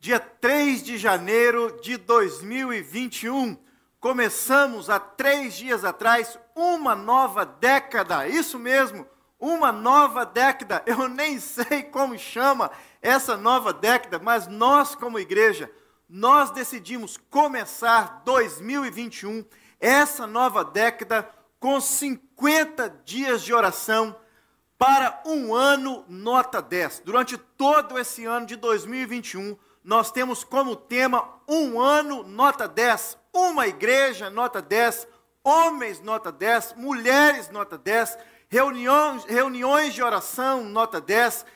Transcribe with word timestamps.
dia 0.00 0.18
3 0.18 0.82
de 0.82 0.96
janeiro 0.96 1.78
de 1.82 1.98
2021. 1.98 3.58
Começamos 4.00 4.88
há 4.88 4.98
três 4.98 5.52
dias 5.54 5.84
atrás 5.84 6.38
uma 6.56 6.96
nova 6.96 7.44
década, 7.44 8.26
isso 8.26 8.58
mesmo, 8.58 9.06
uma 9.38 9.70
nova 9.70 10.24
década. 10.24 10.82
Eu 10.86 11.06
nem 11.06 11.38
sei 11.38 11.82
como 11.82 12.18
chama 12.18 12.70
essa 13.02 13.36
nova 13.36 13.74
década, 13.74 14.18
mas 14.18 14.46
nós, 14.46 14.94
como 14.94 15.18
igreja, 15.18 15.70
nós 16.08 16.50
decidimos 16.50 17.18
começar 17.28 18.22
2021, 18.24 19.44
essa 19.78 20.26
nova 20.26 20.64
década, 20.64 21.28
com 21.58 21.78
50 21.78 23.02
dias 23.04 23.42
de 23.42 23.52
oração 23.52 24.16
para 24.78 25.22
um 25.26 25.54
ano 25.54 26.06
nota 26.08 26.62
10. 26.62 27.02
Durante 27.04 27.36
todo 27.36 27.98
esse 27.98 28.24
ano 28.24 28.46
de 28.46 28.56
2021, 28.56 29.58
nós 29.82 30.10
temos 30.10 30.44
como 30.44 30.76
tema 30.76 31.40
um 31.48 31.80
ano 31.80 32.22
nota 32.22 32.68
10, 32.68 33.18
uma 33.32 33.66
igreja 33.66 34.28
nota 34.28 34.60
10, 34.60 35.08
homens 35.42 36.00
nota 36.00 36.30
10, 36.30 36.74
mulheres 36.74 37.48
nota 37.50 37.78
10, 37.78 38.18
reuniões, 38.48 39.24
reuniões 39.24 39.94
de 39.94 40.02
oração 40.02 40.64
nota 40.64 41.00
10, 41.00 41.46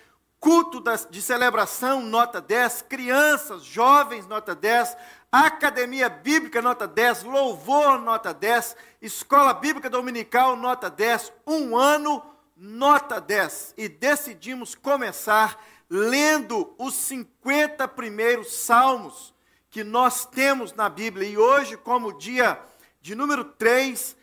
culto 0.41 0.83
de 1.11 1.23
celebração 1.23 2.03
nota 2.03 2.41
10, 2.41 2.83
crianças, 2.83 3.63
jovens 3.63 4.27
nota 4.27 4.55
10, 4.55 4.97
academia 5.31 6.09
bíblica 6.09 6.63
nota 6.63 6.87
10, 6.87 7.25
louvor 7.25 7.99
nota 8.01 8.33
10, 8.33 8.77
escola 9.03 9.53
bíblica 9.53 9.91
dominical 9.91 10.57
nota 10.57 10.89
10, 10.89 11.33
um 11.47 11.77
ano 11.77 12.23
nota 12.57 13.21
10. 13.21 13.75
E 13.77 13.89
decidimos 13.89 14.75
começar 14.75 15.59
lendo 15.89 16.75
os 16.79 16.95
50 16.95 17.87
primeiros 17.89 18.55
salmos 18.55 19.35
que 19.71 19.85
nós 19.85 20.25
temos 20.25 20.73
na 20.73 20.89
Bíblia. 20.89 21.29
E 21.29 21.37
hoje, 21.37 21.77
como 21.77 22.17
dia 22.17 22.59
de 23.01 23.15
número 23.15 23.45
3, 23.45 24.17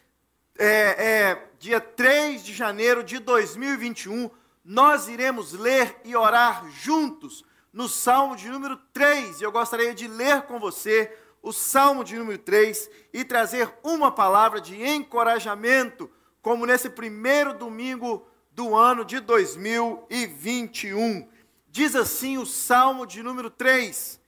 é, 0.58 0.68
é, 0.68 1.48
dia 1.60 1.82
3 1.82 2.44
de 2.44 2.54
janeiro 2.54 3.04
de 3.04 3.20
2021, 3.20 4.30
nós 4.64 5.08
iremos 5.08 5.54
ler 5.54 6.00
e 6.04 6.16
orar 6.16 6.70
juntos 6.70 7.44
no 7.74 7.90
Salmo 7.90 8.36
de 8.36 8.50
número 8.50 8.78
3. 8.94 9.42
Eu 9.42 9.52
gostaria 9.52 9.94
de 9.94 10.08
ler 10.08 10.44
com 10.44 10.60
você 10.60 11.12
o 11.42 11.52
Salmo 11.52 12.04
de 12.04 12.16
número 12.18 12.38
3 12.38 12.90
e 13.12 13.24
trazer 13.24 13.74
uma 13.84 14.12
palavra 14.12 14.62
de 14.62 14.82
encorajamento, 14.84 16.10
como 16.42 16.66
nesse 16.66 16.90
primeiro 16.90 17.54
domingo 17.54 18.28
do 18.52 18.76
ano 18.76 19.04
de 19.04 19.20
2021. 19.20 21.28
Diz 21.72 21.96
assim 21.96 22.38
o 22.38 22.46
Salmo 22.46 23.08
de 23.08 23.24
número 23.24 23.50
3: 23.50 24.20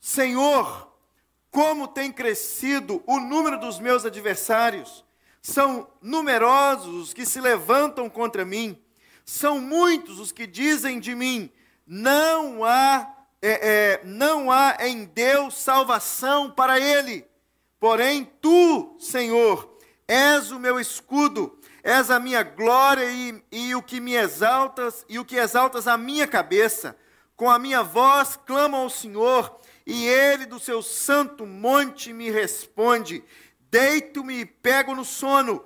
Senhor, 0.00 0.90
como 1.50 1.86
tem 1.86 2.10
crescido 2.10 3.02
o 3.06 3.20
número 3.20 3.60
dos 3.60 3.78
meus 3.78 4.06
adversários, 4.06 5.04
são 5.42 5.86
numerosos 6.00 6.94
os 6.94 7.12
que 7.12 7.26
se 7.26 7.42
levantam 7.42 8.08
contra 8.08 8.42
mim, 8.42 8.82
são 9.22 9.60
muitos 9.60 10.18
os 10.18 10.32
que 10.32 10.46
dizem 10.46 10.98
de 10.98 11.14
mim: 11.14 11.52
não 11.86 12.64
há, 12.64 13.16
é, 13.42 13.50
é, 13.50 14.00
não 14.02 14.50
há 14.50 14.78
em 14.80 15.04
Deus 15.04 15.58
salvação 15.58 16.50
para 16.50 16.80
ele. 16.80 17.26
Porém, 17.78 18.24
tu, 18.40 18.96
Senhor, 18.98 19.76
és 20.08 20.50
o 20.50 20.58
meu 20.58 20.80
escudo, 20.80 21.58
És 21.82 22.10
a 22.10 22.20
minha 22.20 22.44
glória 22.44 23.10
e, 23.10 23.42
e 23.50 23.74
o 23.74 23.82
que 23.82 23.98
me 23.98 24.14
exaltas, 24.14 25.04
e 25.08 25.18
o 25.18 25.24
que 25.24 25.36
exaltas 25.36 25.88
a 25.88 25.98
minha 25.98 26.28
cabeça. 26.28 26.96
Com 27.34 27.50
a 27.50 27.58
minha 27.58 27.82
voz 27.82 28.38
clamo 28.46 28.76
ao 28.76 28.88
Senhor, 28.88 29.58
e 29.84 30.06
ele 30.06 30.46
do 30.46 30.60
seu 30.60 30.80
santo 30.80 31.44
monte 31.44 32.12
me 32.12 32.30
responde. 32.30 33.24
Deito-me 33.68 34.42
e 34.42 34.46
pego 34.46 34.94
no 34.94 35.04
sono. 35.04 35.64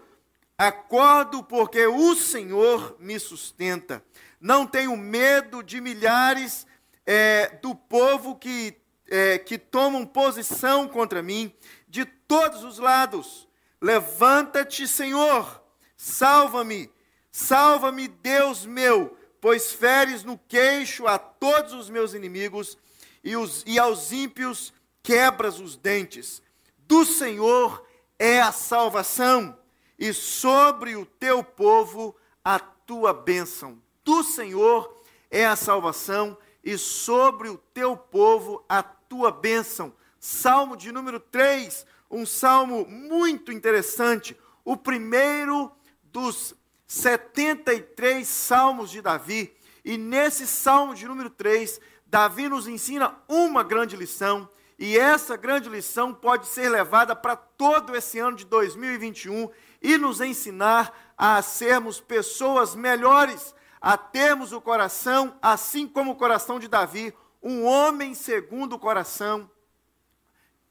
Acordo 0.56 1.42
porque 1.42 1.86
o 1.86 2.14
Senhor 2.14 2.96
me 2.98 3.18
sustenta. 3.20 4.02
Não 4.40 4.66
tenho 4.66 4.96
medo 4.96 5.62
de 5.62 5.82
milhares 5.82 6.66
é, 7.04 7.58
do 7.60 7.74
povo 7.74 8.36
que, 8.36 8.74
é, 9.06 9.38
que 9.38 9.58
tomam 9.58 10.06
posição 10.06 10.88
contra 10.88 11.22
mim, 11.22 11.52
de 11.86 12.06
todos 12.06 12.64
os 12.64 12.78
lados. 12.78 13.46
Levanta-te, 13.82 14.88
Senhor 14.88 15.65
Salva-me, 15.96 16.90
salva-me, 17.30 18.08
Deus 18.08 18.66
meu, 18.66 19.16
pois 19.40 19.72
feres 19.72 20.24
no 20.24 20.38
queixo 20.38 21.06
a 21.06 21.18
todos 21.18 21.72
os 21.72 21.88
meus 21.88 22.14
inimigos 22.14 22.76
e, 23.22 23.36
os, 23.36 23.64
e 23.66 23.78
aos 23.78 24.12
ímpios 24.12 24.72
quebras 25.02 25.58
os 25.58 25.76
dentes. 25.76 26.42
Do 26.78 27.04
Senhor 27.04 27.84
é 28.18 28.40
a 28.40 28.52
salvação, 28.52 29.56
e 29.98 30.12
sobre 30.12 30.94
o 30.94 31.06
teu 31.06 31.42
povo 31.42 32.14
a 32.44 32.58
tua 32.58 33.12
bênção. 33.12 33.80
Do 34.04 34.22
Senhor 34.22 35.02
é 35.30 35.46
a 35.46 35.56
salvação, 35.56 36.36
e 36.62 36.76
sobre 36.76 37.48
o 37.48 37.56
teu 37.56 37.96
povo 37.96 38.64
a 38.68 38.82
tua 38.82 39.30
bênção. 39.30 39.92
Salmo 40.18 40.76
de 40.76 40.90
número 40.92 41.20
3, 41.20 41.86
um 42.10 42.26
salmo 42.26 42.84
muito 42.86 43.52
interessante. 43.52 44.36
O 44.64 44.76
primeiro 44.76 45.70
dos 46.16 46.54
73 46.86 48.26
salmos 48.26 48.90
de 48.90 49.02
Davi. 49.02 49.54
E 49.84 49.98
nesse 49.98 50.46
salmo 50.46 50.94
de 50.94 51.06
número 51.06 51.28
3, 51.28 51.78
Davi 52.06 52.48
nos 52.48 52.66
ensina 52.66 53.14
uma 53.28 53.62
grande 53.62 53.98
lição. 53.98 54.48
E 54.78 54.96
essa 54.96 55.36
grande 55.36 55.68
lição 55.68 56.14
pode 56.14 56.46
ser 56.46 56.70
levada 56.70 57.14
para 57.14 57.36
todo 57.36 57.94
esse 57.94 58.18
ano 58.18 58.34
de 58.34 58.46
2021 58.46 59.50
e 59.82 59.98
nos 59.98 60.22
ensinar 60.22 61.12
a 61.18 61.42
sermos 61.42 62.00
pessoas 62.00 62.74
melhores, 62.74 63.54
a 63.78 63.98
termos 63.98 64.52
o 64.52 64.60
coração, 64.60 65.36
assim 65.42 65.86
como 65.86 66.12
o 66.12 66.16
coração 66.16 66.58
de 66.58 66.66
Davi, 66.66 67.12
um 67.42 67.62
homem 67.62 68.14
segundo 68.14 68.76
o 68.76 68.78
coração, 68.78 69.50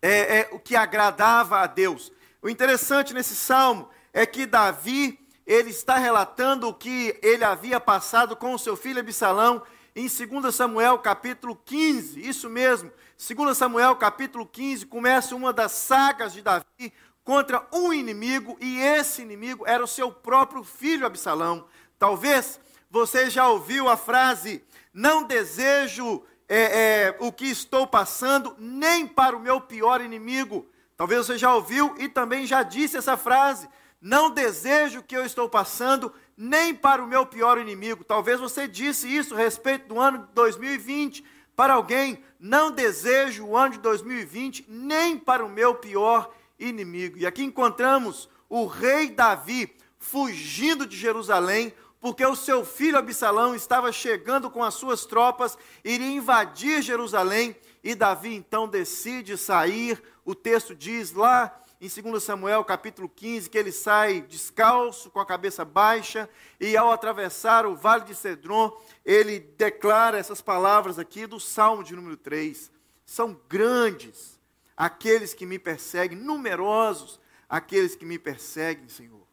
é, 0.01 0.39
é, 0.39 0.50
o 0.51 0.59
que 0.59 0.75
agradava 0.75 1.59
a 1.59 1.67
Deus. 1.67 2.12
O 2.41 2.50
interessante 2.50 3.13
nesse 3.13 3.35
salmo 3.35 3.88
é 4.12 4.25
que 4.25 4.47
Davi 4.47 5.23
ele 5.45 5.69
está 5.69 5.97
relatando 5.97 6.67
o 6.67 6.73
que 6.73 7.17
ele 7.22 7.44
havia 7.44 7.79
passado 7.79 8.35
com 8.35 8.53
o 8.53 8.59
seu 8.59 8.75
filho 8.75 9.00
Absalão 9.00 9.61
em 9.95 10.07
2 10.07 10.53
Samuel 10.53 10.97
capítulo 11.00 11.56
15, 11.56 12.19
isso 12.19 12.50
mesmo, 12.50 12.91
2 13.17 13.57
Samuel 13.57 13.95
capítulo 13.95 14.45
15, 14.45 14.85
começa 14.88 15.35
uma 15.35 15.53
das 15.53 15.72
sagas 15.72 16.33
de 16.33 16.41
Davi 16.41 16.91
contra 17.23 17.66
um 17.72 17.94
inimigo, 17.94 18.57
e 18.59 18.78
esse 18.78 19.22
inimigo 19.22 19.63
era 19.66 19.81
o 19.81 19.88
seu 19.88 20.11
próprio 20.11 20.63
filho 20.63 21.06
Absalão. 21.06 21.66
Talvez 21.97 22.59
você 22.89 23.29
já 23.29 23.47
ouviu 23.47 23.88
a 23.88 23.95
frase: 23.95 24.63
Não 24.94 25.23
desejo 25.23 26.23
é, 26.50 26.59
é, 26.59 27.17
o 27.19 27.31
que 27.31 27.45
estou 27.45 27.88
passando, 27.88 28.56
nem 28.59 29.07
para 29.07 29.35
o 29.35 29.39
meu 29.39 29.62
pior 29.62 30.01
inimigo. 30.01 30.69
Talvez 30.97 31.25
você 31.25 31.38
já 31.38 31.53
ouviu 31.53 31.95
e 31.97 32.07
também 32.07 32.45
já 32.45 32.63
disse 32.63 32.97
essa 32.97 33.17
frase. 33.17 33.67
Não 34.01 34.29
desejo 34.29 35.00
o 35.00 35.03
que 35.03 35.16
eu 35.16 35.25
estou 35.25 35.50
passando, 35.50 36.13
nem 36.38 36.75
para 36.75 37.03
o 37.03 37.07
meu 37.07 37.25
pior 37.25 37.57
inimigo. 37.57 38.03
Talvez 38.03 38.39
você 38.39 38.67
disse 38.67 39.07
isso 39.07 39.33
a 39.33 39.38
respeito 39.38 39.88
do 39.88 40.00
ano 40.00 40.19
de 40.19 40.33
2020 40.33 41.23
para 41.56 41.73
alguém. 41.73 42.23
Não 42.39 42.72
desejo 42.72 43.45
o 43.45 43.57
ano 43.57 43.73
de 43.73 43.79
2020, 43.79 44.66
nem 44.67 45.17
para 45.17 45.44
o 45.44 45.50
meu 45.50 45.75
pior 45.75 46.31
inimigo. 46.59 47.17
E 47.17 47.25
aqui 47.25 47.44
encontramos 47.44 48.29
o 48.50 48.66
rei 48.66 49.09
Davi 49.09 49.75
fugindo 49.97 50.85
de 50.85 50.95
Jerusalém, 50.95 51.73
porque 52.00 52.23
o 52.23 52.35
seu 52.35 52.63
filho 52.63 53.00
Absalão 53.00 53.56
estava 53.56 53.91
chegando 53.91 54.51
com 54.51 54.63
as 54.63 54.75
suas 54.75 55.06
tropas, 55.06 55.57
iria 55.83 56.12
invadir 56.12 56.83
Jerusalém, 56.83 57.56
e 57.83 57.95
Davi 57.95 58.36
então 58.36 58.68
decide 58.68 59.38
sair. 59.38 60.01
O 60.24 60.36
texto 60.36 60.75
diz 60.75 61.12
lá 61.13 61.64
em 61.86 62.02
2 62.02 62.24
Samuel 62.24 62.66
capítulo 62.66 63.08
15, 63.08 63.48
que 63.48 63.58
ele 63.58 63.72
sai 63.72 64.22
descalço, 64.22 65.12
com 65.12 65.20
a 65.20 65.26
cabeça 65.26 65.64
baixa, 65.64 66.28
e 66.60 66.76
ao 66.76 66.92
atravessar 66.92 67.64
o 67.66 67.76
vale 67.76 68.06
de 68.06 68.16
Cedron, 68.16 68.76
ele 69.06 69.40
declara 69.40 70.18
essas 70.18 70.42
palavras 70.42 70.98
aqui 70.98 71.28
do 71.28 71.40
Salmo 71.40 71.84
de 71.84 71.96
número 71.96 72.18
3. 72.18 72.72
São 73.06 73.40
grandes 73.48 74.40
aqueles 74.76 75.36
que 75.36 75.46
me 75.46 75.60
perseguem, 75.60 76.18
numerosos 76.18 77.20
aqueles 77.48 77.96
que 77.96 78.04
me 78.04 78.18
perseguem, 78.18 78.90
Senhor. 78.90 79.28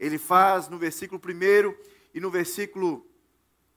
Ele 0.00 0.16
faz 0.16 0.68
no 0.68 0.78
versículo 0.78 1.20
1 1.22 1.74
e 2.14 2.20
no 2.20 2.30
versículo 2.30 3.06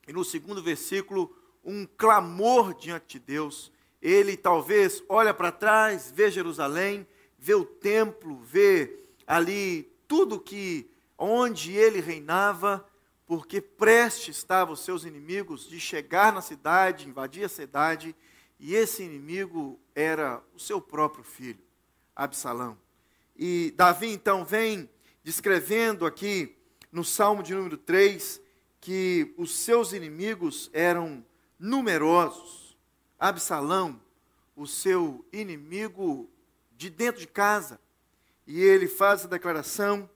e 0.07 0.13
no 0.13 0.23
segundo 0.23 0.63
versículo 0.63 1.35
um 1.63 1.85
clamor 1.85 2.73
diante 2.73 3.19
de 3.19 3.25
Deus. 3.25 3.71
Ele 4.01 4.37
talvez 4.37 5.03
olha 5.09 5.33
para 5.33 5.51
trás, 5.51 6.11
vê 6.15 6.31
Jerusalém, 6.31 7.05
vê 7.41 7.55
o 7.55 7.65
templo, 7.65 8.39
vê 8.43 8.99
ali 9.25 9.91
tudo 10.07 10.39
que 10.39 10.87
onde 11.17 11.71
ele 11.73 11.99
reinava, 11.99 12.85
porque 13.25 13.59
prestes 13.59 14.37
estavam 14.37 14.75
os 14.75 14.81
seus 14.81 15.05
inimigos 15.05 15.67
de 15.67 15.79
chegar 15.79 16.31
na 16.31 16.41
cidade, 16.41 17.09
invadir 17.09 17.45
a 17.45 17.49
cidade, 17.49 18.15
e 18.59 18.75
esse 18.75 19.01
inimigo 19.01 19.79
era 19.95 20.39
o 20.53 20.59
seu 20.59 20.79
próprio 20.79 21.23
filho, 21.23 21.63
Absalão. 22.15 22.77
E 23.35 23.73
Davi 23.75 24.09
então 24.09 24.45
vem 24.45 24.87
descrevendo 25.23 26.05
aqui 26.05 26.55
no 26.91 27.03
Salmo 27.03 27.41
de 27.41 27.55
número 27.55 27.77
3 27.77 28.39
que 28.79 29.33
os 29.35 29.57
seus 29.57 29.93
inimigos 29.93 30.69
eram 30.73 31.25
numerosos. 31.59 32.77
Absalão, 33.19 33.99
o 34.55 34.67
seu 34.67 35.25
inimigo 35.33 36.29
de 36.81 36.89
dentro 36.89 37.21
de 37.21 37.27
casa. 37.27 37.79
E 38.47 38.59
ele 38.59 38.87
faz 38.87 39.23
a 39.23 39.27
declaração, 39.27 40.09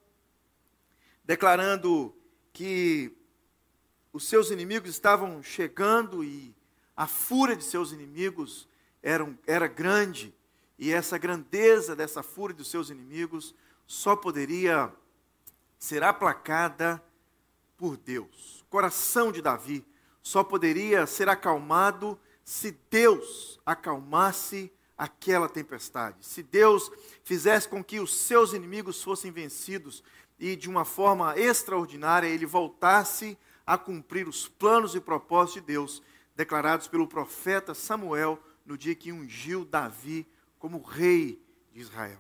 declarando 1.24 2.16
que 2.52 3.16
os 4.12 4.28
seus 4.28 4.50
inimigos 4.50 4.90
estavam 4.90 5.44
chegando 5.44 6.24
e 6.24 6.56
a 6.98 7.06
fúria 7.06 7.56
de 7.56 7.64
seus 7.64 7.92
inimigos 7.92 8.68
era, 9.04 9.32
era 9.46 9.68
grande. 9.68 10.34
E 10.80 10.92
essa 10.92 11.20
grandeza 11.20 11.96
dessa 11.96 12.24
fúria 12.24 12.56
dos 12.56 12.68
seus 12.68 12.90
inimigos 12.90 13.54
só 13.86 14.16
poderia 14.16 14.92
ser 15.78 16.02
aplacada 16.02 17.00
por 17.78 17.96
Deus. 17.96 18.62
O 18.62 18.66
coração 18.72 19.32
de 19.32 19.40
Davi 19.40 19.86
só 20.24 20.44
poderia 20.44 21.06
ser 21.06 21.30
acalmado 21.30 22.20
se 22.44 22.72
Deus 22.90 23.60
acalmasse 23.64 24.72
aquela 24.98 25.50
tempestade. 25.50 26.26
Se 26.26 26.42
Deus 26.42 26.92
fizesse 27.24 27.68
com 27.68 27.84
que 27.84 28.00
os 28.00 28.16
seus 28.16 28.54
inimigos 28.54 29.04
fossem 29.04 29.32
vencidos 29.32 30.04
e 30.40 30.56
de 30.56 30.70
uma 30.70 30.86
forma 30.86 31.38
extraordinária 31.38 32.28
ele 32.28 32.46
voltasse 32.46 33.38
a 33.66 33.78
cumprir 33.78 34.28
os 34.28 34.48
planos 34.48 34.96
e 34.96 35.00
propósitos 35.00 35.62
de 35.62 35.68
Deus 35.68 36.04
declarados 36.36 36.88
pelo 36.88 37.08
profeta 37.08 37.74
Samuel 37.74 38.40
no 38.66 38.78
dia 38.78 38.96
que 38.96 39.12
ungiu 39.12 39.66
Davi 39.66 40.28
como 40.60 40.82
rei 40.82 41.42
de 41.72 41.80
Israel. 41.80 42.20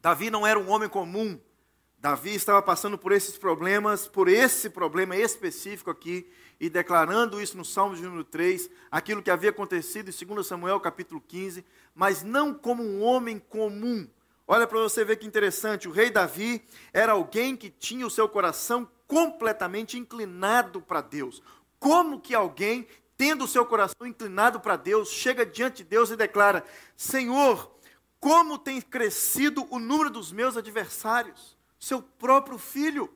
Davi 0.00 0.30
não 0.30 0.46
era 0.46 0.58
um 0.58 0.70
homem 0.70 0.88
comum. 0.88 1.38
Davi 1.98 2.34
estava 2.34 2.62
passando 2.62 2.96
por 2.96 3.12
esses 3.12 3.36
problemas, 3.36 4.08
por 4.08 4.28
esse 4.28 4.70
problema 4.70 5.16
específico 5.16 5.90
aqui, 5.90 6.30
e 6.60 6.68
declarando 6.68 7.40
isso 7.40 7.56
no 7.56 7.64
Salmo 7.64 7.96
de 7.96 8.02
número 8.02 8.22
3, 8.22 8.70
aquilo 8.90 9.22
que 9.22 9.30
havia 9.30 9.48
acontecido 9.48 10.10
em 10.10 10.26
2 10.26 10.46
Samuel 10.46 10.78
capítulo 10.78 11.18
15, 11.26 11.64
mas 11.94 12.22
não 12.22 12.52
como 12.52 12.82
um 12.82 13.02
homem 13.02 13.38
comum. 13.38 14.06
Olha 14.46 14.66
para 14.66 14.78
você 14.78 15.02
ver 15.04 15.16
que 15.16 15.26
interessante, 15.26 15.88
o 15.88 15.92
rei 15.92 16.10
Davi 16.10 16.62
era 16.92 17.12
alguém 17.12 17.56
que 17.56 17.70
tinha 17.70 18.06
o 18.06 18.10
seu 18.10 18.28
coração 18.28 18.86
completamente 19.06 19.96
inclinado 19.96 20.82
para 20.82 21.00
Deus. 21.00 21.42
Como 21.78 22.20
que 22.20 22.34
alguém, 22.34 22.86
tendo 23.16 23.44
o 23.44 23.48
seu 23.48 23.64
coração 23.64 24.06
inclinado 24.06 24.60
para 24.60 24.76
Deus, 24.76 25.08
chega 25.08 25.46
diante 25.46 25.78
de 25.78 25.84
Deus 25.84 26.10
e 26.10 26.16
declara: 26.16 26.62
Senhor, 26.94 27.74
como 28.18 28.58
tem 28.58 28.82
crescido 28.82 29.66
o 29.70 29.78
número 29.78 30.10
dos 30.10 30.30
meus 30.30 30.56
adversários? 30.56 31.56
Seu 31.78 32.02
próprio 32.02 32.58
filho. 32.58 33.08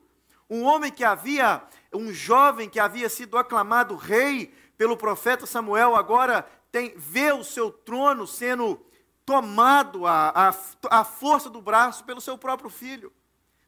Um 0.49 0.63
homem 0.63 0.91
que 0.91 1.03
havia, 1.03 1.63
um 1.93 2.13
jovem 2.13 2.69
que 2.69 2.79
havia 2.79 3.09
sido 3.09 3.37
aclamado 3.37 3.95
rei 3.95 4.53
pelo 4.77 4.97
profeta 4.97 5.45
Samuel, 5.45 5.95
agora 5.95 6.47
tem, 6.71 6.93
vê 6.97 7.31
o 7.31 7.43
seu 7.43 7.71
trono 7.71 8.27
sendo 8.27 8.79
tomado 9.25 10.05
a, 10.05 10.53
a 10.89 11.03
força 11.03 11.49
do 11.49 11.61
braço 11.61 12.03
pelo 12.03 12.21
seu 12.21 12.37
próprio 12.37 12.69
filho. 12.69 13.11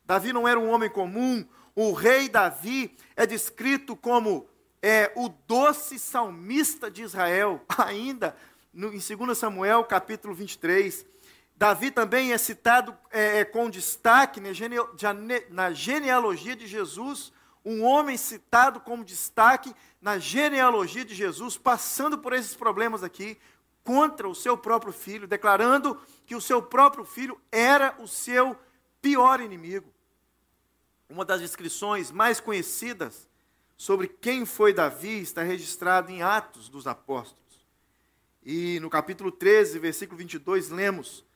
Davi 0.05 0.31
não 0.31 0.47
era 0.47 0.59
um 0.59 0.69
homem 0.69 0.89
comum, 0.89 1.45
o 1.75 1.93
rei 1.93 2.29
Davi 2.29 2.95
é 3.15 3.25
descrito 3.25 3.95
como 3.95 4.47
é, 4.81 5.11
o 5.15 5.29
doce 5.47 5.97
salmista 5.99 6.89
de 6.89 7.03
Israel, 7.03 7.61
ainda 7.77 8.35
no, 8.73 8.93
em 8.93 8.99
2 8.99 9.37
Samuel 9.37 9.83
capítulo 9.83 10.33
23. 10.33 11.05
Davi 11.57 11.89
também 11.89 12.31
é 12.31 12.37
citado 12.37 12.95
é, 13.11 13.39
é 13.39 13.45
com 13.45 13.67
destaque 13.67 14.39
na 15.49 15.73
genealogia 15.73 16.55
de 16.55 16.67
Jesus, 16.67 17.33
um 17.65 17.83
homem 17.83 18.15
citado 18.15 18.79
como 18.79 19.03
destaque 19.03 19.73
na 19.99 20.19
genealogia 20.19 21.03
de 21.03 21.15
Jesus, 21.15 21.57
passando 21.57 22.19
por 22.19 22.31
esses 22.31 22.55
problemas 22.55 23.03
aqui, 23.03 23.39
contra 23.83 24.29
o 24.29 24.35
seu 24.35 24.55
próprio 24.55 24.93
filho, 24.93 25.27
declarando 25.27 25.99
que 26.25 26.35
o 26.35 26.41
seu 26.41 26.61
próprio 26.61 27.03
filho 27.03 27.41
era 27.51 27.95
o 27.99 28.07
seu 28.07 28.55
pior 29.01 29.41
inimigo. 29.41 29.91
Uma 31.09 31.25
das 31.25 31.41
descrições 31.41 32.11
mais 32.11 32.39
conhecidas 32.39 33.27
sobre 33.75 34.07
quem 34.07 34.45
foi 34.45 34.73
Davi 34.73 35.21
está 35.21 35.41
registrado 35.41 36.11
em 36.11 36.21
Atos 36.21 36.69
dos 36.69 36.85
Apóstolos. 36.85 37.65
E 38.43 38.79
no 38.79 38.89
capítulo 38.89 39.31
13, 39.31 39.79
versículo 39.79 40.17
22, 40.17 40.69
lemos: 40.69 41.26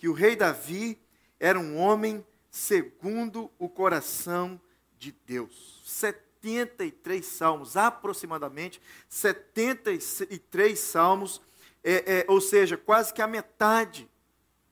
que 0.00 0.08
o 0.08 0.14
rei 0.14 0.34
Davi 0.34 0.98
era 1.38 1.60
um 1.60 1.76
homem 1.76 2.24
segundo 2.50 3.50
o 3.58 3.68
coração 3.68 4.58
de 4.98 5.12
Deus. 5.26 5.82
73 5.84 7.22
salmos, 7.26 7.76
aproximadamente 7.76 8.80
73 9.10 10.78
salmos, 10.78 11.42
é, 11.84 12.20
é, 12.20 12.24
ou 12.28 12.40
seja, 12.40 12.78
quase 12.78 13.12
que 13.12 13.20
a 13.20 13.26
metade 13.26 14.08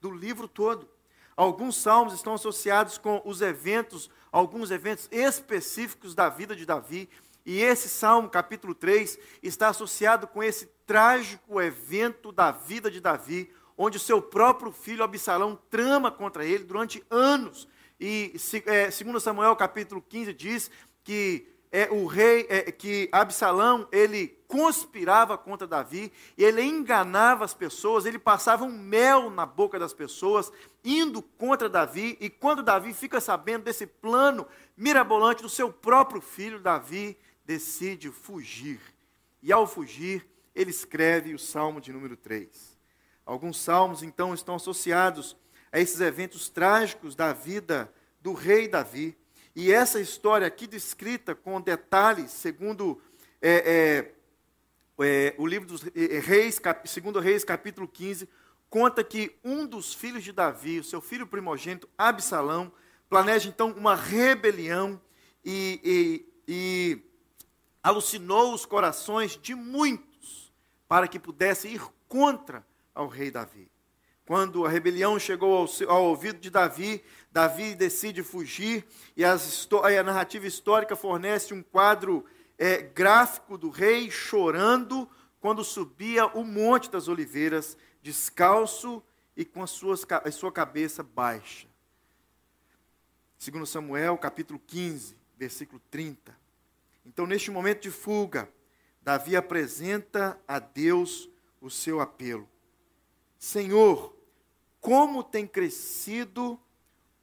do 0.01 0.11
livro 0.11 0.49
todo. 0.49 0.89
Alguns 1.37 1.77
salmos 1.77 2.15
estão 2.15 2.33
associados 2.33 2.97
com 2.97 3.21
os 3.23 3.43
eventos, 3.43 4.11
alguns 4.33 4.71
eventos 4.71 5.11
específicos 5.13 6.15
da 6.15 6.31
vida 6.31 6.57
de 6.57 6.65
Davi, 6.65 7.07
e 7.45 7.61
esse 7.61 7.89
salmo, 7.89 8.31
capítulo 8.31 8.75
3, 8.75 9.19
está 9.43 9.69
associado 9.69 10.27
com 10.27 10.43
esse 10.43 10.67
trágico 10.87 11.61
evento 11.61 12.33
da 12.33 12.51
vida 12.51 12.91
de 12.91 12.99
Davi, 12.99 13.53
onde 13.79 13.97
o 13.97 14.01
seu 14.01 14.21
próprio 14.21 14.73
filho 14.73 15.05
Absalão 15.05 15.57
trama 15.71 16.11
contra 16.11 16.45
ele 16.45 16.65
durante 16.65 17.03
anos. 17.09 17.69
E 18.01 18.35
é, 18.67 18.91
segundo 18.91 19.21
Samuel 19.21 19.55
capítulo 19.55 20.03
15 20.03 20.35
diz 20.35 20.71
que 21.05 21.47
é, 21.71 21.89
o 21.91 22.07
rei, 22.07 22.47
é, 22.49 22.73
que 22.73 23.09
Absalão, 23.13 23.87
ele 23.93 24.39
conspirava 24.49 25.37
contra 25.37 25.67
Davi, 25.67 26.11
ele 26.37 26.63
enganava 26.63 27.45
as 27.45 27.55
pessoas, 27.55 28.07
ele 28.07 28.19
passava 28.19 28.65
um 28.65 28.73
mel 28.73 29.31
na 29.31 29.45
boca 29.45 29.79
das 29.79 29.93
pessoas, 29.93 30.51
indo 30.83 31.21
contra 31.21 31.69
Davi, 31.69 32.17
e 32.21 32.31
quando 32.31 32.63
Davi 32.63 32.95
fica 32.95 33.21
sabendo 33.21 33.65
desse 33.65 33.87
plano 33.87 34.47
mirabolante 34.77 35.43
do 35.43 35.49
seu 35.49 35.71
próprio 35.71 36.21
filho, 36.21 36.59
Davi 36.59 37.19
decide 37.45 38.11
fugir. 38.11 38.81
E 39.43 39.53
ao 39.53 39.67
fugir, 39.67 40.27
ele 40.55 40.71
escreve 40.71 41.35
o 41.35 41.39
Salmo 41.39 41.81
de 41.81 41.93
número 41.93 42.17
3. 42.17 42.78
Alguns 43.29 43.59
salmos, 43.59 44.03
então, 44.03 44.33
estão 44.33 44.55
associados 44.55 45.37
a 45.71 45.79
esses 45.79 46.01
eventos 46.01 46.49
trágicos 46.49 47.15
da 47.15 47.35
vida 47.35 47.93
do 48.23 48.33
rei 48.33 48.67
Davi. 48.67 49.15
E 49.55 49.71
essa 49.71 50.01
história 50.01 50.47
aqui 50.47 50.67
descrita 50.67 51.35
com 51.35 51.61
detalhes, 51.61 52.31
segundo 52.31 52.99
é, 53.43 54.15
é, 54.99 55.05
é, 55.05 55.35
o 55.37 55.47
livro 55.47 55.69
dos 55.69 55.85
é, 55.95 56.21
Reis, 56.21 56.59
cap, 56.59 56.89
segundo 56.89 57.21
Reis, 57.21 57.45
capítulo 57.45 57.87
15, 57.87 58.27
conta 58.71 59.05
que 59.05 59.37
um 59.45 59.67
dos 59.67 59.93
filhos 59.93 60.25
de 60.25 60.33
Davi, 60.33 60.81
o 60.81 60.85
seu 60.85 61.03
filho 61.03 61.27
primogênito, 61.27 61.87
Absalão, 61.99 62.73
planeja 63.11 63.47
então 63.47 63.73
uma 63.73 63.95
rebelião 63.95 64.99
e, 65.45 65.79
e, 65.85 66.33
e 66.49 67.03
alucinou 67.83 68.55
os 68.55 68.65
corações 68.65 69.37
de 69.37 69.55
muitos 69.55 70.51
para 70.89 71.07
que 71.07 71.19
pudesse 71.19 71.69
ir 71.69 71.83
contra 72.09 72.67
ao 72.99 73.07
rei 73.07 73.31
Davi. 73.31 73.71
Quando 74.27 74.67
a 74.67 74.69
rebelião 74.69 75.19
chegou 75.19 75.57
ao, 75.57 75.69
ao 75.89 76.05
ouvido 76.07 76.41
de 76.41 76.51
Davi, 76.51 77.03
Davi 77.31 77.77
decide 77.77 78.25
fugir 78.25 78.85
e 79.17 79.25
as, 79.25 79.69
a 79.73 80.03
narrativa 80.03 80.47
histórica 80.47 80.97
fornece 80.97 81.55
um 81.55 81.63
quadro 81.63 82.27
é, 82.59 82.83
gráfico 82.83 83.57
do 83.57 83.71
rei 83.71 84.11
chorando 84.11 85.09
quando 85.41 85.63
subia 85.63 86.27
o 86.27 86.43
Monte 86.43 86.91
das 86.91 87.07
Oliveiras, 87.07 87.79
descalço 88.03 89.01
e 89.37 89.45
com 89.45 89.63
as 89.63 89.71
suas, 89.71 90.05
a 90.11 90.31
sua 90.33 90.51
cabeça 90.51 91.05
baixa. 91.05 91.69
Segundo 93.39 93.65
Samuel, 93.65 94.19
capítulo 94.19 94.61
15, 94.67 95.17
versículo 95.39 95.81
30. 95.89 96.37
Então, 97.07 97.29
neste 97.29 97.53
momento 97.53 97.83
de 97.83 97.93
fuga, 97.93 98.51
Davi 99.01 99.37
apresenta 99.37 100.39
a 100.49 100.59
Deus 100.59 101.31
o 101.61 101.71
seu 101.71 102.01
apelo. 102.01 102.49
Senhor, 103.39 104.17
como 104.81 105.23
tem 105.23 105.47
crescido 105.47 106.61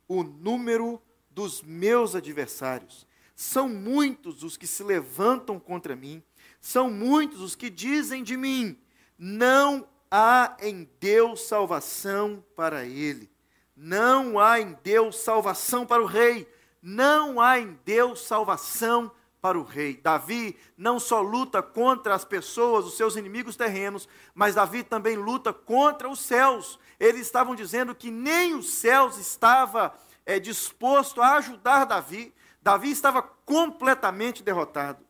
o 0.08 0.24
número 0.24 1.02
dos 1.30 1.62
meus 1.62 2.16
adversários. 2.16 3.06
São 3.36 3.68
muitos 3.68 4.44
os 4.44 4.56
que 4.56 4.66
se 4.66 4.82
levantam 4.84 5.60
contra 5.60 5.96
mim, 5.96 6.24
são 6.62 6.90
muitos 6.90 7.42
os 7.42 7.56
que 7.56 7.70
dizem 7.70 8.24
de 8.24 8.38
mim: 8.38 8.78
não 9.18 9.88
há 10.10 10.56
em 10.62 10.90
Deus 11.00 11.42
salvação 11.42 12.44
para 12.56 12.86
ele. 12.86 13.30
Não 13.76 14.40
há 14.40 14.62
em 14.62 14.78
Deus 14.82 15.18
salvação 15.18 15.86
para 15.86 16.02
o 16.02 16.06
rei. 16.06 16.48
Não 16.82 17.42
há 17.42 17.60
em 17.60 17.78
Deus 17.84 18.22
salvação 18.22 19.10
para 19.10 19.25
o 19.54 19.64
rei. 19.64 20.00
Davi 20.02 20.58
não 20.78 21.00
só 21.00 21.22
luta 21.22 21.62
contra 21.62 22.16
as 22.16 22.24
pessoas, 22.24 22.86
os 22.86 22.96
seus 22.96 23.16
inimigos 23.16 23.56
terrenos, 23.56 24.08
mas 24.34 24.56
Davi 24.56 24.82
também 24.82 25.18
luta 25.18 25.52
contra 25.52 26.10
os 26.10 26.20
céus. 26.20 26.80
Eles 27.00 27.22
estavam 27.22 27.54
dizendo 27.54 27.94
que 27.94 28.10
nem 28.10 28.56
os 28.56 28.70
céus 28.76 29.18
estava 29.18 29.94
é, 30.26 30.40
disposto 30.40 31.22
a 31.22 31.36
ajudar 31.36 31.86
Davi. 31.86 32.34
Davi 32.62 32.90
estava 32.90 33.22
completamente 33.22 34.42
derrotado. 34.42 35.06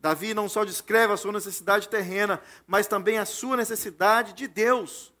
Davi 0.00 0.34
não 0.34 0.48
só 0.48 0.64
descreve 0.64 1.12
a 1.12 1.16
sua 1.16 1.32
necessidade 1.32 1.88
terrena, 1.88 2.40
mas 2.66 2.86
também 2.86 3.18
a 3.18 3.24
sua 3.24 3.56
necessidade 3.56 4.32
de 4.32 4.46
Deus. 4.46 5.12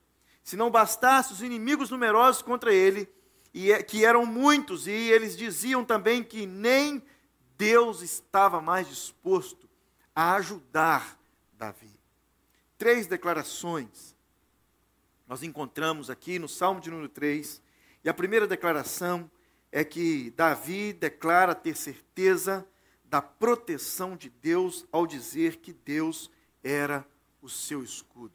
Se 0.42 0.56
não 0.56 0.70
bastasse 0.70 1.32
os 1.32 1.42
inimigos 1.42 1.90
numerosos 1.90 2.42
contra 2.42 2.72
ele, 2.72 3.08
e 3.52 3.72
é, 3.72 3.82
que 3.82 4.04
eram 4.04 4.24
muitos, 4.24 4.86
e 4.86 4.92
eles 4.92 5.36
diziam 5.36 5.84
também 5.84 6.22
que 6.22 6.46
nem 6.46 7.02
Deus 7.58 8.00
estava 8.00 8.62
mais 8.62 8.88
disposto 8.88 9.68
a 10.14 10.34
ajudar 10.36 11.18
Davi. 11.52 11.90
Três 12.78 13.06
declarações 13.06 14.16
nós 15.26 15.42
encontramos 15.42 16.08
aqui 16.08 16.38
no 16.38 16.48
Salmo 16.48 16.80
de 16.80 16.88
número 16.88 17.08
3, 17.10 17.60
e 18.02 18.08
a 18.08 18.14
primeira 18.14 18.46
declaração 18.46 19.30
é 19.70 19.84
que 19.84 20.30
Davi 20.30 20.94
declara 20.94 21.54
ter 21.54 21.76
certeza 21.76 22.66
da 23.04 23.20
proteção 23.20 24.16
de 24.16 24.30
Deus 24.30 24.86
ao 24.90 25.06
dizer 25.06 25.56
que 25.56 25.74
Deus 25.74 26.30
era 26.64 27.06
o 27.42 27.48
seu 27.48 27.82
escudo. 27.82 28.32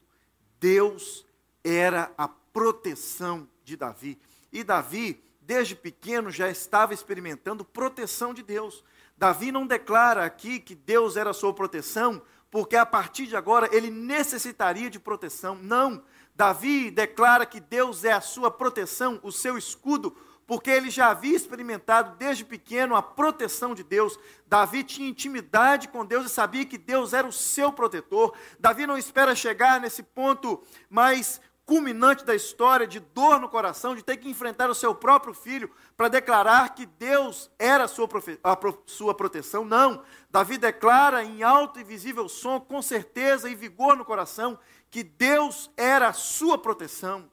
Deus 0.60 1.26
era 1.64 2.12
a 2.16 2.28
proteção 2.28 3.50
de 3.64 3.76
Davi. 3.76 4.20
E 4.52 4.64
Davi, 4.64 5.20
desde 5.42 5.76
pequeno, 5.76 6.30
já 6.30 6.50
estava 6.50 6.94
experimentando 6.94 7.66
proteção 7.66 8.36
de 8.36 8.44
Deus. 8.44 8.84
Davi 9.18 9.52
não 9.52 9.66
declara 9.66 10.26
aqui 10.26 10.60
que 10.60 10.76
Deus 10.76 11.16
era 11.16 11.30
a 11.30 11.34
sua 11.34 11.54
proteção, 11.54 12.22
porque 12.50 12.76
a 12.76 12.86
partir 12.86 13.28
de 13.28 13.36
agora 13.36 13.70
ele 13.72 13.90
necessitaria 13.90 14.90
de 14.90 15.00
proteção. 15.00 15.56
Não. 15.56 16.04
Davi 16.36 16.92
declara 16.92 17.46
que 17.46 17.60
Deus 17.60 18.04
é 18.04 18.12
a 18.12 18.22
sua 18.22 18.50
proteção, 18.50 19.20
o 19.24 19.32
seu 19.32 19.58
escudo, 19.58 20.16
porque 20.46 20.70
ele 20.70 20.90
já 20.90 21.10
havia 21.10 21.36
experimentado 21.36 22.18
desde 22.18 22.44
pequeno 22.44 22.96
a 22.96 23.02
proteção 23.02 23.74
de 23.74 23.84
Deus. 23.84 24.20
Davi 24.46 24.84
tinha 24.84 25.10
intimidade 25.10 25.88
com 25.88 26.06
Deus 26.06 26.26
e 26.26 26.30
sabia 26.30 26.66
que 26.66 26.78
Deus 26.78 27.14
era 27.14 27.28
o 27.28 27.32
seu 27.32 27.72
protetor. 27.72 28.36
Davi 28.60 28.86
não 28.86 28.98
espera 28.98 29.36
chegar 29.36 29.80
nesse 29.80 30.04
ponto 30.04 30.62
mais 30.90 31.40
culminante 31.66 32.26
da 32.26 32.36
história, 32.36 32.86
de 32.86 33.00
dor 33.00 33.40
no 33.40 33.48
coração, 33.48 33.96
de 33.96 34.04
ter 34.04 34.18
que 34.18 34.30
enfrentar 34.30 34.70
o 34.70 34.76
seu 34.76 34.94
próprio 34.94 35.34
filho 35.34 35.72
para 35.96 36.10
declarar 36.10 36.76
que 36.76 36.86
Deus 36.86 37.50
era 37.58 37.86
a 37.86 37.88
sua, 37.88 38.10
a 38.44 38.58
sua 38.86 39.14
proteção. 39.14 39.64
Não. 39.64 40.04
Davi 40.30 40.58
declara 40.58 41.24
em 41.24 41.42
alto 41.42 41.80
e 41.80 41.84
visível 41.84 42.28
som, 42.28 42.60
com 42.60 42.82
certeza 42.82 43.50
e 43.50 43.56
vigor 43.56 43.96
no 43.96 44.04
coração, 44.04 44.60
que 44.90 45.04
Deus 45.04 45.72
era 45.78 46.10
a 46.10 46.14
sua 46.14 46.58
proteção. 46.58 47.30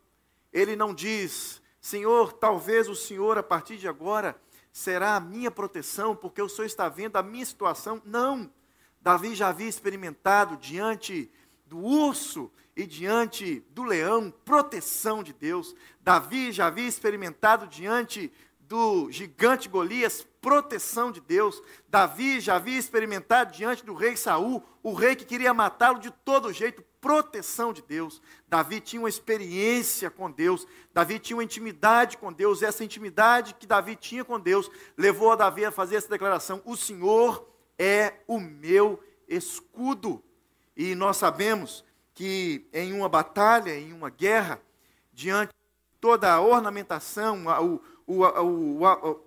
Ele 0.53 0.77
não 0.77 0.95
diz, 0.95 1.61
Senhor, 1.81 2.33
talvez 2.33 2.89
o 2.89 2.95
Senhor, 2.95 3.37
a 3.37 3.43
partir 3.43 3.79
de 3.79 3.89
agora, 3.89 4.41
será 4.73 5.17
a 5.17 5.21
minha 5.21 5.51
proteção, 5.51 6.15
porque 6.15 6.41
o 6.41 6.49
Senhor 6.49 6.67
está 6.67 6.89
vendo 6.89 7.17
a 7.17 7.23
minha 7.23 7.45
situação. 7.45 8.01
Não. 8.05 8.53
Davi 9.01 9.35
já 9.35 9.49
havia 9.49 9.69
experimentado 9.69 10.57
diante 10.57 11.33
do 11.67 11.79
urso 11.79 12.53
e 12.81 12.87
diante 12.87 13.61
do 13.75 13.83
leão 13.83 14.33
proteção 14.43 15.23
de 15.23 15.35
Deus. 15.35 15.75
Davi 16.01 16.51
já 16.51 16.67
havia 16.67 16.89
experimentado 16.89 17.67
diante 17.67 18.33
do 18.59 19.11
gigante 19.11 19.69
Golias 19.69 20.27
proteção 20.41 21.13
de 21.13 21.21
Deus. 21.21 21.63
Davi 21.89 22.41
já 22.41 22.57
havia 22.57 22.79
experimentado 22.79 23.53
diante 23.53 23.85
do 23.85 23.93
rei 23.93 24.17
Saul, 24.17 24.65
o 24.83 24.95
rei 24.95 25.15
que 25.15 25.27
queria 25.27 25.53
matá-lo 25.53 25.99
de 25.99 26.11
todo 26.11 26.55
jeito, 26.55 26.83
proteção 27.03 27.71
de 27.71 27.83
Deus. 27.83 28.23
Davi 28.49 28.81
tinha 28.81 29.03
uma 29.03 29.09
experiência 29.11 30.11
com 30.11 30.31
Deus, 30.31 30.67
Davi 30.95 31.19
tinha 31.19 31.37
uma 31.37 31.45
intimidade 31.45 32.17
com 32.17 32.33
Deus, 32.33 32.63
e 32.63 32.65
essa 32.65 32.83
intimidade 32.83 33.55
que 33.55 33.67
Davi 33.67 33.95
tinha 33.95 34.25
com 34.25 34.41
Deus 34.41 34.71
levou 34.97 35.33
a 35.33 35.37
Davi 35.37 35.67
a 35.67 35.71
fazer 35.71 35.97
essa 35.97 36.09
declaração: 36.09 36.63
O 36.65 36.77
Senhor 36.79 37.47
é 37.79 38.15
o 38.27 38.41
meu 38.41 38.99
escudo. 39.29 40.25
E 40.75 40.95
nós 40.95 41.19
sabemos 41.19 41.85
que 42.21 42.69
em 42.75 42.93
uma 42.93 43.09
batalha, 43.09 43.75
em 43.75 43.95
uma 43.95 44.11
guerra, 44.11 44.61
diante 45.11 45.55
de 45.55 45.99
toda 45.99 46.31
a 46.31 46.39
ornamentação, 46.39 47.47
o, 47.47 47.81
o, 48.07 48.85
o, 48.85 49.21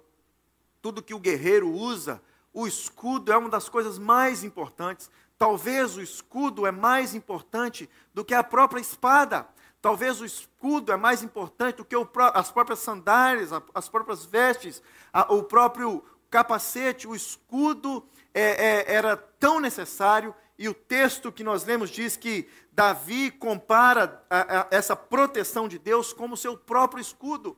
tudo 0.79 1.01
que 1.01 1.15
o 1.15 1.19
guerreiro 1.19 1.71
usa, 1.71 2.21
o 2.53 2.67
escudo 2.67 3.31
é 3.33 3.37
uma 3.37 3.49
das 3.49 3.67
coisas 3.67 3.97
mais 3.97 4.43
importantes. 4.43 5.09
Talvez 5.39 5.97
o 5.97 6.03
escudo 6.03 6.67
é 6.67 6.71
mais 6.71 7.15
importante 7.15 7.89
do 8.13 8.23
que 8.23 8.35
a 8.35 8.43
própria 8.43 8.79
espada. 8.79 9.47
Talvez 9.81 10.21
o 10.21 10.25
escudo 10.25 10.91
é 10.91 10.95
mais 10.95 11.23
importante 11.23 11.77
do 11.77 11.85
que 11.85 11.95
o, 11.95 12.07
as 12.35 12.51
próprias 12.51 12.77
sandálias, 12.77 13.49
as 13.73 13.89
próprias 13.89 14.23
vestes, 14.23 14.83
a, 15.11 15.33
o 15.33 15.41
próprio 15.41 16.03
capacete. 16.29 17.07
O 17.07 17.15
escudo 17.15 18.07
é, 18.35 18.91
é, 18.91 18.93
era 18.93 19.17
tão 19.17 19.59
necessário 19.59 20.35
e 20.57 20.69
o 20.69 20.73
texto 20.73 21.31
que 21.31 21.43
nós 21.43 21.65
lemos 21.65 21.89
diz 21.89 22.15
que 22.15 22.47
Davi 22.71 23.31
compara 23.31 24.23
a, 24.29 24.61
a, 24.61 24.67
essa 24.71 24.95
proteção 24.95 25.67
de 25.67 25.79
Deus 25.79 26.13
como 26.13 26.37
seu 26.37 26.57
próprio 26.57 27.01
escudo. 27.01 27.57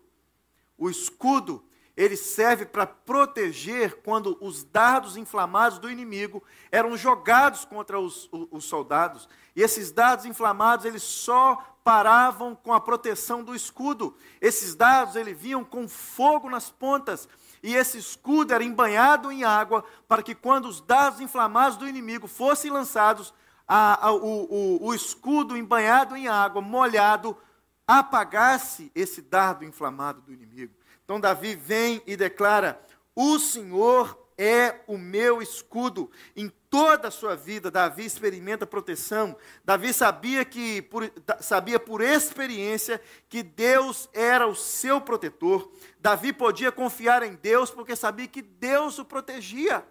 O 0.77 0.89
escudo 0.89 1.63
ele 1.95 2.17
serve 2.17 2.65
para 2.65 2.85
proteger 2.85 4.01
quando 4.01 4.37
os 4.41 4.63
dardos 4.65 5.15
inflamados 5.15 5.79
do 5.79 5.89
inimigo 5.89 6.43
eram 6.69 6.97
jogados 6.97 7.63
contra 7.63 7.99
os, 7.99 8.27
os, 8.31 8.47
os, 8.51 8.65
soldados. 8.65 9.29
E 9.55 9.61
esses 9.61 9.91
dardos 9.91 10.25
inflamados, 10.25 10.85
eles 10.85 11.03
só 11.03 11.77
paravam 11.85 12.53
com 12.53 12.73
a 12.73 12.81
proteção 12.81 13.43
do 13.43 13.55
escudo. 13.55 14.17
Esses 14.41 14.75
dardos, 14.75 15.15
eles 15.15 15.39
vinham 15.39 15.63
com 15.63 15.87
fogo 15.87 16.49
nas 16.49 16.69
pontas. 16.69 17.29
E 17.65 17.73
esse 17.73 17.97
escudo 17.97 18.53
era 18.53 18.63
embanhado 18.63 19.31
em 19.31 19.43
água, 19.43 19.83
para 20.07 20.21
que 20.21 20.35
quando 20.35 20.67
os 20.67 20.79
dardos 20.79 21.19
inflamados 21.19 21.79
do 21.79 21.87
inimigo 21.87 22.27
fossem 22.27 22.69
lançados, 22.69 23.33
a, 23.67 24.05
a, 24.05 24.11
o, 24.11 24.43
o, 24.43 24.85
o 24.85 24.93
escudo 24.93 25.57
embanhado 25.57 26.15
em 26.15 26.27
água, 26.27 26.61
molhado, 26.61 27.35
apagasse 27.87 28.91
esse 28.93 29.19
dardo 29.19 29.65
inflamado 29.65 30.21
do 30.21 30.31
inimigo. 30.31 30.75
Então 31.03 31.19
Davi 31.19 31.55
vem 31.55 32.03
e 32.05 32.15
declara: 32.15 32.79
O 33.15 33.39
Senhor 33.39 34.15
é 34.37 34.81
o 34.87 34.97
meu 34.97 35.41
escudo. 35.41 36.11
Em 36.35 36.51
toda 36.69 37.07
a 37.07 37.11
sua 37.11 37.35
vida, 37.35 37.71
Davi 37.71 38.05
experimenta 38.05 38.67
proteção. 38.67 39.35
Davi 39.63 39.93
sabia 39.93 40.43
que 40.43 40.81
por, 40.81 41.11
sabia 41.39 41.79
por 41.79 42.01
experiência 42.01 43.01
que 43.29 43.41
Deus 43.41 44.09
era 44.13 44.47
o 44.47 44.55
seu 44.55 44.99
protetor. 44.99 45.71
Davi 45.99 46.33
podia 46.33 46.71
confiar 46.71 47.23
em 47.23 47.35
Deus 47.35 47.71
porque 47.71 47.95
sabia 47.95 48.27
que 48.27 48.41
Deus 48.41 48.99
o 48.99 49.05
protegia. 49.05 49.85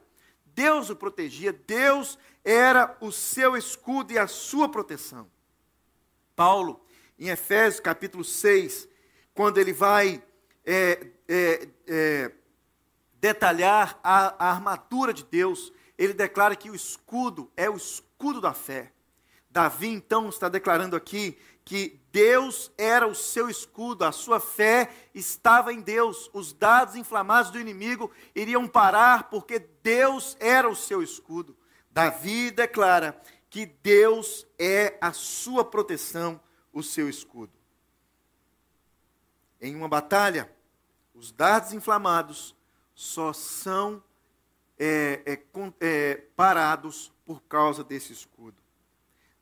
Deus 0.54 0.88
o 0.88 0.94
protegia, 0.94 1.52
Deus 1.52 2.16
era 2.44 2.96
o 3.00 3.10
seu 3.10 3.56
escudo 3.56 4.12
e 4.12 4.18
a 4.18 4.28
sua 4.28 4.68
proteção. 4.68 5.28
Paulo, 6.36 6.84
em 7.18 7.28
Efésios 7.28 7.80
capítulo 7.80 8.22
6, 8.22 8.88
quando 9.34 9.58
ele 9.58 9.72
vai 9.72 10.22
é, 10.64 11.06
é, 11.28 11.68
é, 11.88 12.32
detalhar 13.24 13.98
a, 14.04 14.34
a 14.38 14.50
armadura 14.50 15.14
de 15.14 15.24
Deus, 15.24 15.72
ele 15.96 16.12
declara 16.12 16.54
que 16.54 16.68
o 16.68 16.74
escudo 16.74 17.50
é 17.56 17.70
o 17.70 17.76
escudo 17.76 18.38
da 18.38 18.52
fé. 18.52 18.92
Davi 19.48 19.88
então 19.88 20.28
está 20.28 20.46
declarando 20.46 20.94
aqui 20.94 21.38
que 21.64 21.98
Deus 22.12 22.70
era 22.76 23.06
o 23.06 23.14
seu 23.14 23.48
escudo, 23.48 24.04
a 24.04 24.12
sua 24.12 24.38
fé 24.40 24.90
estava 25.14 25.72
em 25.72 25.80
Deus. 25.80 26.28
Os 26.34 26.52
dados 26.52 26.96
inflamados 26.96 27.50
do 27.50 27.58
inimigo 27.58 28.10
iriam 28.34 28.68
parar 28.68 29.30
porque 29.30 29.58
Deus 29.82 30.36
era 30.38 30.68
o 30.68 30.76
seu 30.76 31.02
escudo. 31.02 31.56
Davi 31.90 32.50
declara 32.50 33.18
que 33.48 33.64
Deus 33.64 34.46
é 34.58 34.98
a 35.00 35.14
sua 35.14 35.64
proteção, 35.64 36.38
o 36.70 36.82
seu 36.82 37.08
escudo. 37.08 37.54
Em 39.62 39.74
uma 39.74 39.88
batalha, 39.88 40.52
os 41.14 41.32
dardos 41.32 41.72
inflamados 41.72 42.54
só 42.94 43.32
são 43.32 44.02
é, 44.78 45.22
é, 45.26 45.42
é, 45.80 46.14
parados 46.36 47.12
por 47.24 47.42
causa 47.42 47.82
desse 47.82 48.12
escudo. 48.12 48.56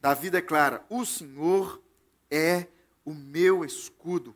Davi 0.00 0.30
declara: 0.30 0.84
O 0.88 1.04
Senhor 1.04 1.82
é 2.30 2.66
o 3.04 3.12
meu 3.14 3.64
escudo, 3.64 4.34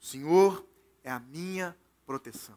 o 0.00 0.04
Senhor 0.04 0.64
é 1.02 1.10
a 1.10 1.20
minha 1.20 1.76
proteção. 2.06 2.56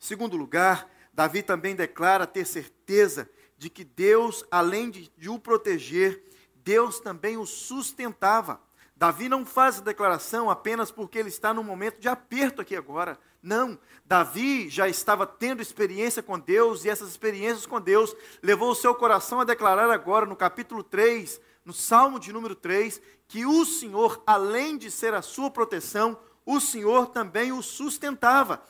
Em 0.00 0.04
segundo 0.04 0.36
lugar, 0.36 0.88
Davi 1.12 1.42
também 1.42 1.74
declara 1.74 2.26
ter 2.26 2.46
certeza 2.46 3.28
de 3.56 3.68
que 3.68 3.82
Deus, 3.82 4.44
além 4.50 4.90
de, 4.90 5.10
de 5.16 5.28
o 5.28 5.38
proteger, 5.38 6.22
Deus 6.56 7.00
também 7.00 7.36
o 7.36 7.44
sustentava. 7.44 8.60
Davi 8.94 9.28
não 9.28 9.44
faz 9.44 9.78
a 9.78 9.82
declaração 9.82 10.50
apenas 10.50 10.90
porque 10.90 11.18
ele 11.18 11.28
está 11.28 11.52
num 11.52 11.62
momento 11.62 11.98
de 11.98 12.08
aperto 12.08 12.62
aqui 12.62 12.76
agora. 12.76 13.18
Não, 13.42 13.78
Davi 14.04 14.68
já 14.68 14.88
estava 14.88 15.26
tendo 15.26 15.62
experiência 15.62 16.22
com 16.22 16.38
Deus 16.38 16.84
e 16.84 16.90
essas 16.90 17.08
experiências 17.08 17.66
com 17.66 17.80
Deus 17.80 18.14
levou 18.42 18.72
o 18.72 18.74
seu 18.74 18.94
coração 18.94 19.40
a 19.40 19.44
declarar 19.44 19.90
agora 19.90 20.26
no 20.26 20.34
capítulo 20.34 20.82
3, 20.82 21.40
no 21.64 21.72
Salmo 21.72 22.18
de 22.18 22.32
número 22.32 22.54
3, 22.56 23.00
que 23.28 23.46
o 23.46 23.64
Senhor, 23.64 24.22
além 24.26 24.76
de 24.76 24.90
ser 24.90 25.14
a 25.14 25.22
sua 25.22 25.50
proteção, 25.50 26.18
o 26.44 26.58
Senhor 26.60 27.08
também 27.08 27.52
o 27.52 27.62
sustentava. 27.62 28.62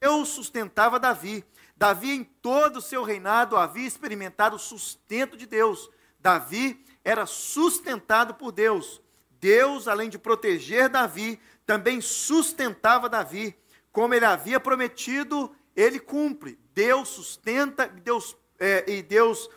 Deus 0.00 0.28
sustentava 0.28 1.00
Davi. 1.00 1.44
Davi, 1.76 2.10
em 2.10 2.24
todo 2.24 2.76
o 2.76 2.82
seu 2.82 3.02
reinado, 3.02 3.56
havia 3.56 3.86
experimentado 3.86 4.56
o 4.56 4.58
sustento 4.58 5.36
de 5.36 5.46
Deus. 5.46 5.90
Davi 6.20 6.84
era 7.04 7.26
sustentado 7.26 8.34
por 8.34 8.52
Deus. 8.52 9.00
Deus, 9.40 9.88
além 9.88 10.08
de 10.08 10.18
proteger 10.18 10.88
Davi, 10.88 11.40
também 11.66 12.00
sustentava 12.00 13.08
Davi. 13.08 13.56
Como 13.92 14.14
ele 14.14 14.24
havia 14.24 14.58
prometido, 14.58 15.54
ele 15.76 16.00
cumpre. 16.00 16.58
Deus 16.74 17.10
sustenta 17.10 17.86
Deus, 17.86 18.36
é, 18.58 18.84
e 18.90 19.02
Deus, 19.02 19.50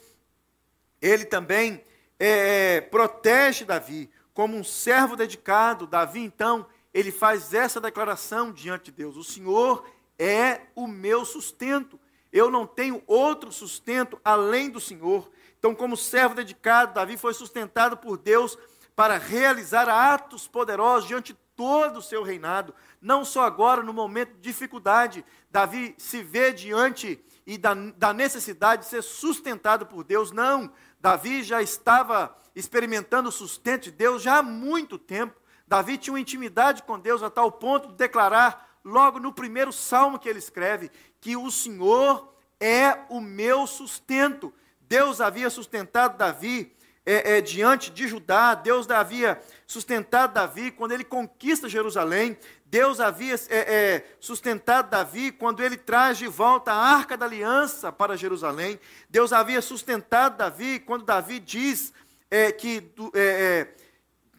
ele 1.02 1.26
também 1.26 1.84
é, 2.20 2.76
é, 2.76 2.82
protege 2.82 3.64
Davi. 3.64 4.10
Como 4.34 4.58
um 4.58 4.64
servo 4.64 5.16
dedicado, 5.16 5.88
Davi, 5.88 6.20
então, 6.20 6.68
ele 6.94 7.12
faz 7.12 7.54
essa 7.54 7.80
declaração 7.80 8.52
diante 8.52 8.86
de 8.86 8.92
Deus: 8.92 9.16
O 9.16 9.24
Senhor 9.24 9.90
é 10.20 10.62
o 10.76 10.88
meu 10.88 11.24
sustento. 11.24 12.00
Eu 12.32 12.52
não 12.52 12.68
tenho 12.68 13.02
outro 13.08 13.50
sustento 13.50 14.20
além 14.24 14.70
do 14.70 14.82
Senhor. 14.82 15.32
Então, 15.58 15.74
como 15.74 15.96
servo 15.96 16.36
dedicado, 16.36 16.94
Davi 16.94 17.16
foi 17.16 17.34
sustentado 17.34 17.96
por 17.96 18.18
Deus 18.18 18.58
para 18.94 19.18
realizar 19.18 19.88
atos 19.88 20.48
poderosos 20.48 21.08
diante 21.08 21.32
de 21.34 21.40
todo 21.56 21.98
o 21.98 22.02
seu 22.02 22.24
reinado. 22.24 22.74
Não 23.02 23.24
só 23.24 23.44
agora, 23.44 23.82
no 23.82 23.94
momento 23.94 24.34
de 24.34 24.42
dificuldade, 24.42 25.26
Davi 25.50 25.96
se 25.98 26.22
vê 26.22 26.52
diante 26.52 27.24
e 27.46 27.58
da, 27.58 27.74
da 27.74 28.14
necessidade 28.14 28.84
de 28.84 28.90
ser 28.90 29.02
sustentado 29.02 29.86
por 29.86 30.04
Deus. 30.04 30.32
Não, 30.32 30.72
Davi 31.00 31.44
já 31.44 31.62
estava 31.62 32.36
experimentando 32.56 33.30
o 33.30 33.32
sustento 33.32 33.84
de 33.84 33.92
Deus 33.92 34.22
já 34.22 34.38
há 34.38 34.44
muito 34.44 34.98
tempo. 34.98 35.40
Davi 35.68 35.98
tinha 35.98 36.14
uma 36.14 36.20
intimidade 36.20 36.84
com 36.84 37.00
Deus 37.00 37.24
a 37.24 37.30
tal 37.30 37.52
ponto 37.52 37.90
de 37.90 37.96
declarar, 37.96 38.80
logo 38.84 39.20
no 39.20 39.34
primeiro 39.34 39.72
salmo 39.72 40.20
que 40.20 40.30
ele 40.30 40.40
escreve, 40.40 40.92
que 41.20 41.36
o 41.36 41.50
Senhor 41.50 42.34
é 42.60 43.00
o 43.10 43.20
meu 43.20 43.66
sustento. 43.66 44.54
Deus 44.82 45.20
havia 45.20 45.50
sustentado 45.50 46.18
Davi 46.18 46.76
é, 47.06 47.38
é, 47.38 47.42
diante 47.42 47.92
de 47.92 48.08
Judá, 48.08 48.56
Deus 48.56 48.90
havia 48.90 49.40
sustentado 49.68 50.34
Davi 50.34 50.72
quando 50.72 50.92
ele 50.92 51.04
conquista 51.04 51.70
Jerusalém, 51.70 52.36
Deus 52.66 53.00
havia 53.00 53.36
é, 53.36 53.58
é, 53.58 54.06
sustentado 54.20 54.90
Davi 54.90 55.32
quando 55.32 55.62
ele 55.62 55.78
traz 55.78 56.18
de 56.18 56.26
volta 56.26 56.72
a 56.72 56.76
arca 56.76 57.16
da 57.16 57.28
aliança 57.28 57.92
para 57.92 58.18
Jerusalém, 58.18 58.80
Deus 59.08 59.32
havia 59.32 59.62
sustentado 59.62 60.38
Davi 60.38 60.80
quando 60.80 61.06
Davi 61.06 61.40
diz 61.40 61.94
é, 62.32 62.52
que 62.52 62.92
é, 63.14 63.68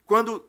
quando 0.05 0.45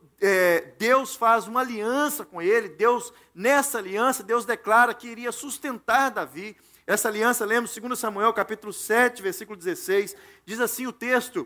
Deus 0.79 1.15
faz 1.15 1.47
uma 1.47 1.59
aliança 1.59 2.25
com 2.25 2.41
ele, 2.41 2.69
Deus, 2.69 3.13
nessa 3.35 3.77
aliança, 3.77 4.23
Deus 4.23 4.45
declara 4.45 4.91
que 4.91 5.07
iria 5.07 5.31
sustentar 5.31 6.09
Davi. 6.09 6.57
Essa 6.87 7.09
aliança, 7.09 7.45
lemos 7.45 7.75
2 7.75 7.99
Samuel 7.99 8.33
capítulo 8.33 8.73
7, 8.73 9.21
versículo 9.21 9.57
16, 9.57 10.15
diz 10.45 10.59
assim 10.59 10.87
o 10.87 10.91
texto: 10.91 11.45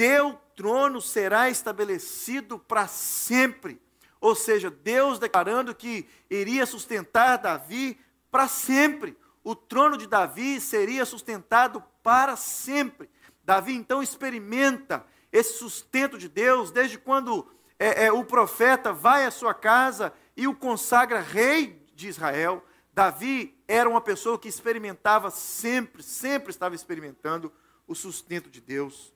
teu 0.00 0.32
trono 0.56 0.98
será 0.98 1.50
estabelecido 1.50 2.58
para 2.58 2.86
sempre. 2.86 3.78
Ou 4.18 4.34
seja, 4.34 4.70
Deus 4.70 5.18
declarando 5.18 5.74
que 5.74 6.08
iria 6.30 6.64
sustentar 6.64 7.36
Davi 7.36 8.00
para 8.30 8.48
sempre. 8.48 9.14
O 9.44 9.54
trono 9.54 9.98
de 9.98 10.06
Davi 10.06 10.58
seria 10.58 11.04
sustentado 11.04 11.84
para 12.02 12.34
sempre. 12.34 13.10
Davi 13.44 13.74
então 13.74 14.02
experimenta 14.02 15.04
esse 15.30 15.58
sustento 15.58 16.16
de 16.16 16.30
Deus 16.30 16.70
desde 16.70 16.96
quando 16.96 17.46
é, 17.78 18.06
é, 18.06 18.12
o 18.12 18.24
profeta 18.24 18.94
vai 18.94 19.26
à 19.26 19.30
sua 19.30 19.52
casa 19.52 20.14
e 20.34 20.48
o 20.48 20.54
consagra 20.54 21.20
rei 21.20 21.86
de 21.94 22.08
Israel. 22.08 22.64
Davi 22.94 23.54
era 23.68 23.86
uma 23.86 24.00
pessoa 24.00 24.38
que 24.38 24.48
experimentava 24.48 25.30
sempre, 25.30 26.02
sempre 26.02 26.48
estava 26.48 26.74
experimentando 26.74 27.52
o 27.86 27.94
sustento 27.94 28.48
de 28.48 28.62
Deus. 28.62 29.12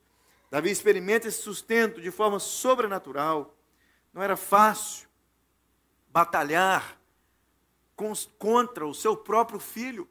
Davi 0.54 0.70
experimenta 0.70 1.26
esse 1.26 1.42
sustento 1.42 2.00
de 2.00 2.12
forma 2.12 2.38
sobrenatural. 2.38 3.58
Não 4.12 4.22
era 4.22 4.36
fácil 4.36 5.08
batalhar 6.06 6.96
contra 8.38 8.86
o 8.86 8.94
seu 8.94 9.16
próprio 9.16 9.58
filho. 9.58 10.08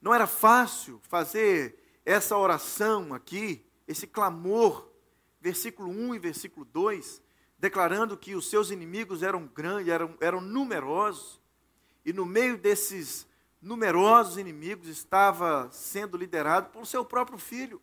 Não 0.00 0.14
era 0.14 0.26
fácil 0.26 0.98
fazer 1.02 1.78
essa 2.02 2.34
oração 2.34 3.12
aqui, 3.12 3.62
esse 3.86 4.06
clamor, 4.06 4.90
versículo 5.38 5.90
1 5.90 6.14
e 6.14 6.18
versículo 6.18 6.64
2, 6.64 7.20
declarando 7.58 8.16
que 8.16 8.34
os 8.34 8.48
seus 8.48 8.70
inimigos 8.70 9.22
eram 9.22 9.46
grandes, 9.46 9.88
eram, 9.88 10.16
eram 10.22 10.40
numerosos, 10.40 11.38
e 12.06 12.12
no 12.14 12.24
meio 12.24 12.56
desses 12.56 13.26
numerosos 13.60 14.38
inimigos 14.38 14.88
estava 14.88 15.68
sendo 15.70 16.16
liderado 16.16 16.70
por 16.70 16.86
seu 16.86 17.04
próprio 17.04 17.36
filho. 17.36 17.82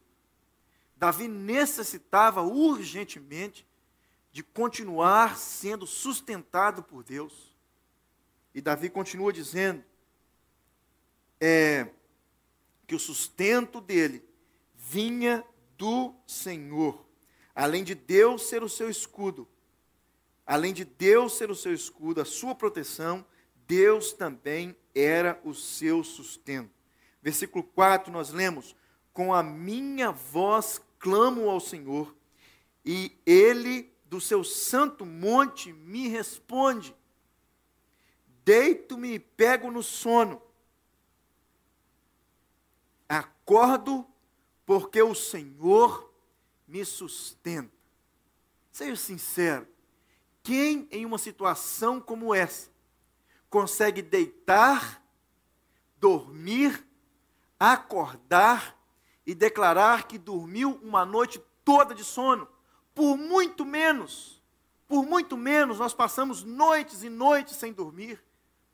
Davi 1.00 1.30
necessitava 1.30 2.42
urgentemente 2.42 3.66
de 4.34 4.44
continuar 4.44 5.38
sendo 5.38 5.88
sustentado 5.88 6.84
por 6.84 7.06
Deus. 7.06 7.56
E 8.54 8.60
Davi 8.60 8.90
continua 8.90 9.32
dizendo 9.32 9.82
é, 11.40 11.88
que 12.86 12.94
o 12.94 13.00
sustento 13.00 13.80
dele 13.80 14.22
vinha 14.76 15.42
do 15.78 16.14
Senhor. 16.28 17.06
Além 17.56 17.86
de 17.86 17.96
Deus 17.96 18.50
ser 18.50 18.62
o 18.62 18.68
seu 18.68 18.90
escudo, 18.90 19.48
além 20.46 20.74
de 20.74 20.84
Deus 20.84 21.38
ser 21.38 21.50
o 21.50 21.56
seu 21.56 21.74
escudo, 21.74 22.20
a 22.20 22.26
sua 22.26 22.54
proteção, 22.54 23.26
Deus 23.66 24.12
também 24.12 24.76
era 24.94 25.40
o 25.46 25.54
seu 25.54 26.04
sustento. 26.04 26.72
Versículo 27.22 27.64
4, 27.64 28.12
nós 28.12 28.32
lemos: 28.32 28.76
Com 29.14 29.34
a 29.34 29.42
minha 29.42 30.12
voz 30.12 30.82
clamo 31.00 31.50
ao 31.50 31.60
Senhor, 31.60 32.16
e 32.86 33.18
ele 33.26 33.92
do 34.06 34.20
seu 34.20 34.44
santo 34.44 35.06
monte 35.06 35.72
me 35.72 36.08
responde. 36.08 36.96
Deito-me 38.44 39.14
e 39.14 39.20
pego 39.20 39.72
no 39.72 39.84
sono. 39.84 40.42
Acordo 43.08 44.06
porque 44.66 45.02
o 45.02 45.16
Senhor 45.16 46.12
me 46.68 46.84
sustenta. 46.86 47.72
Seja 48.72 48.96
sincero, 48.96 49.68
quem 50.42 50.88
em 50.92 51.06
uma 51.06 51.18
situação 51.18 52.00
como 52.00 52.34
essa 52.34 52.70
consegue 53.50 54.02
deitar, 54.02 55.04
dormir, 56.00 56.86
acordar 57.60 58.79
e 59.30 59.36
declarar 59.36 60.08
que 60.08 60.18
dormiu 60.18 60.80
uma 60.82 61.06
noite 61.06 61.40
toda 61.64 61.94
de 61.94 62.04
sono, 62.04 62.48
por 62.96 63.16
muito 63.16 63.64
menos, 63.64 64.42
por 64.88 65.06
muito 65.06 65.38
menos, 65.38 65.78
nós 65.78 65.94
passamos 65.94 66.44
noites 66.44 67.04
e 67.04 67.12
noites 67.12 67.56
sem 67.56 67.72
dormir, 67.72 68.20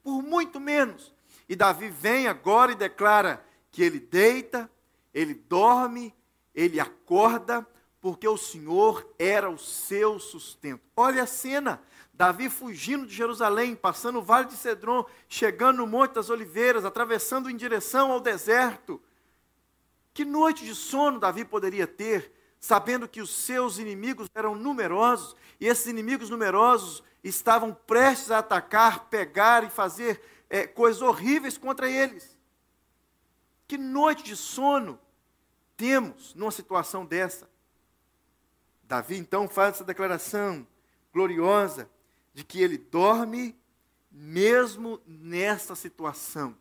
por 0.02 0.24
muito 0.24 0.58
menos. 0.58 1.14
E 1.50 1.58
Davi 1.58 1.90
vem 1.90 2.30
agora 2.30 2.72
e 2.72 2.76
declara 2.76 3.46
que 3.70 3.84
ele 3.84 4.00
deita, 4.00 4.72
ele 5.14 5.34
dorme, 5.34 6.16
ele 6.54 6.80
acorda, 6.80 7.68
porque 8.00 8.26
o 8.26 8.38
Senhor 8.38 9.14
era 9.20 9.50
o 9.50 9.58
seu 9.58 10.22
sustento. 10.22 10.82
Olha 10.96 11.24
a 11.24 11.28
cena: 11.28 11.82
Davi 12.14 12.50
fugindo 12.50 13.06
de 13.06 13.14
Jerusalém, 13.14 13.76
passando 13.76 14.20
o 14.20 14.24
vale 14.24 14.48
de 14.48 14.56
Cedron, 14.56 15.06
chegando 15.28 15.80
no 15.80 15.88
Monte 15.88 16.14
das 16.14 16.30
Oliveiras, 16.30 16.86
atravessando 16.86 17.50
em 17.50 17.58
direção 17.58 18.10
ao 18.10 18.22
deserto. 18.22 19.02
Que 20.16 20.24
noite 20.24 20.64
de 20.64 20.74
sono 20.74 21.20
Davi 21.20 21.44
poderia 21.44 21.86
ter, 21.86 22.32
sabendo 22.58 23.06
que 23.06 23.20
os 23.20 23.30
seus 23.30 23.80
inimigos 23.80 24.30
eram 24.34 24.56
numerosos 24.56 25.36
e 25.60 25.68
esses 25.68 25.88
inimigos 25.88 26.30
numerosos 26.30 27.04
estavam 27.22 27.74
prestes 27.74 28.32
a 28.32 28.40
atacar, 28.40 29.10
pegar 29.10 29.66
e 29.66 29.70
fazer 29.70 30.22
é, 30.50 30.66
coisas 30.66 31.02
horríveis 31.02 31.58
contra 31.58 31.90
eles? 31.90 32.40
Que 33.68 33.78
noite 33.78 34.24
de 34.24 34.38
sono 34.38 34.98
temos 35.76 36.34
numa 36.34 36.50
situação 36.50 37.06
dessa? 37.06 37.50
Davi 38.84 39.18
então 39.18 39.50
faz 39.50 39.76
essa 39.76 39.84
declaração 39.84 40.66
gloriosa 41.12 41.90
de 42.34 42.46
que 42.46 42.62
ele 42.62 42.78
dorme 42.78 43.54
mesmo 44.10 45.02
nessa 45.06 45.76
situação. 45.76 46.56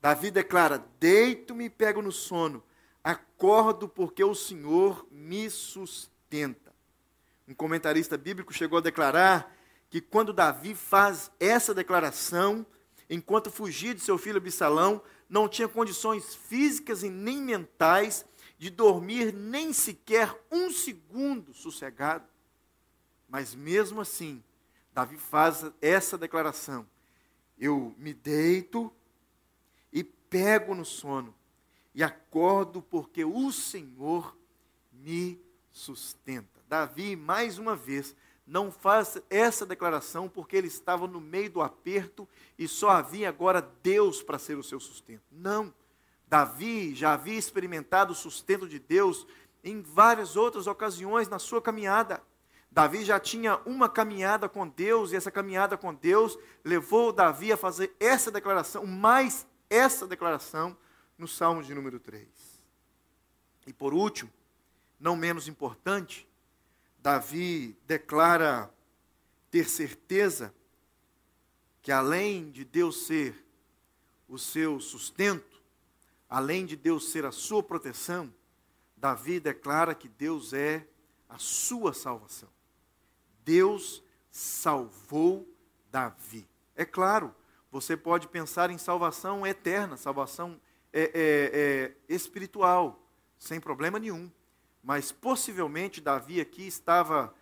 Davi 0.00 0.30
declara: 0.30 0.84
Deito-me 0.98 1.66
e 1.66 1.70
pego 1.70 2.00
no 2.00 2.12
sono, 2.12 2.62
acordo 3.04 3.88
porque 3.88 4.24
o 4.24 4.34
Senhor 4.34 5.06
me 5.10 5.48
sustenta. 5.50 6.74
Um 7.46 7.54
comentarista 7.54 8.16
bíblico 8.16 8.52
chegou 8.52 8.78
a 8.78 8.82
declarar 8.82 9.54
que 9.90 10.00
quando 10.00 10.32
Davi 10.32 10.74
faz 10.74 11.30
essa 11.40 11.74
declaração, 11.74 12.64
enquanto 13.08 13.50
fugia 13.50 13.94
de 13.94 14.00
seu 14.00 14.16
filho 14.16 14.38
Absalão, 14.38 15.02
não 15.28 15.48
tinha 15.48 15.68
condições 15.68 16.34
físicas 16.34 17.02
e 17.02 17.10
nem 17.10 17.42
mentais 17.42 18.24
de 18.56 18.70
dormir 18.70 19.32
nem 19.32 19.72
sequer 19.72 20.38
um 20.50 20.70
segundo 20.70 21.52
sossegado. 21.52 22.28
Mas 23.28 23.54
mesmo 23.54 24.00
assim, 24.00 24.42
Davi 24.92 25.16
faz 25.16 25.64
essa 25.80 26.16
declaração: 26.16 26.86
Eu 27.58 27.94
me 27.98 28.14
deito 28.14 28.92
pego 30.30 30.74
no 30.74 30.84
sono, 30.84 31.34
e 31.92 32.02
acordo 32.02 32.80
porque 32.80 33.24
o 33.24 33.50
Senhor 33.50 34.36
me 34.92 35.38
sustenta. 35.70 36.60
Davi, 36.68 37.16
mais 37.16 37.58
uma 37.58 37.74
vez, 37.74 38.14
não 38.46 38.70
faz 38.70 39.20
essa 39.28 39.66
declaração 39.66 40.28
porque 40.28 40.56
ele 40.56 40.68
estava 40.68 41.06
no 41.06 41.20
meio 41.20 41.50
do 41.50 41.60
aperto 41.60 42.28
e 42.56 42.68
só 42.68 42.90
havia 42.90 43.28
agora 43.28 43.60
Deus 43.82 44.22
para 44.22 44.38
ser 44.38 44.56
o 44.56 44.62
seu 44.62 44.78
sustento. 44.78 45.24
Não. 45.30 45.74
Davi 46.26 46.94
já 46.94 47.12
havia 47.14 47.38
experimentado 47.38 48.12
o 48.12 48.16
sustento 48.16 48.68
de 48.68 48.78
Deus 48.78 49.26
em 49.64 49.82
várias 49.82 50.36
outras 50.36 50.66
ocasiões 50.66 51.28
na 51.28 51.38
sua 51.38 51.60
caminhada. 51.60 52.22
Davi 52.70 53.04
já 53.04 53.18
tinha 53.18 53.60
uma 53.66 53.88
caminhada 53.88 54.48
com 54.48 54.66
Deus, 54.66 55.10
e 55.10 55.16
essa 55.16 55.30
caminhada 55.30 55.76
com 55.76 55.92
Deus 55.92 56.38
levou 56.64 57.12
Davi 57.12 57.52
a 57.52 57.56
fazer 57.56 57.94
essa 57.98 58.30
declaração, 58.30 58.86
mais 58.86 59.44
essa 59.70 60.06
declaração, 60.06 60.76
no 61.16 61.28
Salmo 61.28 61.62
de 61.62 61.72
número 61.72 62.00
3. 62.00 62.26
E 63.66 63.72
por 63.72 63.94
último, 63.94 64.30
não 64.98 65.14
menos 65.14 65.46
importante, 65.46 66.28
Davi 66.98 67.76
declara 67.86 68.70
ter 69.50 69.68
certeza 69.68 70.54
que 71.82 71.92
além 71.92 72.50
de 72.50 72.64
Deus 72.64 73.06
ser 73.06 73.46
o 74.28 74.38
seu 74.38 74.80
sustento, 74.80 75.62
além 76.28 76.66
de 76.66 76.76
Deus 76.76 77.10
ser 77.10 77.24
a 77.24 77.32
sua 77.32 77.62
proteção, 77.62 78.32
Davi 78.96 79.40
declara 79.40 79.94
que 79.94 80.08
Deus 80.08 80.52
é 80.52 80.86
a 81.28 81.38
sua 81.38 81.94
salvação. 81.94 82.48
Deus 83.44 84.02
salvou 84.30 85.48
Davi. 85.90 86.46
É 86.76 86.84
claro, 86.84 87.34
você 87.70 87.96
pode 87.96 88.26
pensar 88.28 88.70
em 88.70 88.78
salvação 88.78 89.46
eterna, 89.46 89.96
salvação 89.96 90.60
é, 90.92 91.02
é, 91.02 91.10
é, 91.14 91.96
espiritual, 92.08 93.00
sem 93.38 93.60
problema 93.60 93.98
nenhum. 93.98 94.30
Mas 94.82 95.12
possivelmente 95.12 96.00
Davi 96.00 96.40
aqui 96.40 96.66
estava, 96.66 97.32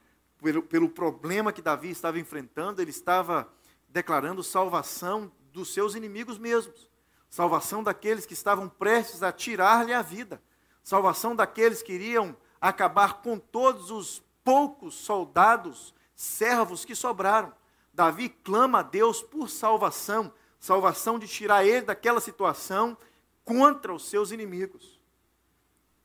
pelo, 0.42 0.62
pelo 0.62 0.88
problema 0.88 1.52
que 1.52 1.62
Davi 1.62 1.90
estava 1.90 2.18
enfrentando, 2.18 2.82
ele 2.82 2.90
estava 2.90 3.48
declarando 3.88 4.42
salvação 4.42 5.32
dos 5.52 5.72
seus 5.72 5.94
inimigos 5.94 6.38
mesmos, 6.38 6.90
salvação 7.30 7.82
daqueles 7.82 8.26
que 8.26 8.34
estavam 8.34 8.68
prestes 8.68 9.22
a 9.22 9.32
tirar-lhe 9.32 9.94
a 9.94 10.02
vida, 10.02 10.42
salvação 10.82 11.34
daqueles 11.34 11.82
que 11.82 11.92
iriam 11.92 12.36
acabar 12.60 13.22
com 13.22 13.38
todos 13.38 13.90
os 13.90 14.22
poucos 14.44 14.94
soldados, 14.94 15.94
servos 16.14 16.84
que 16.84 16.94
sobraram. 16.94 17.52
Davi 17.98 18.28
clama 18.28 18.78
a 18.78 18.82
Deus 18.82 19.22
por 19.22 19.50
salvação, 19.50 20.32
salvação 20.60 21.18
de 21.18 21.26
tirar 21.26 21.66
ele 21.66 21.80
daquela 21.80 22.20
situação 22.20 22.96
contra 23.44 23.92
os 23.92 24.08
seus 24.08 24.30
inimigos. 24.30 25.00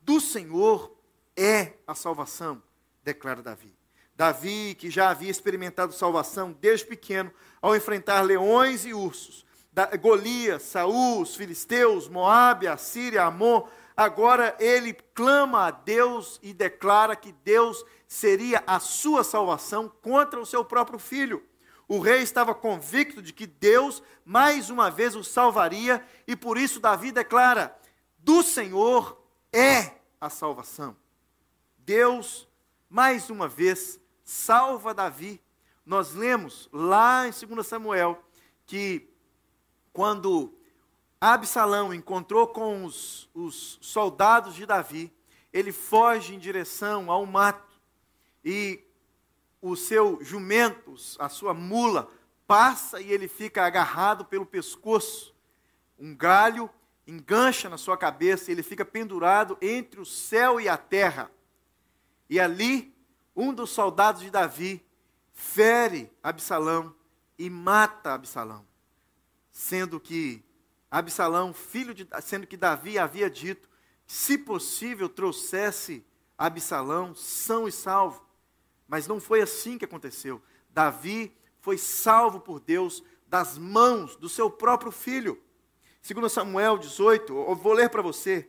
Do 0.01 0.19
Senhor 0.19 0.97
é 1.37 1.73
a 1.85 1.93
salvação, 1.93 2.63
declara 3.03 3.43
Davi. 3.43 3.77
Davi, 4.15 4.73
que 4.73 4.89
já 4.89 5.11
havia 5.11 5.29
experimentado 5.29 5.93
salvação 5.93 6.57
desde 6.59 6.87
pequeno, 6.87 7.31
ao 7.61 7.75
enfrentar 7.75 8.23
leões 8.23 8.87
e 8.87 8.93
ursos, 8.95 9.45
Golias, 10.01 10.63
Saul, 10.63 11.21
os 11.21 11.35
filisteus, 11.35 12.09
Moabe, 12.09 12.67
a 12.67 12.75
Síria, 12.75 13.23
Amon, 13.25 13.67
agora 13.95 14.55
ele 14.59 14.93
clama 15.13 15.67
a 15.67 15.71
Deus 15.71 16.39
e 16.41 16.55
declara 16.55 17.15
que 17.15 17.31
Deus 17.31 17.85
seria 18.07 18.63
a 18.65 18.79
sua 18.79 19.23
salvação 19.23 19.87
contra 20.01 20.39
o 20.39 20.45
seu 20.45 20.65
próprio 20.65 20.97
filho. 20.97 21.52
O 21.87 21.99
rei 21.99 22.21
estava 22.21 22.55
convicto 22.55 23.21
de 23.21 23.33
que 23.33 23.45
Deus 23.45 24.01
mais 24.25 24.69
uma 24.69 24.89
vez 24.89 25.15
o 25.15 25.23
salvaria 25.23 26.05
e 26.27 26.35
por 26.35 26.57
isso 26.57 26.79
Davi 26.79 27.11
declara: 27.11 27.77
do 28.17 28.41
Senhor 28.41 29.21
é 29.51 29.91
a 30.19 30.29
salvação. 30.29 30.95
Deus, 31.77 32.47
mais 32.89 33.29
uma 33.29 33.47
vez, 33.47 33.99
salva 34.23 34.93
Davi. 34.93 35.41
Nós 35.85 36.13
lemos 36.13 36.69
lá 36.71 37.27
em 37.27 37.31
2 37.31 37.67
Samuel 37.67 38.23
que 38.65 39.09
quando 39.91 40.57
Absalão 41.19 41.93
encontrou 41.93 42.47
com 42.47 42.85
os, 42.85 43.29
os 43.33 43.77
soldados 43.81 44.55
de 44.55 44.65
Davi, 44.65 45.11
ele 45.51 45.71
foge 45.71 46.33
em 46.33 46.39
direção 46.39 47.11
ao 47.11 47.25
mato 47.25 47.71
e 48.43 48.83
o 49.63 49.77
seu 49.77 50.19
jumento, 50.21 50.93
a 51.17 51.29
sua 51.29 51.53
mula, 51.53 52.11
passa 52.45 52.99
e 52.99 53.09
ele 53.09 53.29
fica 53.29 53.65
agarrado 53.65 54.25
pelo 54.25 54.45
pescoço. 54.45 55.33
Um 55.97 56.13
galho 56.13 56.69
engancha 57.07 57.69
na 57.69 57.77
sua 57.77 57.97
cabeça 57.97 58.51
e 58.51 58.53
ele 58.53 58.61
fica 58.61 58.83
pendurado 58.83 59.57
entre 59.61 60.01
o 60.01 60.05
céu 60.05 60.59
e 60.59 60.67
a 60.67 60.75
terra. 60.75 61.31
E 62.29 62.41
ali, 62.41 62.93
um 63.33 63.53
dos 63.53 63.69
soldados 63.69 64.21
de 64.21 64.29
Davi 64.29 64.85
fere 65.31 66.11
Absalão 66.21 66.93
e 67.39 67.49
mata 67.49 68.13
Absalão, 68.13 68.67
sendo 69.49 69.97
que 69.97 70.43
Absalão, 70.91 71.53
filho 71.53 71.93
de, 71.93 72.05
sendo 72.21 72.45
que 72.45 72.57
Davi 72.57 72.99
havia 72.99 73.29
dito, 73.29 73.69
se 74.05 74.37
possível 74.37 75.07
trouxesse 75.07 76.05
Absalão 76.37 77.15
são 77.15 77.65
e 77.65 77.71
salvo. 77.71 78.32
Mas 78.93 79.07
não 79.07 79.19
foi 79.19 79.41
assim 79.41 79.75
que 79.75 79.85
aconteceu. 79.85 80.39
Davi 80.69 81.35
foi 81.61 81.79
salvo 81.79 82.39
por 82.39 82.59
Deus 82.59 83.03
das 83.25 83.57
mãos 83.57 84.15
do 84.15 84.29
seu 84.29 84.51
próprio 84.51 84.91
filho. 84.91 85.41
Segundo 85.99 86.29
Samuel 86.29 86.77
18, 86.77 87.33
eu 87.33 87.55
vou 87.55 87.73
ler 87.73 87.89
para 87.89 88.03
você 88.03 88.47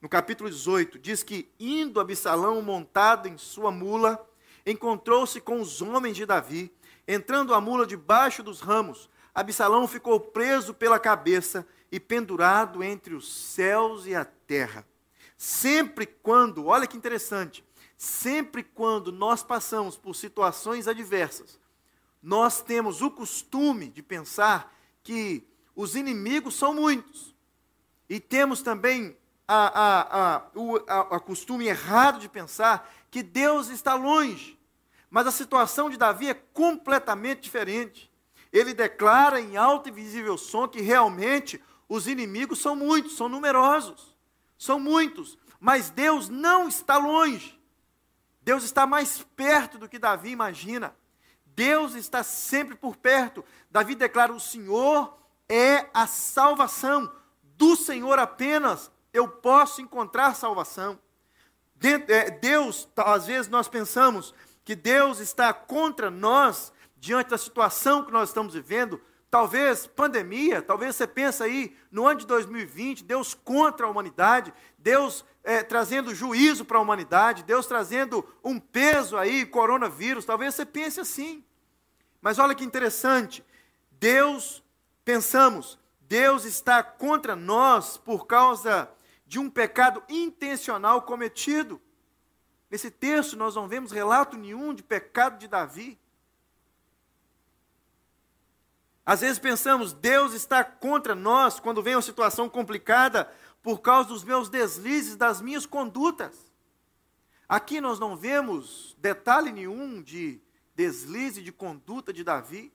no 0.00 0.08
capítulo 0.08 0.48
18, 0.48 1.00
diz 1.00 1.24
que, 1.24 1.50
indo 1.58 1.98
Absalão 1.98 2.62
montado 2.62 3.26
em 3.26 3.36
sua 3.36 3.72
mula, 3.72 4.24
encontrou-se 4.64 5.40
com 5.40 5.60
os 5.60 5.82
homens 5.82 6.16
de 6.16 6.26
Davi. 6.26 6.72
Entrando 7.08 7.52
a 7.52 7.60
mula 7.60 7.84
debaixo 7.84 8.40
dos 8.40 8.60
ramos, 8.60 9.10
Absalão 9.34 9.88
ficou 9.88 10.20
preso 10.20 10.72
pela 10.72 11.00
cabeça 11.00 11.66
e 11.90 11.98
pendurado 11.98 12.84
entre 12.84 13.16
os 13.16 13.34
céus 13.34 14.06
e 14.06 14.14
a 14.14 14.24
terra. 14.24 14.86
Sempre 15.36 16.06
quando, 16.06 16.66
olha 16.66 16.86
que 16.86 16.96
interessante, 16.96 17.64
sempre 18.02 18.64
quando 18.64 19.12
nós 19.12 19.44
passamos 19.44 19.96
por 19.96 20.16
situações 20.16 20.88
adversas, 20.88 21.56
nós 22.20 22.60
temos 22.60 23.00
o 23.00 23.08
costume 23.08 23.90
de 23.90 24.02
pensar 24.02 24.76
que 25.04 25.46
os 25.76 25.94
inimigos 25.94 26.56
são 26.56 26.74
muitos. 26.74 27.32
E 28.08 28.18
temos 28.18 28.60
também 28.60 29.16
a, 29.46 29.66
a, 29.66 30.34
a, 30.34 30.42
o 30.52 30.78
a, 30.78 31.00
a 31.16 31.20
costume 31.20 31.68
errado 31.68 32.18
de 32.18 32.28
pensar 32.28 32.92
que 33.08 33.22
Deus 33.22 33.68
está 33.68 33.94
longe. 33.94 34.58
Mas 35.08 35.28
a 35.28 35.30
situação 35.30 35.88
de 35.88 35.96
Davi 35.96 36.28
é 36.28 36.34
completamente 36.34 37.42
diferente. 37.42 38.10
Ele 38.52 38.74
declara 38.74 39.40
em 39.40 39.56
alto 39.56 39.88
e 39.88 39.92
visível 39.92 40.36
som 40.36 40.66
que 40.66 40.80
realmente 40.80 41.62
os 41.88 42.08
inimigos 42.08 42.58
são 42.58 42.74
muitos, 42.74 43.16
são 43.16 43.28
numerosos, 43.28 44.18
são 44.58 44.80
muitos, 44.80 45.38
mas 45.60 45.88
Deus 45.88 46.28
não 46.28 46.66
está 46.66 46.96
longe. 46.98 47.61
Deus 48.42 48.64
está 48.64 48.86
mais 48.86 49.22
perto 49.36 49.78
do 49.78 49.88
que 49.88 49.98
Davi 49.98 50.30
imagina. 50.30 50.94
Deus 51.46 51.94
está 51.94 52.22
sempre 52.22 52.74
por 52.74 52.96
perto. 52.96 53.44
Davi 53.70 53.94
declara: 53.94 54.32
O 54.32 54.40
Senhor 54.40 55.16
é 55.48 55.86
a 55.92 56.06
salvação, 56.06 57.12
do 57.56 57.76
Senhor 57.76 58.18
apenas 58.18 58.90
eu 59.12 59.28
posso 59.28 59.80
encontrar 59.80 60.34
salvação. 60.34 60.98
É, 62.08 62.30
Deus, 62.30 62.88
às 62.96 63.26
vezes 63.26 63.48
nós 63.48 63.68
pensamos 63.68 64.32
que 64.64 64.74
Deus 64.74 65.18
está 65.18 65.52
contra 65.52 66.10
nós 66.10 66.72
diante 66.96 67.30
da 67.30 67.38
situação 67.38 68.04
que 68.04 68.12
nós 68.12 68.30
estamos 68.30 68.54
vivendo. 68.54 69.00
Talvez 69.30 69.86
pandemia, 69.86 70.62
talvez 70.62 70.94
você 70.94 71.06
pense 71.06 71.42
aí 71.42 71.76
no 71.90 72.06
ano 72.06 72.20
de 72.20 72.26
2020, 72.26 73.04
Deus 73.04 73.34
contra 73.34 73.86
a 73.86 73.90
humanidade, 73.90 74.52
Deus 74.78 75.24
é, 75.44 75.62
trazendo 75.62 76.14
juízo 76.14 76.64
para 76.64 76.78
a 76.78 76.80
humanidade, 76.80 77.42
Deus 77.42 77.66
trazendo 77.66 78.26
um 78.44 78.60
peso 78.60 79.16
aí, 79.16 79.44
coronavírus. 79.44 80.24
Talvez 80.24 80.54
você 80.54 80.64
pense 80.64 81.00
assim. 81.00 81.44
Mas 82.20 82.38
olha 82.38 82.54
que 82.54 82.64
interessante, 82.64 83.44
Deus, 83.90 84.62
pensamos, 85.04 85.78
Deus 86.02 86.44
está 86.44 86.82
contra 86.82 87.34
nós 87.34 87.96
por 87.96 88.26
causa 88.26 88.88
de 89.26 89.38
um 89.38 89.50
pecado 89.50 90.02
intencional 90.08 91.02
cometido. 91.02 91.80
Nesse 92.70 92.90
texto 92.90 93.36
nós 93.36 93.56
não 93.56 93.66
vemos 93.66 93.90
relato 93.90 94.36
nenhum 94.36 94.72
de 94.72 94.82
pecado 94.82 95.38
de 95.38 95.48
Davi. 95.48 95.98
Às 99.04 99.20
vezes 99.20 99.38
pensamos, 99.38 99.92
Deus 99.92 100.32
está 100.32 100.62
contra 100.62 101.14
nós 101.14 101.58
quando 101.58 101.82
vem 101.82 101.96
uma 101.96 102.02
situação 102.02 102.48
complicada 102.48 103.28
por 103.62 103.80
causa 103.80 104.08
dos 104.08 104.24
meus 104.24 104.48
deslizes, 104.48 105.16
das 105.16 105.40
minhas 105.40 105.64
condutas. 105.64 106.52
Aqui 107.48 107.80
nós 107.80 107.98
não 107.98 108.16
vemos 108.16 108.96
detalhe 108.98 109.52
nenhum 109.52 110.02
de 110.02 110.40
deslize 110.74 111.42
de 111.42 111.52
conduta 111.52 112.12
de 112.12 112.24
Davi. 112.24 112.72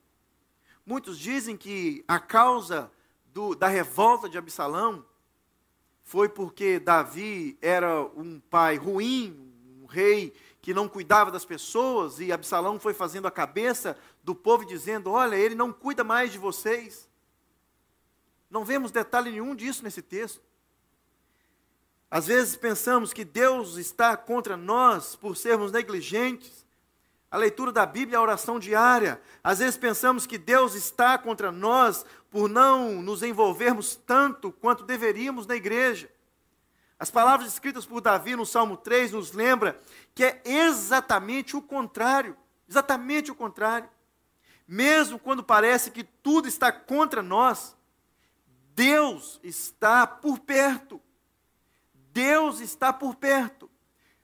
Muitos 0.86 1.18
dizem 1.18 1.56
que 1.56 2.04
a 2.08 2.18
causa 2.18 2.90
do, 3.26 3.54
da 3.54 3.68
revolta 3.68 4.28
de 4.28 4.38
Absalão 4.38 5.04
foi 6.02 6.28
porque 6.28 6.78
Davi 6.78 7.58
era 7.60 8.00
um 8.16 8.40
pai 8.40 8.76
ruim, 8.76 9.52
um 9.82 9.86
rei 9.86 10.32
que 10.62 10.72
não 10.72 10.88
cuidava 10.88 11.30
das 11.30 11.44
pessoas, 11.44 12.18
e 12.18 12.32
Absalão 12.32 12.80
foi 12.80 12.94
fazendo 12.94 13.28
a 13.28 13.30
cabeça 13.30 13.98
do 14.22 14.34
povo 14.34 14.64
dizendo: 14.64 15.10
Olha, 15.10 15.36
ele 15.36 15.54
não 15.54 15.72
cuida 15.72 16.02
mais 16.02 16.32
de 16.32 16.38
vocês. 16.38 17.08
Não 18.50 18.64
vemos 18.64 18.90
detalhe 18.90 19.30
nenhum 19.30 19.54
disso 19.54 19.84
nesse 19.84 20.00
texto. 20.00 20.47
Às 22.10 22.26
vezes 22.26 22.56
pensamos 22.56 23.12
que 23.12 23.24
Deus 23.24 23.76
está 23.76 24.16
contra 24.16 24.56
nós 24.56 25.14
por 25.14 25.36
sermos 25.36 25.70
negligentes. 25.70 26.66
A 27.30 27.36
leitura 27.36 27.70
da 27.70 27.84
Bíblia 27.84 28.16
é 28.16 28.18
a 28.18 28.22
oração 28.22 28.58
diária. 28.58 29.20
Às 29.44 29.58
vezes 29.58 29.76
pensamos 29.76 30.26
que 30.26 30.38
Deus 30.38 30.74
está 30.74 31.18
contra 31.18 31.52
nós 31.52 32.06
por 32.30 32.48
não 32.48 33.02
nos 33.02 33.22
envolvermos 33.22 33.94
tanto 33.94 34.50
quanto 34.50 34.84
deveríamos 34.84 35.46
na 35.46 35.54
igreja. 35.54 36.10
As 36.98 37.10
palavras 37.10 37.52
escritas 37.52 37.86
por 37.86 38.00
Davi 38.00 38.34
no 38.34 38.46
Salmo 38.46 38.76
3 38.76 39.12
nos 39.12 39.32
lembra 39.32 39.80
que 40.14 40.24
é 40.24 40.42
exatamente 40.44 41.56
o 41.56 41.62
contrário, 41.62 42.36
exatamente 42.68 43.30
o 43.30 43.34
contrário. 43.34 43.88
Mesmo 44.66 45.18
quando 45.18 45.44
parece 45.44 45.90
que 45.90 46.02
tudo 46.02 46.48
está 46.48 46.72
contra 46.72 47.22
nós, 47.22 47.76
Deus 48.74 49.38
está 49.42 50.06
por 50.06 50.38
perto. 50.40 51.00
Deus 52.18 52.58
está 52.58 52.92
por 52.92 53.14
perto. 53.14 53.70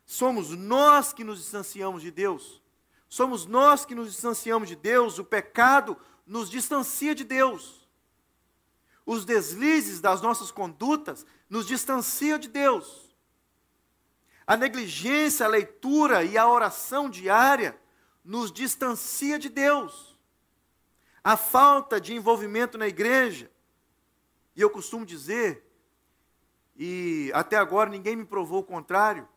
Somos 0.04 0.50
nós 0.50 1.12
que 1.12 1.22
nos 1.22 1.38
distanciamos 1.38 2.02
de 2.02 2.10
Deus. 2.10 2.60
Somos 3.08 3.46
nós 3.46 3.84
que 3.84 3.94
nos 3.94 4.10
distanciamos 4.10 4.68
de 4.68 4.74
Deus. 4.74 5.20
O 5.20 5.24
pecado 5.24 5.96
nos 6.26 6.50
distancia 6.50 7.14
de 7.14 7.22
Deus. 7.22 7.88
Os 9.06 9.24
deslizes 9.24 10.00
das 10.00 10.20
nossas 10.20 10.50
condutas 10.50 11.24
nos 11.48 11.68
distanciam 11.68 12.36
de 12.36 12.48
Deus. 12.48 13.14
A 14.44 14.56
negligência, 14.56 15.46
a 15.46 15.48
leitura 15.48 16.24
e 16.24 16.36
a 16.36 16.48
oração 16.48 17.08
diária 17.08 17.78
nos 18.24 18.50
distancia 18.50 19.38
de 19.38 19.48
Deus. 19.48 20.18
A 21.22 21.36
falta 21.36 22.00
de 22.00 22.12
envolvimento 22.12 22.76
na 22.76 22.88
igreja, 22.88 23.48
e 24.56 24.60
eu 24.60 24.68
costumo 24.68 25.06
dizer 25.06 25.63
e 26.76 27.30
até 27.34 27.56
agora 27.56 27.90
ninguém 27.90 28.16
me 28.16 28.24
provou 28.24 28.60
o 28.60 28.64
contrário, 28.64 29.28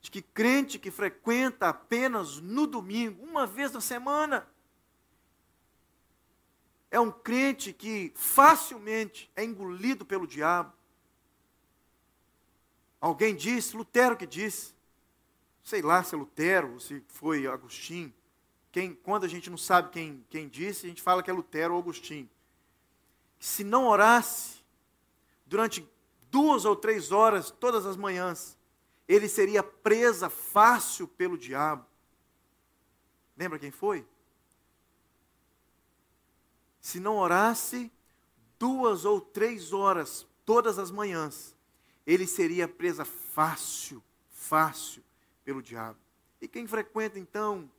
de 0.00 0.10
que 0.10 0.22
crente 0.22 0.78
que 0.78 0.90
frequenta 0.90 1.68
apenas 1.68 2.38
no 2.40 2.66
domingo, 2.66 3.24
uma 3.24 3.46
vez 3.46 3.72
na 3.72 3.80
semana, 3.80 4.48
é 6.90 7.00
um 7.00 7.10
crente 7.10 7.72
que 7.72 8.12
facilmente 8.14 9.30
é 9.34 9.44
engolido 9.44 10.04
pelo 10.04 10.26
diabo. 10.26 10.72
Alguém 13.00 13.34
disse, 13.34 13.76
Lutero 13.76 14.16
que 14.16 14.26
disse, 14.26 14.74
sei 15.62 15.82
lá 15.82 16.02
se 16.02 16.14
é 16.14 16.18
Lutero 16.18 16.80
se 16.80 17.02
foi 17.08 17.46
Agostinho, 17.46 18.12
quem, 18.72 18.94
quando 18.94 19.24
a 19.24 19.28
gente 19.28 19.48
não 19.48 19.56
sabe 19.56 19.90
quem, 19.90 20.24
quem 20.28 20.48
disse, 20.48 20.86
a 20.86 20.88
gente 20.88 21.02
fala 21.02 21.22
que 21.22 21.30
é 21.30 21.32
Lutero 21.32 21.74
ou 21.74 21.80
Agostinho. 21.80 22.28
Se 23.38 23.64
não 23.64 23.86
orasse 23.86 24.60
durante 25.46 25.88
duas 26.36 26.66
ou 26.66 26.76
três 26.76 27.12
horas 27.12 27.50
todas 27.50 27.86
as 27.86 27.96
manhãs, 27.96 28.58
ele 29.08 29.26
seria 29.26 29.62
presa 29.62 30.28
fácil 30.28 31.08
pelo 31.08 31.38
diabo. 31.38 31.86
Lembra 33.34 33.58
quem 33.58 33.70
foi? 33.70 34.06
Se 36.78 37.00
não 37.00 37.16
orasse 37.16 37.90
duas 38.58 39.06
ou 39.06 39.18
três 39.18 39.72
horas 39.72 40.26
todas 40.44 40.78
as 40.78 40.90
manhãs, 40.90 41.56
ele 42.06 42.26
seria 42.26 42.68
presa 42.68 43.06
fácil, 43.06 44.04
fácil 44.28 45.02
pelo 45.42 45.62
diabo. 45.62 45.98
E 46.38 46.46
quem 46.46 46.66
frequenta 46.66 47.18
então, 47.18 47.70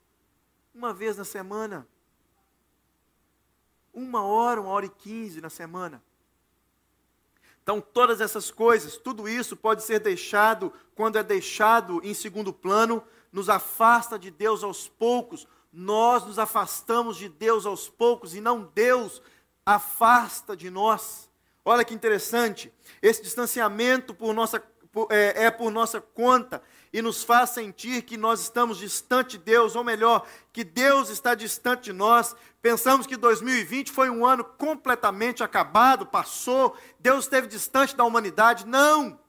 uma 0.73 0.95
vez 0.95 1.15
na 1.15 1.23
semana, 1.23 1.87
uma 3.93 4.23
hora, 4.23 4.59
uma 4.59 4.71
hora 4.71 4.87
e 4.87 4.89
quinze 4.89 5.41
na 5.41 5.49
semana, 5.51 6.03
então, 7.67 7.81
todas 7.81 8.21
essas 8.21 8.49
coisas, 8.49 8.95
tudo 8.95 9.27
isso 9.27 9.57
pode 9.57 9.83
ser 9.83 9.99
deixado, 9.99 10.71
quando 10.95 11.17
é 11.17 11.23
deixado 11.23 11.99
em 12.01 12.13
segundo 12.13 12.53
plano, 12.53 13.03
nos 13.29 13.49
afasta 13.49 14.17
de 14.17 14.31
Deus 14.31 14.63
aos 14.63 14.87
poucos. 14.87 15.45
Nós 15.69 16.25
nos 16.25 16.39
afastamos 16.39 17.17
de 17.17 17.27
Deus 17.27 17.65
aos 17.65 17.89
poucos 17.89 18.33
e 18.33 18.39
não 18.39 18.71
Deus 18.73 19.21
afasta 19.65 20.55
de 20.55 20.69
nós. 20.69 21.29
Olha 21.65 21.83
que 21.83 21.93
interessante, 21.93 22.71
esse 23.01 23.21
distanciamento 23.21 24.13
por 24.13 24.33
nossa, 24.33 24.63
por, 24.89 25.09
é, 25.11 25.47
é 25.47 25.51
por 25.51 25.69
nossa 25.69 25.99
conta 25.99 26.63
e 26.91 27.01
nos 27.01 27.23
faz 27.23 27.51
sentir 27.51 28.03
que 28.03 28.17
nós 28.17 28.41
estamos 28.41 28.77
distante 28.77 29.37
de 29.37 29.43
Deus, 29.43 29.75
ou 29.75 29.83
melhor, 29.83 30.27
que 30.51 30.63
Deus 30.63 31.09
está 31.09 31.35
distante 31.35 31.85
de 31.85 31.93
nós. 31.93 32.35
Pensamos 32.61 33.05
que 33.05 33.15
2020 33.15 33.91
foi 33.91 34.09
um 34.09 34.25
ano 34.25 34.43
completamente 34.43 35.43
acabado, 35.43 36.05
passou, 36.05 36.75
Deus 36.99 37.25
esteve 37.25 37.47
distante 37.47 37.95
da 37.95 38.03
humanidade. 38.03 38.65
Não! 38.65 39.19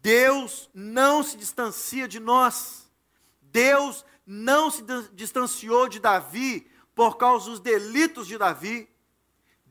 Deus 0.00 0.70
não 0.72 1.22
se 1.22 1.36
distancia 1.36 2.06
de 2.06 2.20
nós. 2.20 2.90
Deus 3.42 4.04
não 4.26 4.70
se 4.70 4.82
distanciou 5.12 5.88
de 5.88 5.98
Davi 5.98 6.70
por 6.94 7.16
causa 7.16 7.50
dos 7.50 7.60
delitos 7.60 8.26
de 8.26 8.38
Davi. 8.38 8.88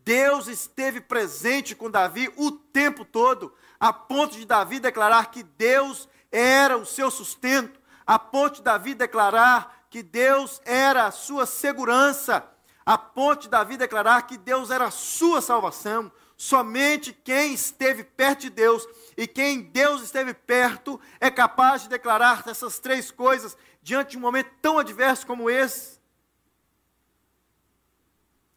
Deus 0.08 0.48
esteve 0.48 1.02
presente 1.02 1.76
com 1.76 1.91
Davi 1.91 2.32
o 2.38 2.50
tempo 2.50 3.04
todo 3.04 3.54
a 3.78 3.91
ponto 3.91 4.38
de 4.38 4.46
Davi 4.46 4.80
declarar 4.80 5.30
que 5.32 5.43
Deus 5.43 6.08
era 6.32 6.78
o 6.78 6.86
seu 6.86 7.12
sustento, 7.12 7.78
a 8.06 8.17
ponto 8.17 8.56
de 8.56 8.62
Davi 8.62 8.93
declarar 8.93 9.86
que 9.89 10.02
Deus 10.02 10.62
era 10.63 11.08
a 11.08 11.12
sua 11.12 11.46
segurança, 11.46 12.50
a 12.86 12.98
ponto 12.98 13.41
de 13.41 13.50
Davi 13.50 13.76
declarar 13.76 14.22
que 14.22 14.38
Deus 14.38 14.72
era 14.72 14.86
a 14.86 14.91
sua 14.91 15.41
salvação. 15.41 16.10
Somente 16.38 17.12
quem 17.12 17.54
esteve 17.54 18.06
perto 18.06 18.43
de 18.43 18.50
Deus 18.50 18.88
e 19.17 19.28
quem 19.28 19.60
Deus 19.62 20.04
esteve 20.04 20.34
perto 20.34 20.98
é 21.20 21.30
capaz 21.30 21.82
de 21.82 21.89
declarar 21.89 22.43
essas 22.48 22.80
três 22.80 23.12
coisas 23.12 23.58
diante 23.84 24.12
de 24.12 24.17
um 24.17 24.22
momento 24.22 24.52
tão 24.62 24.80
adverso 24.80 25.28
como 25.28 25.50
esse. 25.50 25.96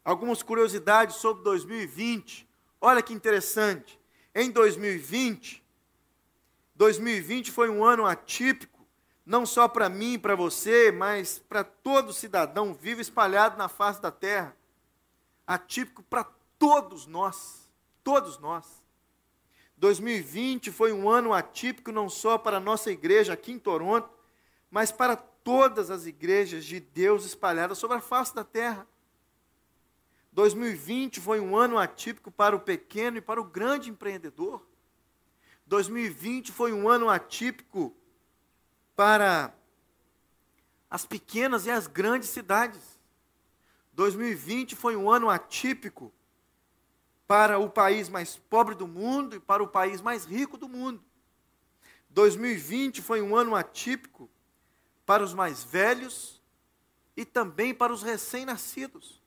Algumas 0.03 0.41
curiosidades 0.41 1.17
sobre 1.17 1.43
2020. 1.43 2.47
Olha 2.79 3.01
que 3.01 3.13
interessante 3.13 4.01
em 4.33 4.49
2020, 4.49 5.61
2020 6.75 7.51
foi 7.51 7.69
um 7.69 7.83
ano 7.83 8.05
atípico, 8.05 8.87
não 9.25 9.45
só 9.45 9.67
para 9.67 9.89
mim 9.89 10.17
para 10.17 10.35
você, 10.35 10.91
mas 10.91 11.37
para 11.37 11.63
todo 11.63 12.13
cidadão 12.13 12.73
vivo 12.73 13.01
espalhado 13.01 13.57
na 13.57 13.67
face 13.67 14.01
da 14.01 14.09
terra. 14.09 14.55
Atípico 15.45 16.01
para 16.03 16.23
todos 16.57 17.05
nós, 17.05 17.69
todos 18.03 18.39
nós. 18.39 18.81
2020 19.75 20.71
foi 20.71 20.93
um 20.93 21.09
ano 21.09 21.33
atípico 21.33 21.91
não 21.91 22.09
só 22.09 22.37
para 22.37 22.57
a 22.57 22.61
nossa 22.61 22.89
igreja 22.89 23.33
aqui 23.33 23.51
em 23.51 23.59
Toronto, 23.59 24.09
mas 24.69 24.91
para 24.91 25.17
todas 25.17 25.91
as 25.91 26.05
igrejas 26.05 26.63
de 26.63 26.79
Deus 26.79 27.25
espalhadas 27.25 27.77
sobre 27.77 27.97
a 27.97 28.01
face 28.01 28.33
da 28.33 28.43
terra. 28.43 28.87
2020 30.31 31.19
foi 31.19 31.39
um 31.39 31.57
ano 31.57 31.77
atípico 31.77 32.31
para 32.31 32.55
o 32.55 32.59
pequeno 32.59 33.17
e 33.17 33.21
para 33.21 33.41
o 33.41 33.43
grande 33.43 33.89
empreendedor. 33.89 34.65
2020 35.65 36.51
foi 36.51 36.71
um 36.71 36.87
ano 36.87 37.09
atípico 37.09 37.95
para 38.95 39.53
as 40.89 41.05
pequenas 41.05 41.65
e 41.65 41.71
as 41.71 41.87
grandes 41.87 42.29
cidades. 42.29 42.99
2020 43.93 44.75
foi 44.75 44.95
um 44.95 45.09
ano 45.09 45.29
atípico 45.29 46.13
para 47.27 47.59
o 47.59 47.69
país 47.69 48.09
mais 48.09 48.35
pobre 48.35 48.75
do 48.75 48.87
mundo 48.87 49.35
e 49.35 49.39
para 49.39 49.63
o 49.63 49.67
país 49.67 50.01
mais 50.01 50.25
rico 50.25 50.57
do 50.57 50.67
mundo. 50.67 51.03
2020 52.09 53.01
foi 53.01 53.21
um 53.21 53.35
ano 53.35 53.55
atípico 53.55 54.29
para 55.05 55.23
os 55.23 55.33
mais 55.33 55.63
velhos 55.63 56.41
e 57.15 57.25
também 57.25 57.73
para 57.73 57.93
os 57.93 58.03
recém-nascidos. 58.03 59.20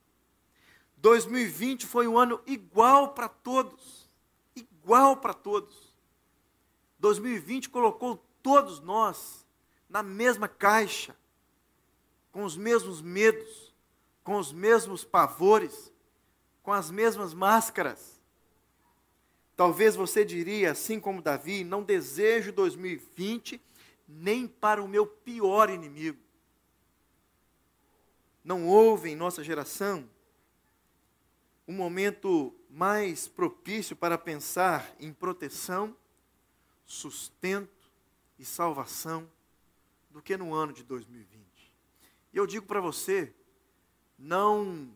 2020 1.04 1.84
foi 1.84 2.08
um 2.08 2.16
ano 2.16 2.40
igual 2.46 3.12
para 3.12 3.28
todos. 3.28 4.08
Igual 4.56 5.18
para 5.18 5.34
todos. 5.34 5.94
2020 6.98 7.68
colocou 7.68 8.24
todos 8.42 8.80
nós 8.80 9.46
na 9.86 10.02
mesma 10.02 10.48
caixa, 10.48 11.14
com 12.32 12.42
os 12.42 12.56
mesmos 12.56 13.02
medos, 13.02 13.74
com 14.22 14.36
os 14.36 14.50
mesmos 14.50 15.04
pavores, 15.04 15.92
com 16.62 16.72
as 16.72 16.90
mesmas 16.90 17.34
máscaras. 17.34 18.18
Talvez 19.54 19.94
você 19.94 20.24
diria, 20.24 20.70
assim 20.70 20.98
como 20.98 21.20
Davi, 21.20 21.64
não 21.64 21.82
desejo 21.82 22.50
2020 22.50 23.60
nem 24.08 24.48
para 24.48 24.82
o 24.82 24.88
meu 24.88 25.06
pior 25.06 25.68
inimigo. 25.68 26.18
Não 28.42 28.66
houve 28.66 29.10
em 29.10 29.16
nossa 29.16 29.44
geração 29.44 30.08
um 31.66 31.72
momento 31.72 32.54
mais 32.68 33.26
propício 33.26 33.96
para 33.96 34.18
pensar 34.18 34.94
em 34.98 35.12
proteção, 35.12 35.96
sustento 36.84 37.90
e 38.38 38.44
salvação 38.44 39.30
do 40.10 40.20
que 40.20 40.36
no 40.36 40.54
ano 40.54 40.72
de 40.72 40.82
2020. 40.82 41.44
E 42.32 42.36
eu 42.36 42.46
digo 42.46 42.66
para 42.66 42.80
você, 42.80 43.32
não 44.18 44.92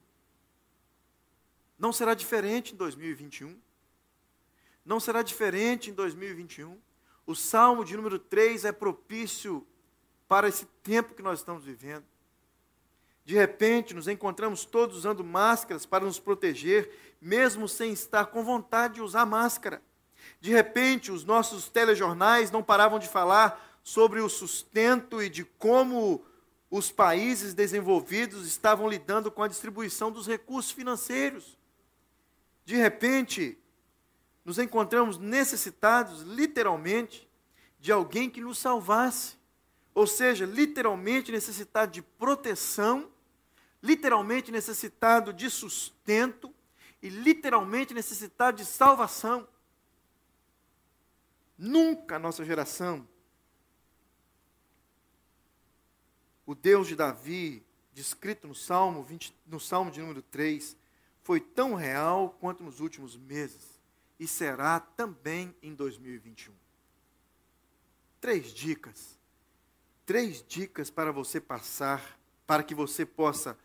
não 1.78 1.92
será 1.92 2.12
diferente 2.12 2.74
em 2.74 2.76
2021. 2.76 3.56
Não 4.84 4.98
será 4.98 5.22
diferente 5.22 5.90
em 5.90 5.94
2021. 5.94 6.76
O 7.24 7.34
Salmo 7.36 7.84
de 7.84 7.96
número 7.96 8.18
3 8.18 8.64
é 8.64 8.72
propício 8.72 9.66
para 10.26 10.48
esse 10.48 10.66
tempo 10.82 11.14
que 11.14 11.22
nós 11.22 11.38
estamos 11.38 11.64
vivendo. 11.64 12.04
De 13.28 13.34
repente, 13.34 13.92
nos 13.92 14.08
encontramos 14.08 14.64
todos 14.64 14.96
usando 14.96 15.22
máscaras 15.22 15.84
para 15.84 16.06
nos 16.06 16.18
proteger, 16.18 16.90
mesmo 17.20 17.68
sem 17.68 17.92
estar 17.92 18.24
com 18.24 18.42
vontade 18.42 18.94
de 18.94 19.02
usar 19.02 19.26
máscara. 19.26 19.82
De 20.40 20.50
repente, 20.50 21.12
os 21.12 21.26
nossos 21.26 21.68
telejornais 21.68 22.50
não 22.50 22.62
paravam 22.62 22.98
de 22.98 23.06
falar 23.06 23.78
sobre 23.84 24.20
o 24.20 24.30
sustento 24.30 25.22
e 25.22 25.28
de 25.28 25.44
como 25.44 26.24
os 26.70 26.90
países 26.90 27.52
desenvolvidos 27.52 28.46
estavam 28.46 28.88
lidando 28.88 29.30
com 29.30 29.42
a 29.42 29.48
distribuição 29.48 30.10
dos 30.10 30.26
recursos 30.26 30.72
financeiros. 30.72 31.58
De 32.64 32.76
repente, 32.76 33.58
nos 34.42 34.58
encontramos 34.58 35.18
necessitados, 35.18 36.22
literalmente, 36.22 37.28
de 37.78 37.92
alguém 37.92 38.30
que 38.30 38.40
nos 38.40 38.56
salvasse. 38.56 39.36
Ou 39.94 40.06
seja, 40.06 40.46
literalmente 40.46 41.30
necessitado 41.30 41.92
de 41.92 42.00
proteção 42.00 43.10
literalmente 43.82 44.50
necessitado 44.50 45.32
de 45.32 45.48
sustento 45.50 46.54
e 47.02 47.08
literalmente 47.08 47.94
necessitado 47.94 48.56
de 48.56 48.64
salvação. 48.64 49.48
Nunca 51.56 52.16
a 52.16 52.18
nossa 52.18 52.44
geração, 52.44 53.06
o 56.46 56.54
Deus 56.54 56.88
de 56.88 56.96
Davi, 56.96 57.62
descrito 57.92 58.46
no 58.48 58.54
Salmo, 58.54 59.02
20, 59.02 59.34
no 59.46 59.60
Salmo 59.60 59.90
de 59.90 60.00
número 60.00 60.22
3, 60.22 60.76
foi 61.22 61.40
tão 61.40 61.74
real 61.74 62.30
quanto 62.40 62.62
nos 62.62 62.80
últimos 62.80 63.16
meses 63.16 63.78
e 64.18 64.26
será 64.26 64.80
também 64.80 65.54
em 65.62 65.74
2021. 65.74 66.54
Três 68.20 68.52
dicas. 68.52 69.18
Três 70.06 70.42
dicas 70.46 70.90
para 70.90 71.12
você 71.12 71.40
passar, 71.40 72.18
para 72.46 72.62
que 72.62 72.74
você 72.74 73.04
possa 73.04 73.58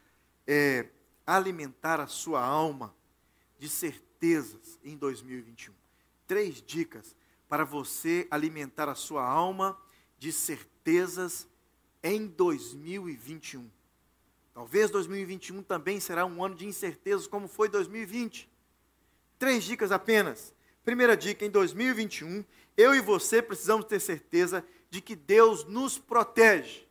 é, 0.47 0.87
alimentar 1.25 1.99
a 1.99 2.07
sua 2.07 2.43
alma 2.43 2.93
de 3.57 3.69
certezas 3.69 4.79
em 4.83 4.97
2021. 4.97 5.73
Três 6.27 6.61
dicas 6.61 7.15
para 7.47 7.63
você 7.63 8.27
alimentar 8.31 8.89
a 8.89 8.95
sua 8.95 9.23
alma 9.25 9.77
de 10.17 10.31
certezas 10.31 11.47
em 12.01 12.25
2021. 12.27 13.69
Talvez 14.53 14.91
2021 14.91 15.63
também 15.63 15.99
será 15.99 16.25
um 16.25 16.43
ano 16.43 16.55
de 16.55 16.65
incertezas, 16.65 17.27
como 17.27 17.47
foi 17.47 17.67
2020. 17.69 18.49
Três 19.39 19.63
dicas 19.63 19.91
apenas. 19.91 20.53
Primeira 20.85 21.17
dica: 21.17 21.45
em 21.45 21.49
2021, 21.49 22.43
eu 22.77 22.93
e 22.93 23.01
você 23.01 23.41
precisamos 23.41 23.85
ter 23.85 23.99
certeza 23.99 24.65
de 24.89 25.01
que 25.01 25.15
Deus 25.15 25.63
nos 25.65 25.97
protege. 25.97 26.87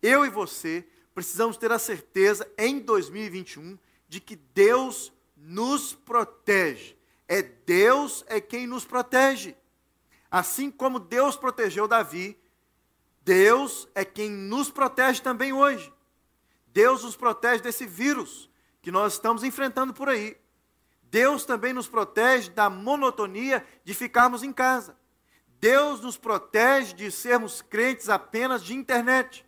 Eu 0.00 0.24
e 0.24 0.30
você 0.30 0.86
precisamos 1.14 1.56
ter 1.56 1.70
a 1.72 1.78
certeza 1.78 2.50
em 2.58 2.80
2021 2.80 3.78
de 4.08 4.20
que 4.20 4.36
Deus 4.36 5.12
nos 5.36 5.94
protege. 5.94 6.96
É 7.28 7.42
Deus 7.42 8.24
é 8.28 8.40
quem 8.40 8.66
nos 8.66 8.84
protege. 8.84 9.56
Assim 10.30 10.70
como 10.70 10.98
Deus 10.98 11.36
protegeu 11.36 11.86
Davi, 11.86 12.38
Deus 13.22 13.88
é 13.94 14.04
quem 14.04 14.30
nos 14.30 14.70
protege 14.70 15.20
também 15.20 15.52
hoje. 15.52 15.92
Deus 16.68 17.04
nos 17.04 17.16
protege 17.16 17.62
desse 17.62 17.86
vírus 17.86 18.50
que 18.80 18.90
nós 18.90 19.14
estamos 19.14 19.44
enfrentando 19.44 19.92
por 19.92 20.08
aí. 20.08 20.36
Deus 21.04 21.44
também 21.44 21.72
nos 21.72 21.88
protege 21.88 22.50
da 22.50 22.70
monotonia 22.70 23.64
de 23.84 23.94
ficarmos 23.94 24.42
em 24.42 24.52
casa. 24.52 24.96
Deus 25.60 26.00
nos 26.00 26.16
protege 26.16 26.94
de 26.94 27.10
sermos 27.10 27.62
crentes 27.62 28.08
apenas 28.08 28.64
de 28.64 28.74
internet. 28.74 29.46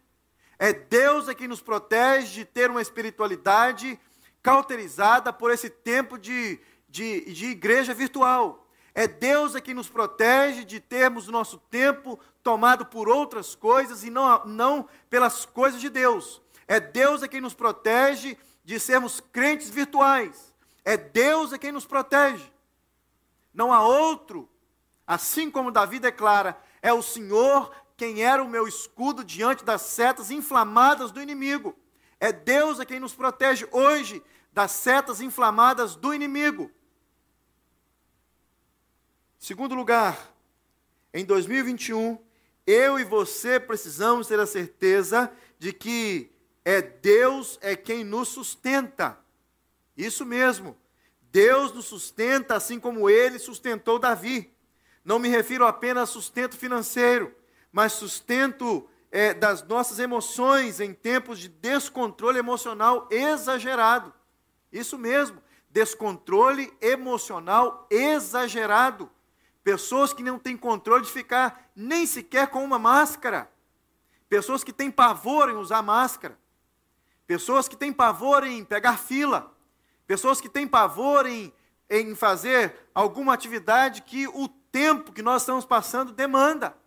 É 0.65 0.73
Deus 0.73 1.29
é 1.29 1.35
quem 1.35 1.47
nos 1.47 1.61
protege 1.61 2.37
de 2.37 2.45
ter 2.47 2.71
uma 2.71 2.81
espiritualidade 2.81 4.01
cauterizada 4.43 5.31
por 5.31 5.51
esse 5.51 5.69
tempo 5.69 6.17
de, 6.17 6.59
de, 6.89 7.31
de 7.35 7.47
igreja 7.49 7.93
virtual. 7.93 8.67
É 8.95 9.07
Deus 9.07 9.55
é 9.55 9.61
quem 9.61 9.75
nos 9.75 9.91
protege 9.91 10.65
de 10.65 10.81
termos 10.81 11.29
nosso 11.29 11.59
tempo 11.59 12.19
tomado 12.43 12.87
por 12.87 13.11
outras 13.11 13.55
coisas 13.55 14.05
e 14.05 14.09
não, 14.09 14.43
não 14.47 14.89
pelas 15.11 15.45
coisas 15.45 15.83
de 15.83 15.91
Deus. 15.91 16.41
É 16.67 16.81
Deus 16.81 17.23
é 17.23 17.29
quem 17.29 17.43
nos 17.43 17.53
protege 17.53 18.39
de 18.65 18.81
sermos 18.81 19.21
crentes 19.21 19.69
virtuais. 19.69 20.55
É 20.83 20.97
Deus 20.97 21.53
é 21.53 21.59
quem 21.59 21.73
nos 21.73 21.85
protege. 21.85 22.51
Não 23.53 23.71
há 23.71 23.83
outro. 23.83 24.49
Assim 25.07 25.51
como 25.51 25.71
Davi 25.71 25.99
declara, 25.99 26.59
é 26.81 26.91
o 26.91 27.03
Senhor 27.03 27.71
quem 27.97 28.23
era 28.23 28.43
o 28.43 28.49
meu 28.49 28.67
escudo 28.67 29.25
diante 29.25 29.65
das 29.65 29.83
setas 29.83 30.31
inflamadas 30.31 31.13
do 31.13 31.23
inimigo. 31.23 31.77
É 32.19 32.33
Deus 32.33 32.81
a 32.81 32.85
quem 32.85 32.99
nos 32.99 33.15
protege 33.15 33.69
hoje 33.71 34.23
das 34.53 34.73
setas 34.73 35.21
inflamadas 35.21 35.95
do 35.95 36.15
inimigo. 36.15 36.71
Segundo 39.39 39.75
lugar, 39.75 40.33
em 41.13 41.25
2021, 41.25 42.19
eu 42.67 42.99
e 42.99 43.05
você 43.05 43.61
precisamos 43.61 44.27
ter 44.27 44.41
a 44.41 44.47
certeza 44.47 45.31
de 45.59 45.73
que 45.73 46.31
é 46.65 46.81
Deus 46.81 47.59
é 47.61 47.77
quem 47.77 48.03
nos 48.03 48.29
sustenta. 48.29 49.19
Isso 49.97 50.25
mesmo. 50.25 50.77
Deus 51.31 51.73
nos 51.73 51.85
sustenta 51.85 52.55
assim 52.55 52.81
como 52.81 53.11
ele 53.11 53.39
sustentou 53.39 53.99
Davi. 53.99 54.53
Não 55.05 55.19
me 55.19 55.29
refiro 55.29 55.67
apenas 55.67 56.05
a 56.05 56.13
sustento 56.13 56.57
financeiro 56.57 57.35
mas 57.75 57.95
sustento 57.95 58.89
é, 59.11 59.35
das 59.35 59.65
nossas 59.65 59.99
emoções 59.99 60.79
em 60.79 60.95
tempos 60.95 61.41
de 61.41 61.49
descontrole 61.49 62.39
emocional 62.39 63.09
exagerado. 63.11 64.15
Isso 64.71 64.97
mesmo, 64.97 65.43
descontrole 65.69 66.73
emocional 66.81 67.89
exagerado. 67.91 69.11
Pessoas 69.65 70.13
que 70.13 70.23
não 70.23 70.39
têm 70.39 70.57
controle 70.57 71.05
de 71.05 71.11
ficar 71.11 71.69
nem 71.75 72.07
sequer 72.07 72.47
com 72.47 72.63
uma 72.63 72.79
máscara. 72.79 73.51
Pessoas 74.29 74.63
que 74.63 74.73
têm 74.73 74.89
pavor 74.89 75.51
em 75.51 75.57
usar 75.57 75.83
máscara. 75.83 76.39
Pessoas 77.27 77.67
que 77.67 77.77
têm 77.77 77.93
pavor 77.93 78.45
em 78.45 78.65
pegar 78.65 78.99
fila. 78.99 79.53
Pessoas 80.07 80.41
que 80.41 80.49
têm 80.49 80.69
pavor 80.69 81.27
em, 81.27 81.53
em 81.91 82.15
fazer 82.15 82.89
alguma 82.95 83.35
atividade 83.35 84.03
que 84.03 84.29
o 84.29 84.47
tempo 84.71 85.11
que 85.11 85.23
nós 85.23 85.43
estamos 85.43 85.65
passando 85.65 86.13
demanda. 86.13 86.84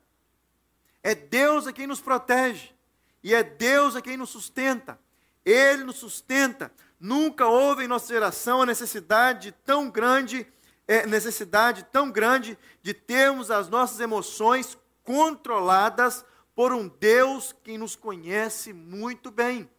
É 1.07 1.15
Deus 1.15 1.65
a 1.65 1.71
quem 1.71 1.87
nos 1.87 2.01
protege. 2.01 2.75
E 3.23 3.33
é 3.33 3.41
Deus 3.41 3.95
a 3.95 4.01
quem 4.01 4.17
nos 4.17 4.29
sustenta. 4.29 4.99
Ele 5.45 5.85
nos 5.85 5.95
sustenta. 5.95 6.69
Nunca 6.99 7.47
houve 7.47 7.85
em 7.85 7.87
nossa 7.87 8.09
geração 8.09 8.61
a 8.61 8.65
necessidade 8.65 9.55
tão 9.63 9.89
grande, 9.89 10.45
é, 10.85 11.05
necessidade 11.05 11.87
tão 11.93 12.11
grande 12.11 12.57
de 12.81 12.93
termos 12.93 13.49
as 13.49 13.69
nossas 13.69 14.01
emoções 14.01 14.77
controladas 15.01 16.25
por 16.53 16.73
um 16.73 16.89
Deus 16.89 17.55
que 17.63 17.77
nos 17.77 17.95
conhece 17.95 18.73
muito 18.73 19.31
bem. 19.31 19.69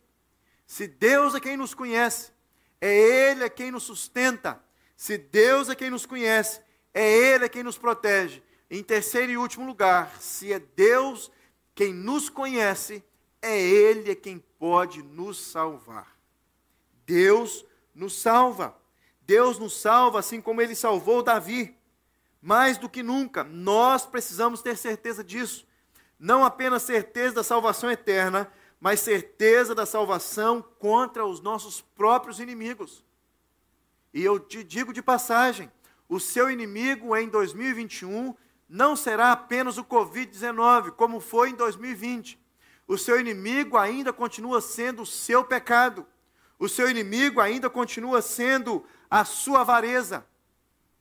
Se 0.67 0.87
Deus 0.87 1.35
é 1.35 1.41
quem 1.41 1.59
nos 1.59 1.75
conhece, 1.75 2.33
é 2.81 2.91
Ele 2.91 3.45
é 3.45 3.51
quem 3.51 3.71
nos 3.71 3.83
sustenta. 3.83 4.59
Se 4.97 5.19
Deus 5.19 5.69
é 5.69 5.75
quem 5.75 5.91
nos 5.91 6.07
conhece, 6.07 6.63
é 6.95 7.07
Ele 7.07 7.45
é 7.45 7.49
quem 7.51 7.63
nos 7.63 7.77
protege. 7.77 8.43
Em 8.71 8.83
terceiro 8.83 9.33
e 9.33 9.37
último 9.37 9.67
lugar, 9.67 10.21
se 10.21 10.53
é 10.53 10.59
Deus 10.59 11.31
quem 11.75 11.95
nos 11.95 12.29
conhece, 12.29 13.03
é 13.41 13.59
Ele 13.59 14.15
quem 14.15 14.39
pode 14.59 15.03
nos 15.03 15.39
salvar. 15.39 16.17
Deus 17.07 17.65
nos 17.95 18.21
salva. 18.21 18.77
Deus 19.23 19.59
nos 19.59 19.81
salva 19.81 20.19
assim 20.19 20.41
como 20.41 20.61
Ele 20.61 20.75
salvou 20.75 21.23
Davi. 21.23 21.75
Mais 22.41 22.79
do 22.79 22.89
que 22.89 23.03
nunca, 23.03 23.43
nós 23.43 24.05
precisamos 24.07 24.63
ter 24.63 24.77
certeza 24.77 25.25
disso. 25.25 25.67
Não 26.19 26.45
apenas 26.45 26.83
certeza 26.83 27.37
da 27.37 27.43
salvação 27.43 27.91
eterna, 27.91 28.53
mas 28.81 29.01
certeza 29.01 29.75
da 29.75 29.87
salvação 29.87 30.63
contra 30.79 31.25
os 31.25 31.41
nossos 31.41 31.81
próprios 31.81 32.39
inimigos. 32.39 33.05
E 34.13 34.23
eu 34.23 34.39
te 34.39 34.63
digo 34.63 34.93
de 34.93 35.03
passagem: 35.03 35.71
o 36.09 36.21
seu 36.21 36.51
inimigo 36.51 37.17
em 37.17 37.29
2021 37.29 38.35
não 38.69 38.95
será 38.95 39.33
apenas 39.33 39.79
o 39.79 39.85
Covid-19, 39.85 40.91
como 40.93 41.21
foi 41.21 41.51
em 41.51 41.55
2020. 41.55 42.39
O 42.87 42.99
seu 42.99 43.19
inimigo 43.19 43.77
ainda 43.77 44.13
continua 44.13 44.61
sendo 44.61 45.03
o 45.03 45.07
seu 45.07 45.45
pecado. 45.45 46.07
O 46.59 46.69
seu 46.69 46.91
inimigo 46.91 47.41
ainda 47.41 47.71
continua 47.71 48.21
sendo 48.21 48.85
a 49.11 49.25
sua 49.25 49.61
avareza. 49.61 50.27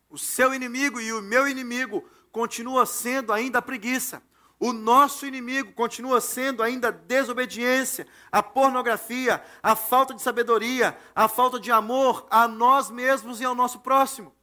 O 0.10 0.18
seu 0.18 0.54
inimigo 0.54 1.02
e 1.02 1.12
o 1.12 1.22
meu 1.22 1.48
inimigo 1.48 2.08
continua 2.32 2.86
sendo 2.86 3.34
ainda 3.34 3.60
a 3.60 3.62
preguiça. 3.62 4.22
O 4.60 4.74
nosso 4.74 5.26
inimigo 5.26 5.74
continua 5.74 6.20
sendo 6.20 6.64
ainda 6.64 6.88
a 6.88 6.92
desobediência, 6.92 8.08
a 8.32 8.42
pornografia, 8.42 9.44
a 9.62 9.76
falta 9.76 10.14
de 10.14 10.22
sabedoria, 10.22 10.98
a 11.16 11.28
falta 11.28 11.60
de 11.60 11.72
amor 11.72 12.26
a 12.30 12.48
nós 12.48 12.90
mesmos 12.90 13.40
e 13.40 13.46
ao 13.46 13.54
nosso 13.54 13.80
próximo. 13.80 14.34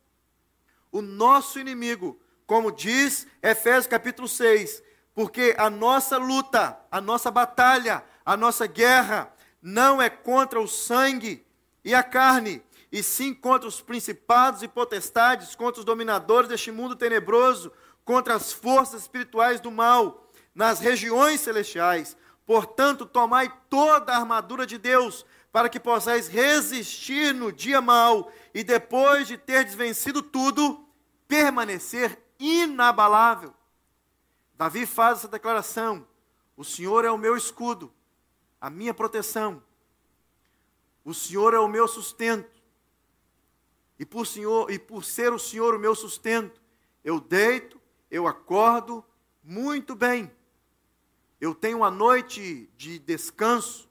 O 0.93 1.03
nosso 1.03 1.59
inimigo, 1.59 2.21
como 2.47 2.71
diz 2.71 3.27
Efésios 3.43 3.87
capítulo 3.87 4.29
6, 4.29 4.83
porque 5.15 5.55
a 5.57 5.71
nossa 5.71 6.19
luta, 6.19 6.79
a 6.91 7.01
nossa 7.01 7.31
batalha, 7.31 8.05
a 8.25 8.37
nossa 8.37 8.67
guerra 8.67 9.33
não 9.63 10.01
é 10.01 10.11
contra 10.11 10.61
o 10.61 10.69
sangue 10.69 11.47
e 11.85 11.95
a 11.95 12.03
carne, 12.03 12.63
e 12.91 13.03
sim 13.03 13.33
contra 13.35 13.69
os 13.69 13.81
principados 13.81 14.63
e 14.63 14.69
potestades, 14.69 15.55
contra 15.55 15.81
os 15.81 15.85
dominadores 15.85 16.49
deste 16.49 16.71
mundo 16.71 16.95
tenebroso, 16.95 17.73
contra 18.05 18.35
as 18.35 18.53
forças 18.53 19.03
espirituais 19.03 19.61
do 19.61 19.71
mal 19.71 20.31
nas 20.55 20.81
regiões 20.81 21.41
celestiais. 21.41 22.17
Portanto, 22.47 23.07
tomai 23.07 23.53
toda 23.69 24.13
a 24.13 24.19
armadura 24.19 24.67
de 24.67 24.79
Deus, 24.79 25.25
para 25.51 25.69
que 25.69 25.81
possais 25.81 26.29
resistir 26.29 27.33
no 27.33 27.53
dia 27.53 27.81
mau 27.81 28.31
e 28.53 28.65
depois 28.65 29.29
de 29.29 29.39
ter 29.39 29.65
vencido 29.67 30.21
tudo, 30.21 30.87
permanecer 31.27 32.24
inabalável. 32.63 33.55
Davi 34.55 34.87
faz 34.87 35.19
essa 35.19 35.29
declaração: 35.29 36.07
O 36.57 36.65
Senhor 36.65 37.05
é 37.05 37.11
o 37.11 37.19
meu 37.19 37.37
escudo, 37.37 37.93
a 38.61 38.69
minha 38.69 38.95
proteção. 38.95 39.63
O 41.05 41.13
Senhor 41.13 41.55
é 41.55 41.59
o 41.59 41.69
meu 41.69 41.87
sustento. 41.87 42.63
E 43.99 44.05
por, 44.05 44.27
senhor, 44.27 44.71
e 44.71 44.79
por 44.79 45.05
ser 45.05 45.33
o 45.33 45.39
Senhor 45.39 45.75
o 45.75 45.79
meu 45.79 45.95
sustento, 45.95 46.61
eu 47.05 47.21
deito 47.21 47.81
eu 48.15 48.29
acordo 48.29 49.05
muito 49.43 49.97
bem. 49.97 50.31
Eu 51.41 51.53
tenho 51.53 51.79
uma 51.79 51.91
noite 51.91 52.71
de 52.77 53.01
descanso, 53.01 53.91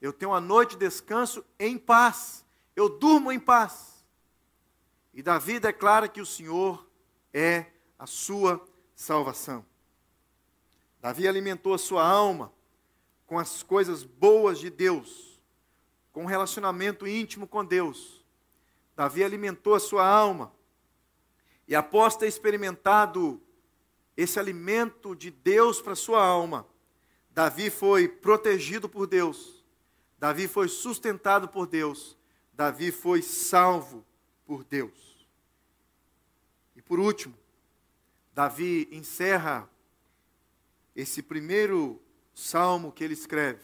eu 0.00 0.12
tenho 0.12 0.30
uma 0.30 0.40
noite 0.40 0.76
de 0.76 0.86
descanso 0.86 1.44
em 1.58 1.76
paz. 1.76 2.44
Eu 2.76 2.88
durmo 2.88 3.32
em 3.32 3.40
paz. 3.40 4.06
E 5.12 5.22
Davi 5.24 5.58
declara 5.58 6.06
que 6.06 6.20
o 6.20 6.26
Senhor 6.26 6.88
é 7.32 7.66
a 7.98 8.06
sua 8.06 8.64
salvação. 8.94 9.64
Davi 11.00 11.28
alimentou 11.28 11.74
a 11.74 11.78
sua 11.78 12.06
alma 12.06 12.52
com 13.26 13.38
as 13.38 13.62
coisas 13.62 14.04
boas 14.04 14.58
de 14.58 14.70
Deus, 14.70 15.40
com 16.12 16.22
um 16.22 16.26
relacionamento 16.26 17.06
íntimo 17.06 17.46
com 17.46 17.64
Deus. 17.64 18.24
Davi 18.96 19.22
alimentou 19.24 19.74
a 19.74 19.80
sua 19.80 20.06
alma. 20.06 20.52
E 21.66 21.74
após 21.74 22.16
ter 22.16 22.26
experimentado 22.26 23.40
esse 24.16 24.38
alimento 24.38 25.14
de 25.14 25.30
Deus 25.30 25.80
para 25.80 25.94
sua 25.94 26.24
alma. 26.24 26.66
Davi 27.30 27.70
foi 27.70 28.08
protegido 28.08 28.88
por 28.88 29.06
Deus. 29.06 29.64
Davi 30.18 30.46
foi 30.46 30.68
sustentado 30.68 31.48
por 31.48 31.66
Deus. 31.66 32.16
Davi 32.52 32.92
foi 32.92 33.22
salvo 33.22 34.04
por 34.46 34.64
Deus. 34.64 35.26
E 36.76 36.82
por 36.82 37.00
último, 37.00 37.36
Davi 38.34 38.88
encerra 38.90 39.70
esse 40.94 41.22
primeiro 41.22 42.02
salmo 42.34 42.90
que 42.90 43.04
ele 43.04 43.14
escreve, 43.14 43.62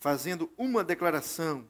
fazendo 0.00 0.50
uma 0.56 0.82
declaração, 0.82 1.68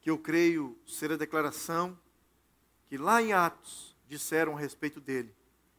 que 0.00 0.08
eu 0.08 0.16
creio 0.16 0.78
ser 0.86 1.10
a 1.10 1.16
declaração 1.16 1.98
que 2.88 2.96
lá 2.96 3.20
em 3.20 3.32
Atos 3.32 3.94
disseram 4.06 4.56
a 4.56 4.60
respeito 4.60 5.00
dele, 5.00 5.34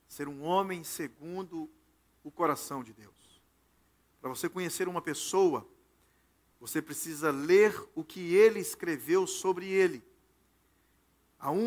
ser 0.07 0.27
um 0.27 0.43
homem 0.43 0.83
segundo 0.83 1.69
o 2.23 2.29
coração 2.29 2.83
de 2.83 2.93
Deus. 2.93 3.41
Para 4.21 4.29
você 4.29 4.49
conhecer 4.49 4.87
uma 4.87 5.01
pessoa, 5.01 5.67
você 6.59 6.81
precisa 6.81 7.31
ler 7.31 7.73
o 7.95 8.03
que 8.03 8.35
ele 8.35 8.59
escreveu 8.59 9.25
sobre 9.25 9.67
ele. 9.67 10.03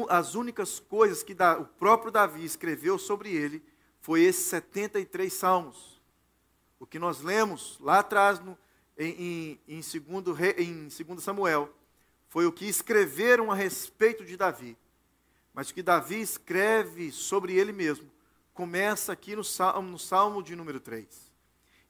As 0.09 0.35
únicas 0.35 0.79
coisas 0.79 1.23
que 1.23 1.33
o 1.33 1.65
próprio 1.65 2.13
Davi 2.13 2.45
escreveu 2.45 2.99
sobre 2.99 3.31
ele 3.31 3.63
foi 4.01 4.23
esses 4.23 4.47
73 4.47 5.33
salmos. 5.33 6.01
O 6.79 6.87
que 6.87 6.99
nós 6.99 7.21
lemos 7.21 7.79
lá 7.81 8.01
atrás 8.01 8.39
no, 8.39 8.59
em, 8.99 9.59
em, 9.67 9.77
em, 9.79 9.83
segundo, 9.83 10.37
em 10.59 10.89
2 10.89 11.23
Samuel 11.23 11.73
foi 12.29 12.45
o 12.45 12.53
que 12.53 12.67
escreveram 12.67 13.51
a 13.51 13.55
respeito 13.55 14.25
de 14.25 14.37
Davi. 14.37 14.77
Mas 15.55 15.71
o 15.71 15.75
que 15.75 15.83
Davi 15.83 16.21
escreve 16.21 17.13
sobre 17.13 17.55
ele 17.55 17.73
mesmo 17.73 18.11
começa 18.55 19.13
aqui 19.13 19.35
no 19.37 19.45
salmo, 19.45 19.91
no 19.91 19.99
salmo 19.99 20.43
de 20.43 20.57
número 20.57 20.81
3. 20.81 21.33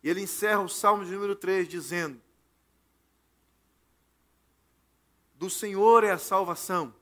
E 0.02 0.08
ele 0.08 0.20
encerra 0.20 0.60
o 0.60 0.68
salmo 0.68 1.04
de 1.04 1.12
número 1.12 1.36
3 1.36 1.68
dizendo: 1.68 2.20
Do 5.34 5.48
Senhor 5.48 6.04
é 6.04 6.10
a 6.10 6.18
salvação, 6.18 6.94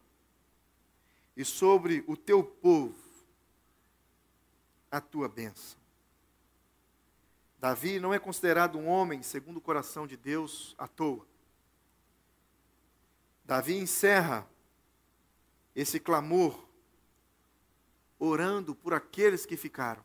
e 1.40 1.44
sobre 1.44 2.04
o 2.06 2.18
teu 2.18 2.44
povo 2.44 2.94
a 4.90 5.00
tua 5.00 5.26
bênção. 5.26 5.80
Davi 7.58 7.98
não 7.98 8.12
é 8.12 8.18
considerado 8.18 8.76
um 8.76 8.86
homem 8.86 9.22
segundo 9.22 9.56
o 9.56 9.60
coração 9.62 10.06
de 10.06 10.18
Deus 10.18 10.74
à 10.76 10.86
toa. 10.86 11.26
Davi 13.46 13.78
encerra 13.78 14.46
esse 15.74 15.98
clamor, 15.98 16.62
orando 18.18 18.74
por 18.74 18.92
aqueles 18.92 19.46
que 19.46 19.56
ficaram, 19.56 20.04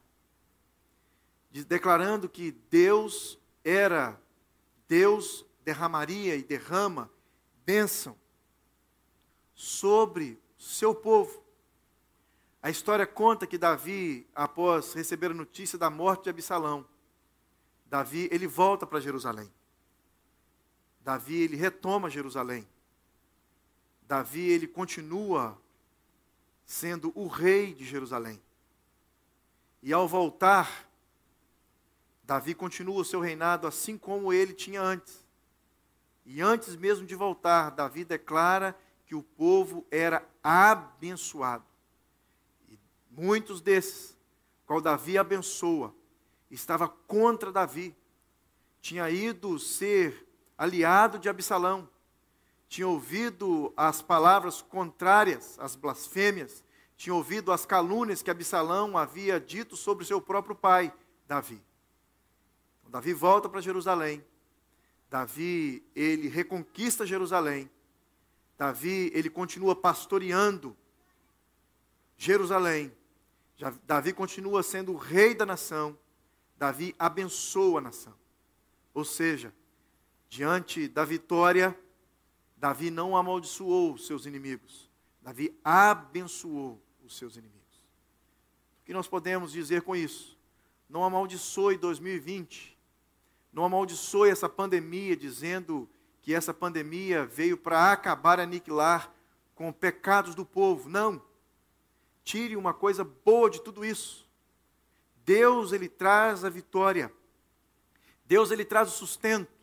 declarando 1.68 2.30
que 2.30 2.52
Deus 2.72 3.38
era, 3.62 4.18
Deus 4.88 5.46
derramaria 5.66 6.38
e 6.38 6.44
derrama 6.44 7.12
bênção 7.66 8.18
sobre 9.54 10.40
seu 10.66 10.96
povo. 10.96 11.44
A 12.62 12.70
história 12.70 13.06
conta 13.06 13.46
que 13.46 13.58
Davi, 13.58 14.28
após 14.34 14.94
receber 14.94 15.30
a 15.30 15.36
notícia 15.36 15.78
da 15.78 15.90
morte 15.90 16.24
de 16.24 16.32
Absalão, 16.32 16.86
Davi, 17.86 18.28
ele 18.32 18.48
volta 18.48 18.86
para 18.88 19.00
Jerusalém. 19.00 19.52
Davi, 21.02 21.36
ele 21.36 21.56
retoma 21.56 22.10
Jerusalém. 22.10 22.68
Davi 24.08 24.50
ele 24.50 24.68
continua 24.68 25.56
sendo 26.66 27.12
o 27.14 27.28
rei 27.28 27.74
de 27.74 27.86
Jerusalém. 27.86 28.42
E 29.84 29.94
ao 29.94 30.08
voltar, 30.08 30.90
Davi 32.24 32.56
continua 32.56 33.02
o 33.02 33.06
seu 33.06 33.20
reinado 33.20 33.68
assim 33.68 34.00
como 34.00 34.34
ele 34.34 34.54
tinha 34.54 34.82
antes. 34.82 35.24
E 36.26 36.42
antes 36.42 36.76
mesmo 36.76 37.06
de 37.06 37.14
voltar, 37.14 37.70
Davi 37.70 38.04
declara 38.04 38.76
que 39.06 39.14
o 39.14 39.22
povo 39.22 39.86
era 39.92 40.28
abençoado. 40.48 41.66
E 42.70 42.78
muitos 43.10 43.62
desses, 43.62 44.16
qual 44.66 44.80
Davi 44.80 45.18
abençoa, 45.18 45.94
estava 46.52 46.88
contra 46.88 47.52
Davi. 47.52 47.96
Tinha 48.82 49.10
ido 49.10 49.58
ser 49.58 50.28
aliado 50.58 51.18
de 51.18 51.28
Absalão 51.28 51.90
tinha 52.68 52.88
ouvido 52.88 53.74
as 53.78 54.02
palavras 54.02 54.62
contrárias, 54.62 55.58
as 55.60 55.76
blasfêmias, 55.76 56.64
tinha 56.98 57.14
ouvido 57.14 57.52
as 57.52 57.66
calúnias 57.66 58.22
que 58.22 58.32
Absalão 58.32 58.98
havia 58.98 59.40
dito 59.40 59.76
sobre 59.76 60.06
seu 60.06 60.20
próprio 60.20 60.56
pai, 60.56 60.94
Davi. 61.28 61.62
Então, 62.80 62.92
Davi 62.92 63.14
volta 63.14 63.48
para 63.48 63.62
Jerusalém. 63.62 64.24
Davi, 65.10 65.84
ele 65.96 66.28
reconquista 66.28 67.06
Jerusalém. 67.06 67.70
Davi, 68.58 69.12
ele 69.14 69.30
continua 69.30 69.76
pastoreando 69.76 70.76
Jerusalém. 72.18 72.92
Davi 73.86 74.14
continua 74.14 74.64
sendo 74.64 74.94
o 74.94 74.98
rei 74.98 75.34
da 75.34 75.46
nação. 75.46 75.98
Davi 76.58 76.96
abençoa 76.98 77.80
a 77.80 77.84
nação. 77.84 78.14
Ou 78.94 79.04
seja, 79.04 79.54
diante 80.30 80.88
da 80.88 81.04
vitória 81.04 81.78
Davi 82.58 82.90
não 82.90 83.16
amaldiçoou 83.16 83.94
os 83.94 84.08
seus 84.08 84.26
inimigos. 84.26 84.90
Davi 85.22 85.58
abençoou 85.64 86.82
os 87.04 87.18
seus 87.18 87.36
inimigos. 87.36 87.56
O 88.82 88.86
que 88.86 88.94
nós 88.94 89.08
podemos 89.08 89.52
dizer 89.52 89.82
com 89.82 89.96
isso? 89.96 90.38
Não 90.90 91.04
amaldiçoe 91.04 91.78
2020. 91.78 92.78
Não 93.52 93.66
amaldiçoe 93.66 94.30
essa 94.30 94.48
pandemia, 94.48 95.16
dizendo 95.16 95.90
que 96.26 96.34
essa 96.34 96.52
pandemia 96.52 97.24
veio 97.24 97.56
para 97.56 97.92
acabar, 97.92 98.40
aniquilar 98.40 99.14
com 99.54 99.72
pecados 99.72 100.34
do 100.34 100.44
povo. 100.44 100.90
Não. 100.90 101.22
Tire 102.24 102.56
uma 102.56 102.74
coisa 102.74 103.04
boa 103.04 103.48
de 103.48 103.62
tudo 103.62 103.86
isso. 103.86 104.28
Deus, 105.24 105.72
ele 105.72 105.88
traz 105.88 106.44
a 106.44 106.50
vitória. 106.50 107.14
Deus, 108.26 108.50
ele 108.50 108.66
traz 108.66 108.90
o 108.90 108.92
sustento. 108.98 109.54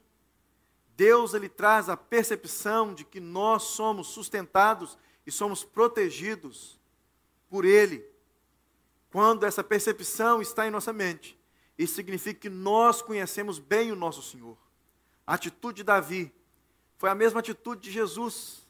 Deus, 0.96 1.34
ele 1.34 1.48
traz 1.48 1.88
a 1.88 1.96
percepção 1.96 2.94
de 2.94 3.04
que 3.04 3.18
nós 3.18 3.64
somos 3.64 4.06
sustentados 4.06 4.96
e 5.26 5.32
somos 5.32 5.64
protegidos 5.64 6.78
por 7.50 7.64
Ele. 7.64 8.06
Quando 9.10 9.44
essa 9.44 9.64
percepção 9.64 10.40
está 10.40 10.64
em 10.64 10.70
nossa 10.70 10.92
mente, 10.92 11.36
isso 11.76 11.94
significa 11.94 12.38
que 12.38 12.48
nós 12.48 13.02
conhecemos 13.02 13.58
bem 13.58 13.90
o 13.90 13.96
nosso 13.96 14.22
Senhor. 14.22 14.56
A 15.26 15.34
atitude 15.34 15.78
de 15.78 15.82
Davi 15.82 16.32
foi 17.02 17.10
a 17.10 17.16
mesma 17.16 17.40
atitude 17.40 17.80
de 17.80 17.90
Jesus, 17.90 18.64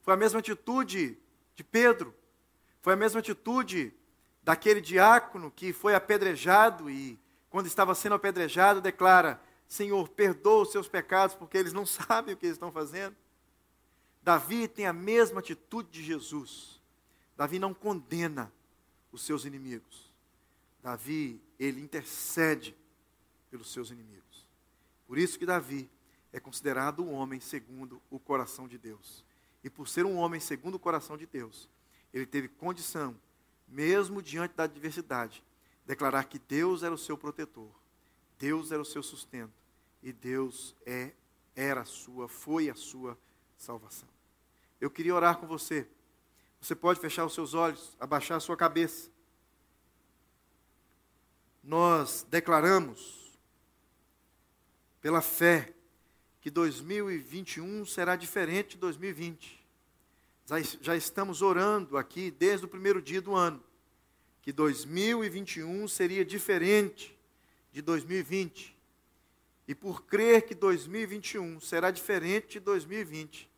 foi 0.00 0.14
a 0.14 0.16
mesma 0.16 0.38
atitude 0.38 1.18
de 1.54 1.62
Pedro, 1.62 2.14
foi 2.80 2.94
a 2.94 2.96
mesma 2.96 3.20
atitude 3.20 3.92
daquele 4.42 4.80
diácono 4.80 5.50
que 5.50 5.70
foi 5.70 5.94
apedrejado 5.94 6.88
e, 6.88 7.20
quando 7.50 7.66
estava 7.66 7.94
sendo 7.94 8.14
apedrejado, 8.14 8.80
declara: 8.80 9.38
Senhor, 9.68 10.08
perdoa 10.08 10.62
os 10.62 10.72
seus 10.72 10.88
pecados, 10.88 11.36
porque 11.36 11.58
eles 11.58 11.74
não 11.74 11.84
sabem 11.84 12.32
o 12.32 12.36
que 12.38 12.46
eles 12.46 12.56
estão 12.56 12.72
fazendo. 12.72 13.14
Davi 14.22 14.66
tem 14.66 14.86
a 14.86 14.92
mesma 14.94 15.40
atitude 15.40 15.90
de 15.90 16.02
Jesus. 16.02 16.80
Davi 17.36 17.58
não 17.58 17.74
condena 17.74 18.50
os 19.12 19.20
seus 19.20 19.44
inimigos. 19.44 20.10
Davi, 20.82 21.38
ele 21.58 21.82
intercede 21.82 22.74
pelos 23.50 23.70
seus 23.70 23.90
inimigos. 23.90 24.46
Por 25.06 25.18
isso 25.18 25.38
que 25.38 25.44
Davi 25.44 25.90
é 26.34 26.40
considerado 26.40 27.00
um 27.00 27.12
homem 27.12 27.38
segundo 27.38 28.02
o 28.10 28.18
coração 28.18 28.66
de 28.66 28.76
Deus. 28.76 29.24
E 29.62 29.70
por 29.70 29.86
ser 29.86 30.04
um 30.04 30.16
homem 30.16 30.40
segundo 30.40 30.74
o 30.74 30.80
coração 30.80 31.16
de 31.16 31.26
Deus, 31.26 31.68
ele 32.12 32.26
teve 32.26 32.48
condição, 32.48 33.16
mesmo 33.68 34.20
diante 34.20 34.52
da 34.52 34.64
adversidade, 34.64 35.44
declarar 35.86 36.24
que 36.24 36.40
Deus 36.40 36.82
era 36.82 36.92
o 36.92 36.98
seu 36.98 37.16
protetor, 37.16 37.70
Deus 38.36 38.72
era 38.72 38.82
o 38.82 38.84
seu 38.84 39.00
sustento 39.00 39.52
e 40.02 40.12
Deus 40.12 40.74
é 40.84 41.12
era 41.54 41.82
a 41.82 41.84
sua, 41.84 42.26
foi 42.26 42.68
a 42.68 42.74
sua 42.74 43.16
salvação. 43.56 44.08
Eu 44.80 44.90
queria 44.90 45.14
orar 45.14 45.38
com 45.38 45.46
você. 45.46 45.86
Você 46.60 46.74
pode 46.74 46.98
fechar 46.98 47.24
os 47.24 47.32
seus 47.32 47.54
olhos, 47.54 47.96
abaixar 48.00 48.38
a 48.38 48.40
sua 48.40 48.56
cabeça. 48.56 49.08
Nós 51.62 52.26
declaramos 52.28 53.38
pela 55.00 55.22
fé 55.22 55.72
que 56.44 56.50
2021 56.50 57.86
será 57.86 58.16
diferente 58.16 58.72
de 58.72 58.76
2020. 58.76 59.66
Já, 60.44 60.60
já 60.60 60.94
estamos 60.94 61.40
orando 61.40 61.96
aqui 61.96 62.30
desde 62.30 62.66
o 62.66 62.68
primeiro 62.68 63.00
dia 63.00 63.22
do 63.22 63.34
ano 63.34 63.64
que 64.42 64.52
2021 64.52 65.88
seria 65.88 66.22
diferente 66.22 67.18
de 67.72 67.80
2020. 67.80 68.76
E 69.66 69.74
por 69.74 70.02
crer 70.02 70.42
que 70.42 70.54
2021 70.54 71.60
será 71.60 71.90
diferente 71.90 72.58
de 72.58 72.60
2020, 72.60 73.50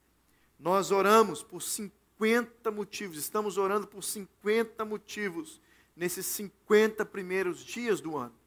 nós 0.57 0.93
oramos 0.93 1.43
por 1.43 1.62
50 1.62 2.70
motivos, 2.70 3.18
estamos 3.18 3.59
orando 3.59 3.89
por 3.89 4.05
50 4.05 4.84
motivos 4.84 5.61
nesses 5.97 6.24
50 6.26 7.05
primeiros 7.05 7.64
dias 7.64 8.01
do 8.01 8.16
ano. 8.16 8.39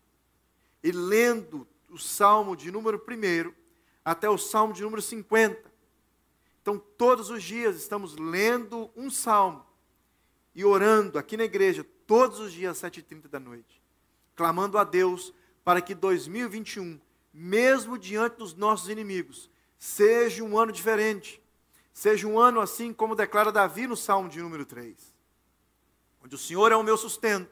E 0.81 0.93
lendo 0.93 1.67
o 1.89 1.97
salmo 1.97 2.55
de 2.55 2.71
número 2.71 3.05
1 3.05 3.59
até 4.03 4.29
o 4.29 4.37
salmo 4.37 4.73
de 4.73 4.81
número 4.81 5.01
50. 5.01 5.71
Então, 6.61 6.77
todos 6.77 7.29
os 7.29 7.43
dias 7.43 7.75
estamos 7.77 8.15
lendo 8.15 8.91
um 8.95 9.09
salmo 9.09 9.65
e 10.53 10.65
orando 10.65 11.17
aqui 11.17 11.37
na 11.37 11.43
igreja, 11.43 11.85
todos 12.05 12.39
os 12.39 12.51
dias 12.51 12.83
às 12.83 12.91
7h30 12.91 13.27
da 13.27 13.39
noite, 13.39 13.81
clamando 14.35 14.77
a 14.77 14.83
Deus 14.83 15.33
para 15.63 15.81
que 15.81 15.93
2021, 15.93 16.99
mesmo 17.33 17.97
diante 17.97 18.37
dos 18.37 18.53
nossos 18.53 18.89
inimigos, 18.89 19.49
seja 19.77 20.43
um 20.43 20.57
ano 20.57 20.71
diferente, 20.71 21.41
seja 21.93 22.27
um 22.27 22.39
ano 22.39 22.59
assim 22.59 22.91
como 22.91 23.15
declara 23.15 23.51
Davi 23.51 23.87
no 23.87 23.95
Salmo 23.95 24.27
de 24.27 24.41
número 24.41 24.65
3, 24.65 25.13
onde 26.23 26.35
o 26.35 26.37
Senhor 26.37 26.71
é 26.71 26.75
o 26.75 26.83
meu 26.83 26.97
sustento, 26.97 27.51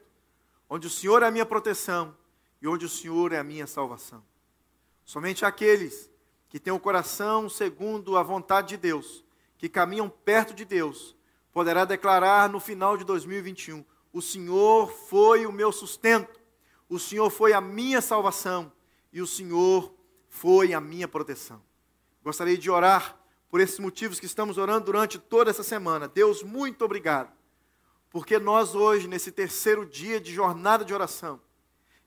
onde 0.68 0.86
o 0.86 0.90
Senhor 0.90 1.22
é 1.22 1.26
a 1.26 1.30
minha 1.30 1.46
proteção 1.46 2.16
e 2.60 2.68
onde 2.68 2.84
o 2.84 2.88
Senhor 2.88 3.32
é 3.32 3.38
a 3.38 3.44
minha 3.44 3.66
salvação. 3.66 4.22
Somente 5.04 5.44
aqueles 5.44 6.10
que 6.48 6.58
têm 6.58 6.72
o 6.72 6.80
coração 6.80 7.48
segundo 7.48 8.16
a 8.16 8.22
vontade 8.22 8.68
de 8.68 8.76
Deus, 8.76 9.24
que 9.56 9.68
caminham 9.68 10.08
perto 10.08 10.54
de 10.54 10.64
Deus, 10.64 11.16
poderá 11.52 11.84
declarar 11.84 12.48
no 12.48 12.60
final 12.60 12.96
de 12.96 13.04
2021: 13.04 13.84
O 14.12 14.22
Senhor 14.22 14.90
foi 14.90 15.46
o 15.46 15.52
meu 15.52 15.72
sustento, 15.72 16.40
o 16.88 16.98
Senhor 16.98 17.28
foi 17.30 17.52
a 17.52 17.60
minha 17.60 18.00
salvação 18.00 18.72
e 19.12 19.20
o 19.20 19.26
Senhor 19.26 19.92
foi 20.28 20.72
a 20.72 20.80
minha 20.80 21.08
proteção. 21.08 21.62
Gostaria 22.22 22.56
de 22.56 22.70
orar 22.70 23.18
por 23.50 23.60
esses 23.60 23.78
motivos 23.78 24.20
que 24.20 24.26
estamos 24.26 24.58
orando 24.58 24.86
durante 24.86 25.18
toda 25.18 25.50
essa 25.50 25.62
semana. 25.62 26.06
Deus, 26.06 26.42
muito 26.42 26.84
obrigado, 26.84 27.32
porque 28.10 28.38
nós 28.38 28.74
hoje, 28.74 29.08
nesse 29.08 29.32
terceiro 29.32 29.86
dia 29.86 30.20
de 30.20 30.32
jornada 30.32 30.84
de 30.84 30.94
oração, 30.94 31.40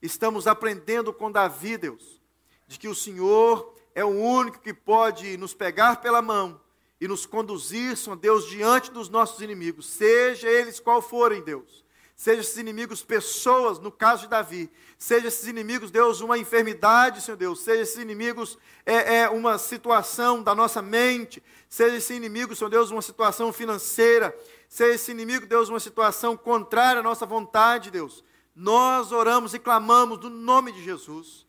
estamos 0.00 0.46
aprendendo 0.46 1.12
com 1.12 1.30
Davi, 1.30 1.76
Deus, 1.76 2.20
de 2.66 2.78
que 2.78 2.88
o 2.88 2.94
Senhor 2.94 3.74
é 3.94 4.04
o 4.04 4.08
único 4.08 4.60
que 4.60 4.72
pode 4.72 5.36
nos 5.36 5.54
pegar 5.54 5.96
pela 6.00 6.22
mão 6.22 6.60
e 7.00 7.08
nos 7.08 7.26
conduzir, 7.26 7.96
Senhor 7.96 8.16
Deus, 8.16 8.46
diante 8.48 8.90
dos 8.90 9.08
nossos 9.08 9.40
inimigos, 9.40 9.86
seja 9.86 10.48
eles 10.48 10.78
qual 10.78 11.02
forem, 11.02 11.42
Deus. 11.42 11.82
Seja 12.14 12.40
esses 12.40 12.56
inimigos 12.56 13.02
pessoas, 13.02 13.80
no 13.80 13.90
caso 13.90 14.22
de 14.22 14.28
Davi. 14.28 14.70
Seja 14.96 15.26
esses 15.26 15.48
inimigos, 15.48 15.90
Deus, 15.90 16.20
uma 16.20 16.38
enfermidade, 16.38 17.20
Senhor 17.20 17.36
Deus. 17.36 17.60
Seja 17.60 17.82
esses 17.82 17.96
inimigos 17.96 18.56
é, 18.86 19.22
é, 19.22 19.28
uma 19.28 19.58
situação 19.58 20.40
da 20.40 20.54
nossa 20.54 20.80
mente. 20.80 21.42
Seja 21.68 21.96
esse 21.96 22.14
inimigo, 22.14 22.54
Senhor 22.54 22.70
Deus, 22.70 22.92
uma 22.92 23.02
situação 23.02 23.52
financeira. 23.52 24.32
Seja 24.68 24.94
esse 24.94 25.10
inimigo, 25.10 25.46
Deus, 25.46 25.68
uma 25.68 25.80
situação 25.80 26.36
contrária 26.36 27.00
à 27.00 27.02
nossa 27.02 27.26
vontade, 27.26 27.90
Deus. 27.90 28.22
Nós 28.54 29.10
oramos 29.10 29.52
e 29.54 29.58
clamamos 29.58 30.20
no 30.20 30.30
nome 30.30 30.70
de 30.70 30.84
Jesus. 30.84 31.41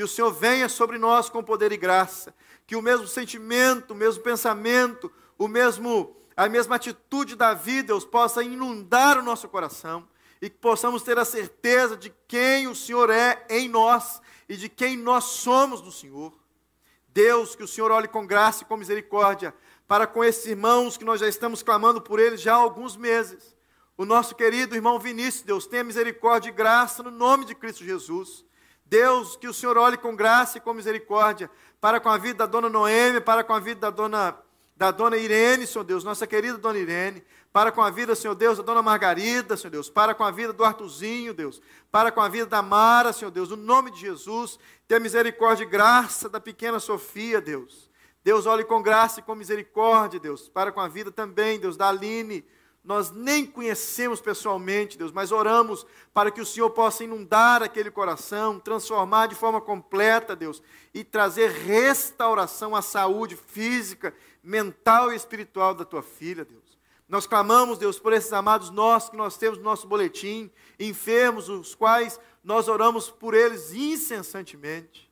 Que 0.00 0.04
o 0.04 0.08
Senhor 0.08 0.32
venha 0.32 0.66
sobre 0.66 0.96
nós 0.96 1.28
com 1.28 1.44
poder 1.44 1.72
e 1.72 1.76
graça 1.76 2.34
que 2.66 2.74
o 2.74 2.80
mesmo 2.80 3.06
sentimento, 3.06 3.90
o 3.90 3.94
mesmo 3.94 4.22
pensamento, 4.22 5.12
o 5.36 5.46
mesmo 5.46 6.16
a 6.34 6.48
mesma 6.48 6.76
atitude 6.76 7.36
da 7.36 7.52
vida, 7.52 7.88
Deus, 7.88 8.02
possa 8.02 8.42
inundar 8.42 9.18
o 9.18 9.22
nosso 9.22 9.46
coração 9.46 10.08
e 10.40 10.48
que 10.48 10.56
possamos 10.56 11.02
ter 11.02 11.18
a 11.18 11.24
certeza 11.26 11.98
de 11.98 12.10
quem 12.26 12.66
o 12.66 12.74
Senhor 12.74 13.10
é 13.10 13.44
em 13.50 13.68
nós 13.68 14.22
e 14.48 14.56
de 14.56 14.70
quem 14.70 14.96
nós 14.96 15.24
somos 15.24 15.82
no 15.82 15.92
Senhor. 15.92 16.32
Deus, 17.08 17.54
que 17.54 17.62
o 17.62 17.68
Senhor 17.68 17.90
olhe 17.90 18.08
com 18.08 18.26
graça 18.26 18.62
e 18.62 18.66
com 18.66 18.78
misericórdia 18.78 19.54
para 19.86 20.06
com 20.06 20.24
esses 20.24 20.46
irmãos 20.46 20.96
que 20.96 21.04
nós 21.04 21.20
já 21.20 21.28
estamos 21.28 21.62
clamando 21.62 22.00
por 22.00 22.18
eles 22.18 22.40
já 22.40 22.54
há 22.54 22.56
alguns 22.56 22.96
meses. 22.96 23.54
O 23.98 24.06
nosso 24.06 24.34
querido 24.34 24.74
irmão 24.74 24.98
Vinícius, 24.98 25.42
Deus, 25.44 25.66
tenha 25.66 25.84
misericórdia 25.84 26.48
e 26.48 26.52
graça 26.52 27.02
no 27.02 27.10
nome 27.10 27.44
de 27.44 27.54
Cristo 27.54 27.84
Jesus. 27.84 28.48
Deus, 28.90 29.36
que 29.36 29.46
o 29.46 29.54
Senhor 29.54 29.78
olhe 29.78 29.96
com 29.96 30.16
graça 30.16 30.58
e 30.58 30.60
com 30.60 30.74
misericórdia 30.74 31.48
para 31.80 32.00
com 32.00 32.08
a 32.08 32.18
vida 32.18 32.38
da 32.38 32.46
dona 32.46 32.68
Noemi, 32.68 33.20
para 33.20 33.44
com 33.44 33.52
a 33.52 33.60
vida 33.60 33.82
da 33.82 33.90
dona, 33.90 34.36
da 34.76 34.90
dona 34.90 35.16
Irene, 35.16 35.64
Senhor 35.64 35.84
Deus, 35.84 36.02
nossa 36.02 36.26
querida 36.26 36.58
dona 36.58 36.76
Irene, 36.76 37.22
para 37.52 37.70
com 37.70 37.80
a 37.82 37.88
vida, 37.88 38.16
Senhor 38.16 38.34
Deus, 38.34 38.58
da 38.58 38.64
dona 38.64 38.82
Margarida, 38.82 39.56
Senhor 39.56 39.70
Deus, 39.70 39.88
para 39.88 40.12
com 40.12 40.24
a 40.24 40.32
vida 40.32 40.52
do 40.52 40.64
Artuzinho, 40.64 41.32
Deus, 41.32 41.62
para 41.88 42.10
com 42.10 42.20
a 42.20 42.28
vida 42.28 42.46
da 42.46 42.62
Mara, 42.62 43.12
Senhor 43.12 43.30
Deus, 43.30 43.50
no 43.50 43.56
nome 43.56 43.92
de 43.92 44.00
Jesus, 44.00 44.58
tenha 44.88 44.98
misericórdia 44.98 45.62
e 45.62 45.68
graça 45.68 46.28
da 46.28 46.40
pequena 46.40 46.80
Sofia, 46.80 47.40
Deus. 47.40 47.88
Deus, 48.24 48.44
olhe 48.44 48.64
com 48.64 48.82
graça 48.82 49.20
e 49.20 49.22
com 49.22 49.36
misericórdia, 49.36 50.18
Deus, 50.18 50.48
para 50.48 50.72
com 50.72 50.80
a 50.80 50.88
vida 50.88 51.12
também, 51.12 51.60
Deus, 51.60 51.76
da 51.76 51.88
Aline, 51.88 52.44
nós 52.82 53.10
nem 53.10 53.44
conhecemos 53.44 54.20
pessoalmente, 54.20 54.96
Deus, 54.96 55.12
mas 55.12 55.30
oramos 55.30 55.86
para 56.14 56.30
que 56.30 56.40
o 56.40 56.46
Senhor 56.46 56.70
possa 56.70 57.04
inundar 57.04 57.62
aquele 57.62 57.90
coração, 57.90 58.58
transformar 58.58 59.26
de 59.26 59.34
forma 59.34 59.60
completa, 59.60 60.34
Deus, 60.34 60.62
e 60.94 61.04
trazer 61.04 61.50
restauração 61.50 62.74
à 62.74 62.80
saúde 62.80 63.36
física, 63.36 64.14
mental 64.42 65.12
e 65.12 65.16
espiritual 65.16 65.74
da 65.74 65.84
tua 65.84 66.02
filha, 66.02 66.44
Deus. 66.44 66.78
Nós 67.06 67.26
clamamos, 67.26 67.76
Deus, 67.76 67.98
por 67.98 68.14
esses 68.14 68.32
amados 68.32 68.70
nossos 68.70 69.10
que 69.10 69.16
nós 69.16 69.36
temos 69.36 69.58
no 69.58 69.64
nosso 69.64 69.86
boletim, 69.86 70.50
enfermos, 70.78 71.48
os 71.50 71.74
quais 71.74 72.18
nós 72.42 72.66
oramos 72.66 73.10
por 73.10 73.34
eles 73.34 73.74
incessantemente. 73.74 75.10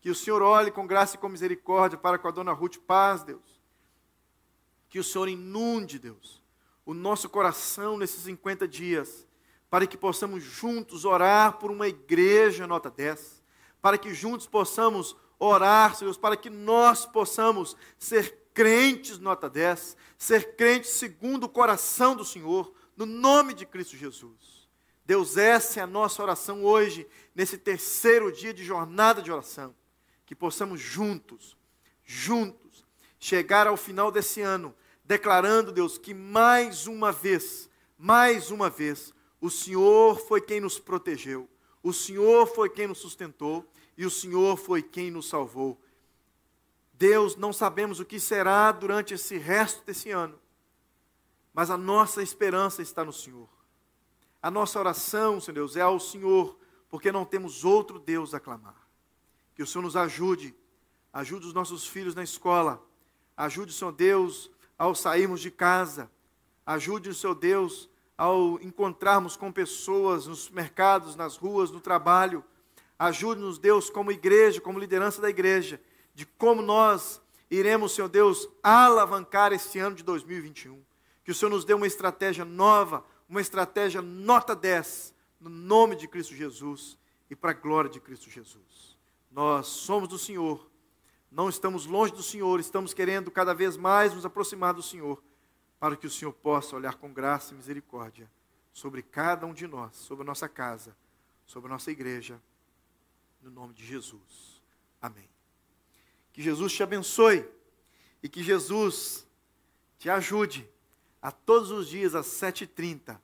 Que 0.00 0.10
o 0.10 0.14
Senhor 0.14 0.42
olhe 0.42 0.70
com 0.70 0.86
graça 0.86 1.14
e 1.14 1.18
com 1.18 1.28
misericórdia 1.28 1.98
para 1.98 2.18
com 2.18 2.26
a 2.26 2.30
dona 2.30 2.52
Ruth 2.52 2.78
Paz, 2.78 3.22
Deus. 3.22 3.60
Que 4.88 4.98
o 4.98 5.04
Senhor 5.04 5.28
inunde, 5.28 5.98
Deus 5.98 6.45
o 6.86 6.94
nosso 6.94 7.28
coração 7.28 7.98
nesses 7.98 8.22
50 8.22 8.66
dias, 8.68 9.26
para 9.68 9.86
que 9.86 9.98
possamos 9.98 10.44
juntos 10.44 11.04
orar 11.04 11.58
por 11.58 11.70
uma 11.70 11.88
igreja 11.88 12.66
nota 12.66 12.88
10, 12.88 13.42
para 13.82 13.98
que 13.98 14.14
juntos 14.14 14.46
possamos 14.46 15.16
orar, 15.38 15.96
Senhor, 15.96 16.16
para 16.16 16.36
que 16.36 16.48
nós 16.48 17.04
possamos 17.04 17.76
ser 17.98 18.46
crentes 18.54 19.18
nota 19.18 19.50
10, 19.50 19.96
ser 20.16 20.54
crentes 20.56 20.90
segundo 20.90 21.44
o 21.44 21.48
coração 21.48 22.14
do 22.14 22.24
Senhor, 22.24 22.72
no 22.96 23.04
nome 23.04 23.52
de 23.52 23.66
Cristo 23.66 23.96
Jesus. 23.96 24.68
Deus, 25.04 25.36
essa 25.36 25.80
é 25.80 25.82
a 25.82 25.86
nossa 25.86 26.22
oração 26.22 26.64
hoje, 26.64 27.06
nesse 27.34 27.58
terceiro 27.58 28.32
dia 28.32 28.54
de 28.54 28.64
jornada 28.64 29.20
de 29.20 29.30
oração, 29.30 29.74
que 30.24 30.34
possamos 30.34 30.80
juntos, 30.80 31.56
juntos, 32.04 32.86
chegar 33.18 33.66
ao 33.66 33.76
final 33.76 34.10
desse 34.10 34.40
ano, 34.40 34.74
declarando, 35.06 35.72
Deus, 35.72 35.96
que 35.96 36.12
mais 36.12 36.86
uma 36.86 37.12
vez, 37.12 37.70
mais 37.96 38.50
uma 38.50 38.68
vez, 38.68 39.14
o 39.40 39.48
Senhor 39.48 40.18
foi 40.18 40.40
quem 40.40 40.60
nos 40.60 40.78
protegeu, 40.78 41.48
o 41.82 41.92
Senhor 41.92 42.46
foi 42.46 42.68
quem 42.68 42.88
nos 42.88 42.98
sustentou 42.98 43.64
e 43.96 44.04
o 44.04 44.10
Senhor 44.10 44.56
foi 44.56 44.82
quem 44.82 45.10
nos 45.10 45.28
salvou. 45.28 45.80
Deus, 46.92 47.36
não 47.36 47.52
sabemos 47.52 48.00
o 48.00 48.04
que 48.04 48.18
será 48.18 48.72
durante 48.72 49.14
esse 49.14 49.38
resto 49.38 49.84
desse 49.84 50.10
ano, 50.10 50.38
mas 51.54 51.70
a 51.70 51.76
nossa 51.76 52.22
esperança 52.22 52.82
está 52.82 53.04
no 53.04 53.12
Senhor. 53.12 53.48
A 54.42 54.50
nossa 54.50 54.78
oração, 54.78 55.40
Senhor 55.40 55.54
Deus, 55.54 55.76
é 55.76 55.80
ao 55.80 56.00
Senhor, 56.00 56.58
porque 56.88 57.12
não 57.12 57.24
temos 57.24 57.64
outro 57.64 57.98
Deus 57.98 58.34
a 58.34 58.40
clamar. 58.40 58.86
Que 59.54 59.62
o 59.62 59.66
Senhor 59.66 59.82
nos 59.82 59.96
ajude, 59.96 60.54
ajude 61.12 61.46
os 61.46 61.54
nossos 61.54 61.86
filhos 61.86 62.14
na 62.14 62.22
escola, 62.22 62.82
ajude, 63.36 63.72
Senhor 63.72 63.92
Deus, 63.92 64.50
ao 64.78 64.94
sairmos 64.94 65.40
de 65.40 65.50
casa, 65.50 66.10
ajude 66.64 67.10
o 67.10 67.14
Senhor 67.14 67.34
Deus 67.34 67.88
ao 68.16 68.60
encontrarmos 68.60 69.36
com 69.36 69.52
pessoas 69.52 70.26
nos 70.26 70.48
mercados, 70.48 71.16
nas 71.16 71.36
ruas, 71.36 71.70
no 71.70 71.80
trabalho. 71.80 72.44
Ajude-nos, 72.98 73.58
Deus, 73.58 73.90
como 73.90 74.10
igreja, 74.10 74.60
como 74.60 74.78
liderança 74.78 75.20
da 75.20 75.28
igreja, 75.28 75.80
de 76.14 76.24
como 76.24 76.62
nós 76.62 77.20
iremos, 77.50 77.92
Senhor 77.92 78.08
Deus, 78.08 78.48
alavancar 78.62 79.52
esse 79.52 79.78
ano 79.78 79.96
de 79.96 80.02
2021. 80.02 80.82
Que 81.24 81.30
o 81.30 81.34
Senhor 81.34 81.50
nos 81.50 81.64
dê 81.64 81.74
uma 81.74 81.86
estratégia 81.86 82.44
nova, 82.44 83.04
uma 83.28 83.40
estratégia 83.40 84.00
nota 84.00 84.54
10, 84.54 85.14
no 85.40 85.50
nome 85.50 85.96
de 85.96 86.08
Cristo 86.08 86.34
Jesus 86.34 86.96
e 87.28 87.36
para 87.36 87.50
a 87.50 87.54
glória 87.54 87.90
de 87.90 88.00
Cristo 88.00 88.30
Jesus. 88.30 88.96
Nós 89.30 89.66
somos 89.66 90.08
do 90.08 90.18
Senhor, 90.18 90.66
não 91.30 91.48
estamos 91.48 91.86
longe 91.86 92.12
do 92.12 92.22
Senhor, 92.22 92.60
estamos 92.60 92.94
querendo 92.94 93.30
cada 93.30 93.54
vez 93.54 93.76
mais 93.76 94.14
nos 94.14 94.24
aproximar 94.24 94.74
do 94.74 94.82
Senhor 94.82 95.22
para 95.78 95.96
que 95.96 96.06
o 96.06 96.10
Senhor 96.10 96.32
possa 96.32 96.76
olhar 96.76 96.96
com 96.96 97.12
graça 97.12 97.52
e 97.52 97.56
misericórdia 97.56 98.30
sobre 98.72 99.02
cada 99.02 99.46
um 99.46 99.54
de 99.54 99.66
nós, 99.66 99.96
sobre 99.96 100.22
a 100.22 100.26
nossa 100.26 100.48
casa, 100.48 100.96
sobre 101.46 101.68
a 101.68 101.72
nossa 101.72 101.90
igreja, 101.90 102.40
no 103.42 103.50
nome 103.50 103.74
de 103.74 103.84
Jesus. 103.84 104.62
Amém. 105.00 105.28
Que 106.32 106.42
Jesus 106.42 106.72
te 106.72 106.82
abençoe 106.82 107.48
e 108.22 108.28
que 108.28 108.42
Jesus 108.42 109.26
te 109.98 110.10
ajude 110.10 110.68
a 111.20 111.30
todos 111.30 111.70
os 111.70 111.88
dias 111.88 112.14
às 112.14 112.26
7h30 112.26 113.18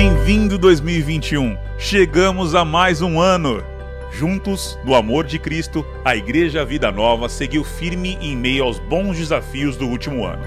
Bem-vindo 0.00 0.56
2021. 0.58 1.58
Chegamos 1.76 2.54
a 2.54 2.64
mais 2.64 3.02
um 3.02 3.20
ano. 3.20 3.64
Juntos, 4.12 4.78
no 4.84 4.94
amor 4.94 5.26
de 5.26 5.40
Cristo, 5.40 5.84
a 6.04 6.14
Igreja 6.14 6.64
Vida 6.64 6.92
Nova 6.92 7.28
seguiu 7.28 7.64
firme 7.64 8.16
em 8.20 8.36
meio 8.36 8.62
aos 8.62 8.78
bons 8.78 9.16
desafios 9.16 9.76
do 9.76 9.88
último 9.88 10.24
ano. 10.24 10.44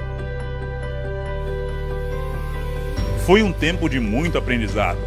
Foi 3.26 3.44
um 3.44 3.52
tempo 3.52 3.90
de 3.90 4.00
muito 4.00 4.38
aprendizado. 4.38 5.00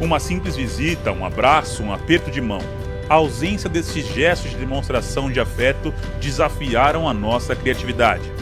Uma 0.00 0.18
simples 0.18 0.56
visita, 0.56 1.12
um 1.12 1.22
abraço, 1.22 1.82
um 1.82 1.92
aperto 1.92 2.30
de 2.30 2.40
mão. 2.40 2.62
A 3.06 3.16
ausência 3.16 3.68
desses 3.68 4.06
gestos 4.06 4.50
de 4.50 4.56
demonstração 4.56 5.30
de 5.30 5.38
afeto 5.38 5.92
desafiaram 6.18 7.06
a 7.06 7.12
nossa 7.12 7.54
criatividade. 7.54 8.32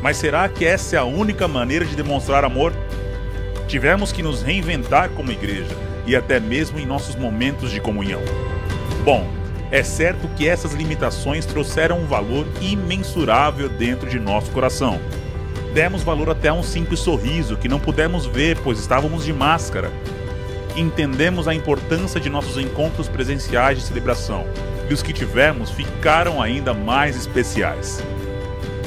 Mas 0.00 0.18
será 0.18 0.48
que 0.48 0.64
essa 0.64 0.94
é 0.94 0.98
a 1.00 1.04
única 1.04 1.48
maneira 1.48 1.84
de 1.84 1.96
demonstrar 1.96 2.44
amor? 2.44 2.72
Tivemos 3.70 4.10
que 4.10 4.20
nos 4.20 4.42
reinventar 4.42 5.10
como 5.10 5.30
igreja 5.30 5.76
e 6.04 6.16
até 6.16 6.40
mesmo 6.40 6.80
em 6.80 6.84
nossos 6.84 7.14
momentos 7.14 7.70
de 7.70 7.78
comunhão. 7.78 8.20
Bom, 9.04 9.24
é 9.70 9.80
certo 9.84 10.26
que 10.34 10.48
essas 10.48 10.72
limitações 10.72 11.46
trouxeram 11.46 12.00
um 12.00 12.04
valor 12.04 12.48
imensurável 12.60 13.68
dentro 13.68 14.10
de 14.10 14.18
nosso 14.18 14.50
coração. 14.50 14.98
Demos 15.72 16.02
valor 16.02 16.30
até 16.30 16.48
a 16.48 16.52
um 16.52 16.64
simples 16.64 16.98
sorriso 16.98 17.56
que 17.56 17.68
não 17.68 17.78
pudemos 17.78 18.26
ver, 18.26 18.58
pois 18.58 18.80
estávamos 18.80 19.24
de 19.24 19.32
máscara. 19.32 19.92
Entendemos 20.74 21.46
a 21.46 21.54
importância 21.54 22.20
de 22.20 22.28
nossos 22.28 22.58
encontros 22.58 23.08
presenciais 23.08 23.78
de 23.78 23.84
celebração, 23.84 24.48
e 24.90 24.92
os 24.92 25.00
que 25.00 25.12
tivemos 25.12 25.70
ficaram 25.70 26.42
ainda 26.42 26.74
mais 26.74 27.14
especiais. 27.14 28.02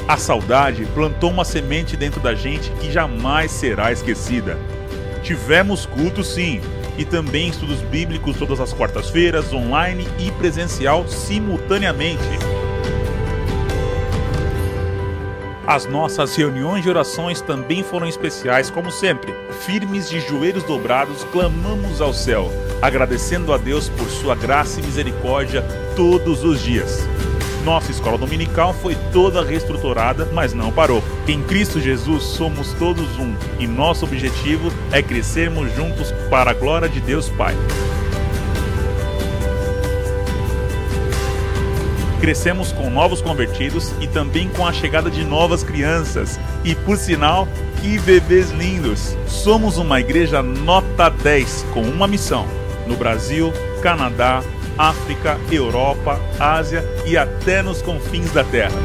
A 0.06 0.18
saudade 0.18 0.84
plantou 0.92 1.30
uma 1.30 1.46
semente 1.46 1.96
dentro 1.96 2.20
da 2.20 2.34
gente 2.34 2.70
que 2.72 2.92
jamais 2.92 3.50
será 3.50 3.90
esquecida. 3.90 4.58
Tivemos 5.24 5.86
culto 5.86 6.22
sim, 6.22 6.60
e 6.98 7.04
também 7.04 7.48
estudos 7.48 7.80
bíblicos 7.80 8.36
todas 8.36 8.60
as 8.60 8.74
quartas-feiras, 8.74 9.52
online 9.54 10.06
e 10.18 10.30
presencial 10.32 11.08
simultaneamente. 11.08 12.22
As 15.66 15.86
nossas 15.86 16.36
reuniões 16.36 16.82
de 16.82 16.90
orações 16.90 17.40
também 17.40 17.82
foram 17.82 18.06
especiais, 18.06 18.68
como 18.68 18.92
sempre. 18.92 19.34
Firmes 19.64 20.10
de 20.10 20.20
joelhos 20.20 20.62
dobrados, 20.64 21.24
clamamos 21.32 22.02
ao 22.02 22.12
céu, 22.12 22.52
agradecendo 22.82 23.50
a 23.50 23.56
Deus 23.56 23.88
por 23.88 24.10
sua 24.10 24.34
graça 24.34 24.78
e 24.78 24.82
misericórdia 24.82 25.62
todos 25.96 26.44
os 26.44 26.60
dias. 26.60 27.08
Nossa 27.64 27.90
escola 27.90 28.18
dominical 28.18 28.74
foi 28.74 28.94
toda 29.10 29.42
reestruturada, 29.42 30.28
mas 30.32 30.52
não 30.52 30.70
parou. 30.70 31.02
Em 31.26 31.42
Cristo 31.42 31.80
Jesus 31.80 32.22
somos 32.22 32.74
todos 32.74 33.18
um 33.18 33.34
e 33.58 33.66
nosso 33.66 34.04
objetivo 34.04 34.70
é 34.92 35.02
crescermos 35.02 35.74
juntos 35.74 36.12
para 36.28 36.50
a 36.50 36.54
glória 36.54 36.90
de 36.90 37.00
Deus 37.00 37.30
Pai. 37.30 37.56
Crescemos 42.20 42.70
com 42.70 42.90
novos 42.90 43.22
convertidos 43.22 43.92
e 44.00 44.06
também 44.06 44.48
com 44.50 44.66
a 44.66 44.72
chegada 44.72 45.10
de 45.10 45.24
novas 45.24 45.62
crianças. 45.62 46.38
E 46.64 46.74
por 46.74 46.98
sinal, 46.98 47.48
que 47.80 47.98
bebês 47.98 48.50
lindos! 48.50 49.16
Somos 49.26 49.78
uma 49.78 50.00
igreja 50.00 50.42
nota 50.42 51.08
10 51.08 51.66
com 51.72 51.82
uma 51.82 52.06
missão: 52.06 52.46
no 52.86 52.96
Brasil, 52.96 53.52
Canadá, 53.82 54.42
África, 54.76 55.38
Europa, 55.50 56.20
Ásia 56.38 56.84
e 57.06 57.16
até 57.16 57.62
nos 57.62 57.80
confins 57.82 58.30
da 58.32 58.44
Terra. 58.44 58.78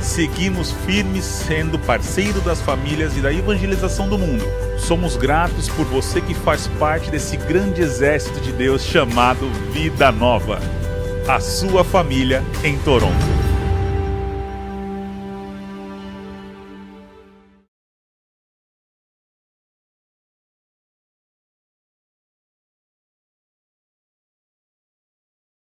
Seguimos 0.00 0.72
firmes 0.86 1.24
sendo 1.24 1.78
parceiro 1.78 2.40
das 2.40 2.60
famílias 2.60 3.16
e 3.16 3.20
da 3.20 3.32
evangelização 3.32 4.08
do 4.08 4.18
mundo. 4.18 4.44
Somos 4.78 5.16
gratos 5.16 5.68
por 5.68 5.84
você 5.84 6.20
que 6.20 6.34
faz 6.34 6.66
parte 6.78 7.10
desse 7.10 7.36
grande 7.36 7.82
exército 7.82 8.40
de 8.40 8.50
Deus 8.52 8.82
chamado 8.82 9.50
Vida 9.72 10.10
Nova. 10.10 10.58
A 11.28 11.38
sua 11.38 11.84
família 11.84 12.42
em 12.64 12.78
Toronto. 12.78 13.39